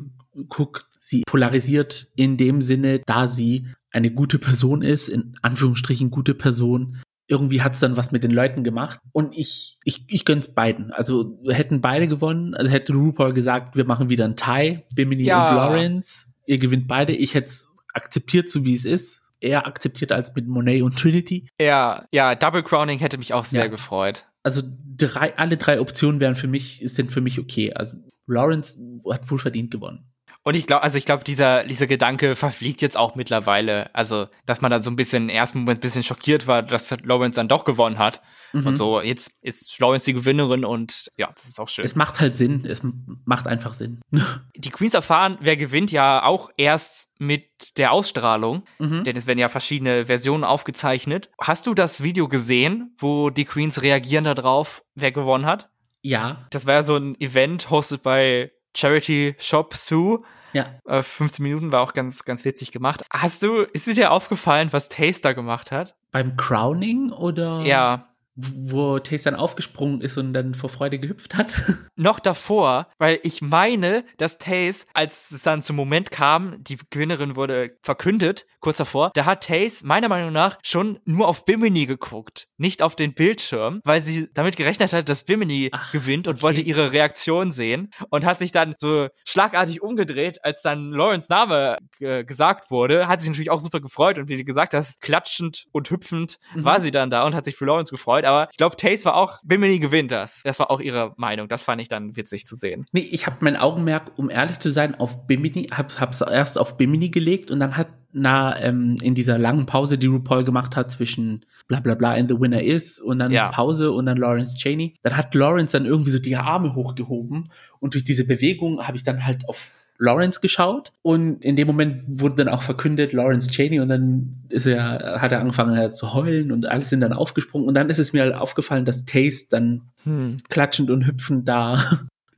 guck, 0.49 0.85
sie 0.99 1.23
polarisiert 1.25 2.07
in 2.15 2.37
dem 2.37 2.61
Sinne, 2.61 3.01
da 3.05 3.27
sie 3.27 3.67
eine 3.91 4.11
gute 4.11 4.39
Person 4.39 4.81
ist, 4.81 5.07
in 5.07 5.37
Anführungsstrichen 5.41 6.11
gute 6.11 6.33
Person, 6.33 6.97
irgendwie 7.27 7.61
hat's 7.61 7.79
dann 7.79 7.97
was 7.97 8.11
mit 8.11 8.23
den 8.23 8.31
Leuten 8.31 8.63
gemacht. 8.63 8.99
Und 9.11 9.37
ich, 9.37 9.77
ich, 9.83 10.05
ich 10.07 10.25
gönn's 10.25 10.53
beiden. 10.53 10.91
Also 10.91 11.39
hätten 11.47 11.81
beide 11.81 12.07
gewonnen, 12.07 12.55
also 12.55 12.71
hätte 12.71 12.93
RuPaul 12.93 13.33
gesagt, 13.33 13.75
wir 13.75 13.85
machen 13.85 14.09
wieder 14.09 14.25
ein 14.25 14.35
Tie, 14.35 14.83
Bimini 14.95 15.23
ja. 15.23 15.49
und 15.49 15.55
Lawrence. 15.55 16.27
Ihr 16.45 16.57
gewinnt 16.57 16.87
beide. 16.87 17.13
Ich 17.13 17.33
hätte 17.33 17.47
es 17.47 17.69
akzeptiert, 17.93 18.49
so 18.49 18.63
wie 18.63 18.73
es 18.73 18.85
ist. 18.85 19.21
Eher 19.39 19.67
akzeptiert 19.67 20.11
als 20.11 20.33
mit 20.35 20.47
Monet 20.47 20.81
und 20.81 20.97
Trinity. 20.97 21.47
Ja, 21.59 22.05
ja, 22.11 22.33
Double 22.33 22.63
Crowning 22.63 22.99
hätte 22.99 23.17
mich 23.17 23.33
auch 23.33 23.45
sehr 23.45 23.65
ja. 23.65 23.67
gefreut. 23.67 24.25
Also 24.41 24.61
drei, 24.97 25.37
alle 25.37 25.57
drei 25.57 25.79
Optionen 25.81 26.21
wären 26.21 26.35
für 26.35 26.47
mich, 26.47 26.81
sind 26.85 27.11
für 27.11 27.21
mich 27.21 27.39
okay. 27.39 27.73
Also 27.73 27.97
Lawrence 28.25 28.79
hat 29.11 29.29
wohl 29.29 29.37
verdient 29.37 29.71
gewonnen. 29.71 30.05
Und 30.47 30.55
ich 30.55 30.65
glaube, 30.65 30.81
also 30.81 30.97
ich 30.97 31.03
glaube, 31.03 31.25
dieser, 31.25 31.65
dieser 31.65 31.87
Gedanke 31.87 32.37
verfliegt 32.37 32.81
jetzt 32.81 32.95
auch 32.95 33.15
mittlerweile. 33.15 33.93
Also, 33.93 34.27
dass 34.45 34.61
man 34.61 34.71
dann 34.71 34.81
so 34.81 34.89
ein 34.89 34.95
bisschen 34.95 35.23
im 35.23 35.35
ersten 35.35 35.59
Moment 35.59 35.79
ein 35.79 35.81
bisschen 35.81 36.03
schockiert 36.03 36.47
war, 36.47 36.63
dass 36.63 36.89
Lawrence 37.03 37.35
dann 37.35 37.49
doch 37.49 37.65
gewonnen 37.65 37.97
hat. 37.97 38.21
Mhm. 38.53 38.67
Und 38.67 38.75
so, 38.75 39.01
jetzt 39.01 39.33
ist 39.41 39.77
Lawrence 39.77 40.05
die 40.05 40.13
Gewinnerin 40.13 40.63
und 40.63 41.11
ja, 41.17 41.29
das 41.35 41.49
ist 41.49 41.59
auch 41.59 41.67
schön. 41.67 41.83
Es 41.83 41.95
macht 41.95 42.21
halt 42.21 42.37
Sinn. 42.37 42.63
Es 42.65 42.81
macht 43.25 43.45
einfach 43.45 43.73
Sinn. 43.73 43.99
Die 44.55 44.69
Queens 44.69 44.93
erfahren, 44.93 45.37
wer 45.41 45.57
gewinnt, 45.57 45.91
ja 45.91 46.23
auch 46.23 46.49
erst 46.55 47.09
mit 47.19 47.77
der 47.77 47.91
Ausstrahlung, 47.91 48.63
mhm. 48.79 49.03
denn 49.03 49.17
es 49.17 49.27
werden 49.27 49.39
ja 49.39 49.49
verschiedene 49.49 50.05
Versionen 50.05 50.45
aufgezeichnet. 50.45 51.29
Hast 51.41 51.67
du 51.67 51.73
das 51.73 52.03
Video 52.03 52.29
gesehen, 52.29 52.95
wo 52.99 53.31
die 53.31 53.43
Queens 53.43 53.81
reagieren 53.81 54.23
darauf, 54.23 54.81
wer 54.95 55.11
gewonnen 55.11 55.45
hat? 55.45 55.69
Ja. 56.03 56.47
Das 56.51 56.65
war 56.65 56.75
ja 56.75 56.83
so 56.83 56.95
ein 56.95 57.19
Event 57.19 57.69
hostet 57.69 58.01
bei 58.01 58.53
Charity 58.77 59.35
Shop 59.39 59.73
Sue. 59.73 60.23
Ja. 60.53 60.79
Äh, 60.85 61.03
15 61.03 61.43
Minuten 61.43 61.71
war 61.71 61.81
auch 61.81 61.93
ganz, 61.93 62.23
ganz 62.25 62.45
witzig 62.45 62.71
gemacht. 62.71 63.03
Hast 63.11 63.43
du, 63.43 63.61
ist 63.61 63.87
dir 63.87 64.11
aufgefallen, 64.11 64.69
was 64.71 64.89
Taster 64.89 65.33
gemacht 65.33 65.71
hat? 65.71 65.95
Beim 66.11 66.37
Crowning 66.37 67.11
oder? 67.11 67.61
Ja 67.61 68.07
wo 68.37 68.99
Tace 68.99 69.23
dann 69.23 69.35
aufgesprungen 69.35 69.99
ist 69.99 70.17
und 70.17 70.31
dann 70.31 70.53
vor 70.53 70.69
Freude 70.69 70.99
gehüpft 70.99 71.35
hat. 71.35 71.53
Noch 71.95 72.19
davor, 72.19 72.87
weil 72.99 73.19
ich 73.23 73.41
meine, 73.41 74.05
dass 74.17 74.37
Tace, 74.37 74.85
als 74.93 75.31
es 75.31 75.41
dann 75.41 75.63
zum 75.63 75.75
Moment 75.75 76.11
kam, 76.11 76.63
die 76.63 76.77
Gewinnerin 76.91 77.35
wurde 77.35 77.75
verkündet, 77.81 78.45
kurz 78.59 78.77
davor, 78.77 79.11
da 79.15 79.25
hat 79.25 79.47
Tace 79.47 79.83
meiner 79.83 80.07
Meinung 80.07 80.31
nach 80.31 80.59
schon 80.61 80.99
nur 81.05 81.27
auf 81.27 81.45
Bimini 81.45 81.87
geguckt, 81.87 82.47
nicht 82.57 82.81
auf 82.81 82.95
den 82.95 83.13
Bildschirm, 83.13 83.81
weil 83.83 84.01
sie 84.01 84.29
damit 84.33 84.55
gerechnet 84.55 84.93
hat, 84.93 85.09
dass 85.09 85.23
Bimini 85.23 85.69
Ach, 85.71 85.91
gewinnt 85.91 86.27
und 86.27 86.35
okay. 86.35 86.43
wollte 86.43 86.61
ihre 86.61 86.91
Reaktion 86.91 87.51
sehen 87.51 87.91
und 88.09 88.25
hat 88.25 88.39
sich 88.39 88.51
dann 88.51 88.75
so 88.77 89.07
schlagartig 89.25 89.81
umgedreht, 89.81 90.43
als 90.43 90.61
dann 90.61 90.91
Lawrence 90.91 91.27
Name 91.29 91.77
gesagt 91.99 92.69
wurde, 92.69 93.07
hat 93.07 93.21
sich 93.21 93.29
natürlich 93.29 93.51
auch 93.51 93.59
super 93.59 93.79
gefreut 93.79 94.19
und 94.19 94.29
wie 94.29 94.37
du 94.37 94.43
gesagt 94.43 94.73
hast, 94.73 95.01
klatschend 95.01 95.65
und 95.71 95.89
hüpfend 95.89 96.37
mhm. 96.53 96.63
war 96.63 96.79
sie 96.79 96.91
dann 96.91 97.09
da 97.09 97.25
und 97.25 97.33
hat 97.33 97.45
sich 97.45 97.55
für 97.55 97.65
Lawrence 97.65 97.91
gefreut 97.91 98.25
aber 98.27 98.49
ich 98.51 98.57
glaube, 98.57 98.75
Tace 98.75 99.05
war 99.05 99.15
auch, 99.15 99.39
Bimini 99.43 99.79
gewinnt 99.79 100.11
das. 100.11 100.41
Das 100.43 100.59
war 100.59 100.69
auch 100.69 100.79
ihre 100.79 101.13
Meinung. 101.17 101.47
Das 101.47 101.63
fand 101.63 101.81
ich 101.81 101.87
dann 101.87 102.15
witzig 102.15 102.45
zu 102.45 102.55
sehen. 102.55 102.85
Nee, 102.91 103.07
ich 103.11 103.25
habe 103.25 103.37
mein 103.39 103.55
Augenmerk, 103.55 104.11
um 104.17 104.29
ehrlich 104.29 104.59
zu 104.59 104.71
sein, 104.71 104.95
auf 104.95 105.25
Bimini, 105.25 105.67
hab, 105.75 105.99
hab's 105.99 106.21
erst 106.21 106.57
auf 106.57 106.77
Bimini 106.77 107.09
gelegt 107.09 107.49
und 107.49 107.59
dann 107.59 107.77
hat 107.77 107.87
na, 108.17 108.59
ähm, 108.61 108.95
in 109.01 109.15
dieser 109.15 109.37
langen 109.37 109.65
Pause, 109.65 109.97
die 109.97 110.07
RuPaul 110.07 110.43
gemacht 110.43 110.75
hat 110.75 110.91
zwischen 110.91 111.45
bla 111.67 111.79
bla 111.79 111.95
bla 111.95 112.13
and 112.13 112.29
the 112.29 112.39
winner 112.39 112.61
is 112.61 112.99
und 112.99 113.19
dann 113.19 113.31
ja. 113.31 113.49
Pause 113.49 113.91
und 113.91 114.05
dann 114.05 114.17
Lawrence 114.17 114.55
Cheney, 114.55 114.95
dann 115.03 115.15
hat 115.15 115.33
Lawrence 115.35 115.77
dann 115.77 115.85
irgendwie 115.85 116.09
so 116.09 116.19
die 116.19 116.35
Arme 116.35 116.75
hochgehoben 116.75 117.49
und 117.79 117.93
durch 117.93 118.03
diese 118.03 118.25
Bewegung 118.25 118.85
habe 118.85 118.97
ich 118.97 119.03
dann 119.03 119.25
halt 119.25 119.47
auf 119.47 119.71
Lawrence 119.99 120.41
geschaut 120.41 120.91
und 121.01 121.43
in 121.43 121.55
dem 121.55 121.67
Moment 121.67 122.01
wurde 122.07 122.35
dann 122.35 122.49
auch 122.49 122.61
verkündet 122.61 123.13
Lawrence 123.13 123.49
Cheney 123.49 123.79
und 123.79 123.89
dann 123.89 124.35
ist 124.49 124.67
er, 124.67 125.21
hat 125.21 125.31
er 125.31 125.39
angefangen 125.39 125.89
zu 125.91 126.13
heulen 126.13 126.51
und 126.51 126.69
alle 126.69 126.83
sind 126.83 127.01
dann 127.01 127.13
aufgesprungen 127.13 127.67
und 127.67 127.73
dann 127.73 127.89
ist 127.89 127.99
es 127.99 128.13
mir 128.13 128.23
halt 128.23 128.35
aufgefallen, 128.35 128.85
dass 128.85 129.05
Taste 129.05 129.47
dann 129.49 129.81
hm. 130.03 130.37
klatschend 130.49 130.91
und 130.91 131.07
hüpfend 131.07 131.47
da 131.47 131.83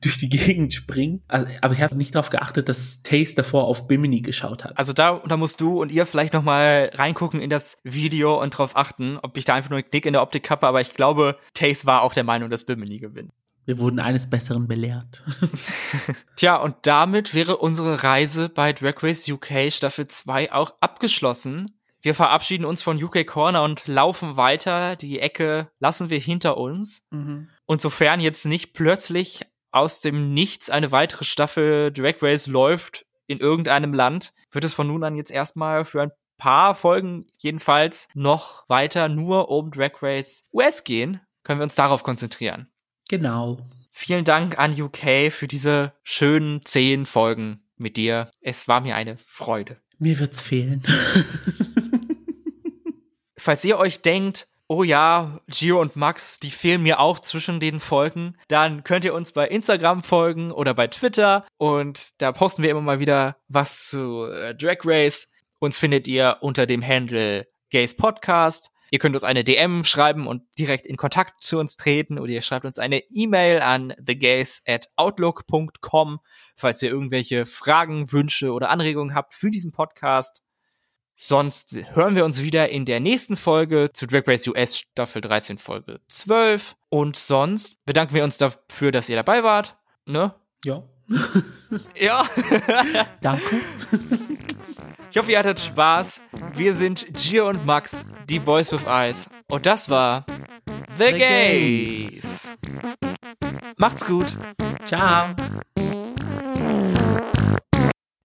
durch 0.02 0.18
die 0.18 0.30
Gegend 0.30 0.74
springt. 0.74 1.24
Also, 1.28 1.52
aber 1.62 1.74
ich 1.74 1.82
habe 1.82 1.96
nicht 1.96 2.16
darauf 2.16 2.30
geachtet, 2.30 2.70
dass 2.70 3.02
Taste 3.04 3.36
davor 3.36 3.66
auf 3.66 3.88
Bimini 3.88 4.22
geschaut 4.22 4.64
hat. 4.64 4.78
Also 4.78 4.94
da, 4.94 5.22
da 5.28 5.38
musst 5.38 5.60
du 5.62 5.82
und 5.82 5.92
ihr 5.92 6.06
vielleicht 6.06 6.34
noch 6.34 6.44
mal 6.44 6.90
reingucken 6.94 7.42
in 7.42 7.50
das 7.50 7.78
Video 7.84 8.42
und 8.42 8.54
darauf 8.54 8.76
achten, 8.76 9.18
ob 9.22 9.38
ich 9.38 9.46
da 9.46 9.56
einfach 9.56 9.70
nur 9.70 9.80
einen 9.80 9.90
Knick 9.90 10.06
in 10.06 10.14
der 10.14 10.22
Optik 10.22 10.50
habe. 10.50 10.68
Aber 10.68 10.82
ich 10.82 10.94
glaube, 10.94 11.38
Taste 11.54 11.86
war 11.86 12.02
auch 12.02 12.14
der 12.14 12.24
Meinung, 12.24 12.50
dass 12.50 12.66
Bimini 12.66 13.00
gewinnt. 13.00 13.32
Wir 13.66 13.78
wurden 13.78 14.00
eines 14.00 14.30
Besseren 14.30 14.68
belehrt. 14.68 15.24
Tja, 16.36 16.56
und 16.56 16.76
damit 16.84 17.34
wäre 17.34 17.58
unsere 17.58 18.04
Reise 18.04 18.50
bei 18.50 18.74
Drag 18.74 19.04
Race 19.04 19.30
UK 19.30 19.72
Staffel 19.72 20.08
2 20.08 20.54
auch 20.54 20.74
abgeschlossen. 20.80 21.76
Wir 22.02 22.16
verabschieden 22.16 22.66
uns 22.66 22.82
von 22.82 23.02
UK 23.02 23.28
Corner 23.28 23.64
und 23.64 23.86
laufen 23.86 24.38
weiter. 24.38 24.96
Die 24.96 25.20
Ecke 25.20 25.70
lassen 25.80 26.10
wir 26.10 26.20
hinter 26.20 26.58
uns. 26.58 27.06
Mhm. 27.12 27.50
Und 27.66 27.82
sofern 27.82 28.22
jetzt 28.22 28.46
nicht 28.46 28.74
plötzlich 28.74 29.46
aus 29.72 30.02
dem 30.02 30.34
Nichts 30.34 30.70
eine 30.70 30.92
weitere 30.92 31.24
Staffel 31.24 31.92
Drag 31.92 32.22
Race 32.22 32.48
läuft 32.48 33.06
in 33.28 33.40
irgendeinem 33.40 33.94
Land, 33.94 34.34
wird 34.52 34.66
es 34.66 34.74
von 34.74 34.88
nun 34.88 35.04
an 35.04 35.16
jetzt 35.16 35.32
erstmal 35.32 35.86
für 35.86 36.02
ein 36.02 36.12
paar 36.38 36.74
Folgen 36.74 37.28
jedenfalls 37.38 38.08
noch 38.16 38.68
weiter 38.68 39.10
nur 39.10 39.50
um 39.50 39.72
Drag 39.72 40.02
Race 40.02 40.44
US 40.52 40.84
gehen. 40.84 41.22
Können 41.44 41.60
wir 41.60 41.66
uns 41.66 41.76
darauf 41.76 42.04
konzentrieren. 42.04 42.68
Genau. 43.08 43.60
Vielen 43.92 44.24
Dank 44.24 44.58
an 44.58 44.80
UK 44.80 45.32
für 45.32 45.48
diese 45.48 45.94
schönen 46.04 46.64
zehn 46.64 47.06
Folgen 47.06 47.62
mit 47.76 47.98
dir. 47.98 48.32
Es 48.42 48.68
war 48.68 48.82
mir 48.82 48.96
eine 48.96 49.18
Freude. 49.18 49.78
Mir 49.98 50.20
wird's 50.20 50.42
fehlen. 50.42 50.82
Falls 53.38 53.66
ihr 53.66 53.78
euch 53.78 54.02
denkt, 54.02 54.48
oh 54.70 54.84
ja, 54.84 55.42
Gio 55.48 55.82
und 55.82 55.96
Max, 55.96 56.40
die 56.40 56.52
fehlen 56.52 56.84
mir 56.84 57.00
auch 57.00 57.20
zwischen 57.20 57.60
den 57.60 57.80
Folgen, 57.80 58.38
dann 58.48 58.84
könnt 58.84 59.04
ihr 59.04 59.16
uns 59.16 59.32
bei 59.32 59.48
Instagram 59.48 60.04
folgen 60.04 60.52
oder 60.52 60.76
bei 60.76 60.88
Twitter 60.88 61.46
und 61.58 62.22
da 62.22 62.32
posten 62.32 62.62
wir 62.62 62.70
immer 62.70 62.82
mal 62.82 63.00
wieder 63.00 63.38
was 63.48 63.88
zu 63.88 64.26
äh, 64.26 64.54
Drag 64.56 64.78
Race. 64.86 65.28
Uns 65.58 65.80
findet 65.80 66.08
ihr 66.08 66.38
unter 66.42 66.68
dem 66.68 66.86
Handle 66.86 67.48
Gays 67.72 67.98
Podcast. 67.98 68.70
Ihr 68.92 69.00
könnt 69.00 69.16
uns 69.16 69.24
eine 69.24 69.44
DM 69.44 69.84
schreiben 69.84 70.28
und 70.28 70.44
direkt 70.58 70.86
in 70.86 70.98
Kontakt 70.98 71.44
zu 71.44 71.60
uns 71.60 71.76
treten 71.76 72.20
oder 72.20 72.32
ihr 72.32 72.42
schreibt 72.44 72.66
uns 72.66 72.78
eine 72.78 73.02
E-Mail 73.10 73.62
an 73.62 73.94
thegays 74.06 74.62
at 74.68 74.88
outlook.com, 74.96 76.20
falls 76.56 76.82
ihr 76.84 76.92
irgendwelche 76.92 77.48
Fragen, 77.48 78.12
Wünsche 78.12 78.52
oder 78.54 78.70
Anregungen 78.70 79.16
habt 79.16 79.34
für 79.34 79.50
diesen 79.50 79.72
Podcast. 79.72 80.44
Sonst 81.22 81.78
hören 81.92 82.16
wir 82.16 82.24
uns 82.24 82.42
wieder 82.42 82.70
in 82.70 82.86
der 82.86 83.02
nächsten 83.02 83.36
Folge 83.36 83.90
zu 83.92 84.08
Drag 84.08 84.26
Race 84.26 84.48
US 84.48 84.78
Staffel 84.78 85.22
13 85.22 85.58
Folge 85.58 86.00
12. 86.08 86.78
Und 86.88 87.18
sonst 87.18 87.86
bedanken 87.86 88.14
wir 88.14 88.24
uns 88.24 88.38
dafür, 88.38 88.94
dass 88.94 89.10
ihr 89.10 89.18
dabei 89.18 89.44
wart. 89.44 89.78
Ne? 90.06 90.34
Ja. 90.64 90.82
ja. 91.96 92.26
Danke. 93.22 93.60
Ich 95.12 95.18
hoffe, 95.18 95.34
ihr 95.34 95.40
hattet 95.40 95.60
Spaß. 95.60 96.22
Wir 96.54 96.74
sind 96.74 97.06
Gio 97.14 97.50
und 97.50 97.66
Max, 97.66 98.06
die 98.30 98.40
Boys 98.40 98.72
with 98.72 98.88
Eyes. 98.88 99.30
Und 99.50 99.66
das 99.66 99.90
war 99.90 100.26
The, 100.96 101.04
The 101.04 101.18
Gays. 101.18 102.12
Gays. 102.12 102.52
Macht's 103.76 104.06
gut. 104.06 104.38
Ciao. 104.86 105.36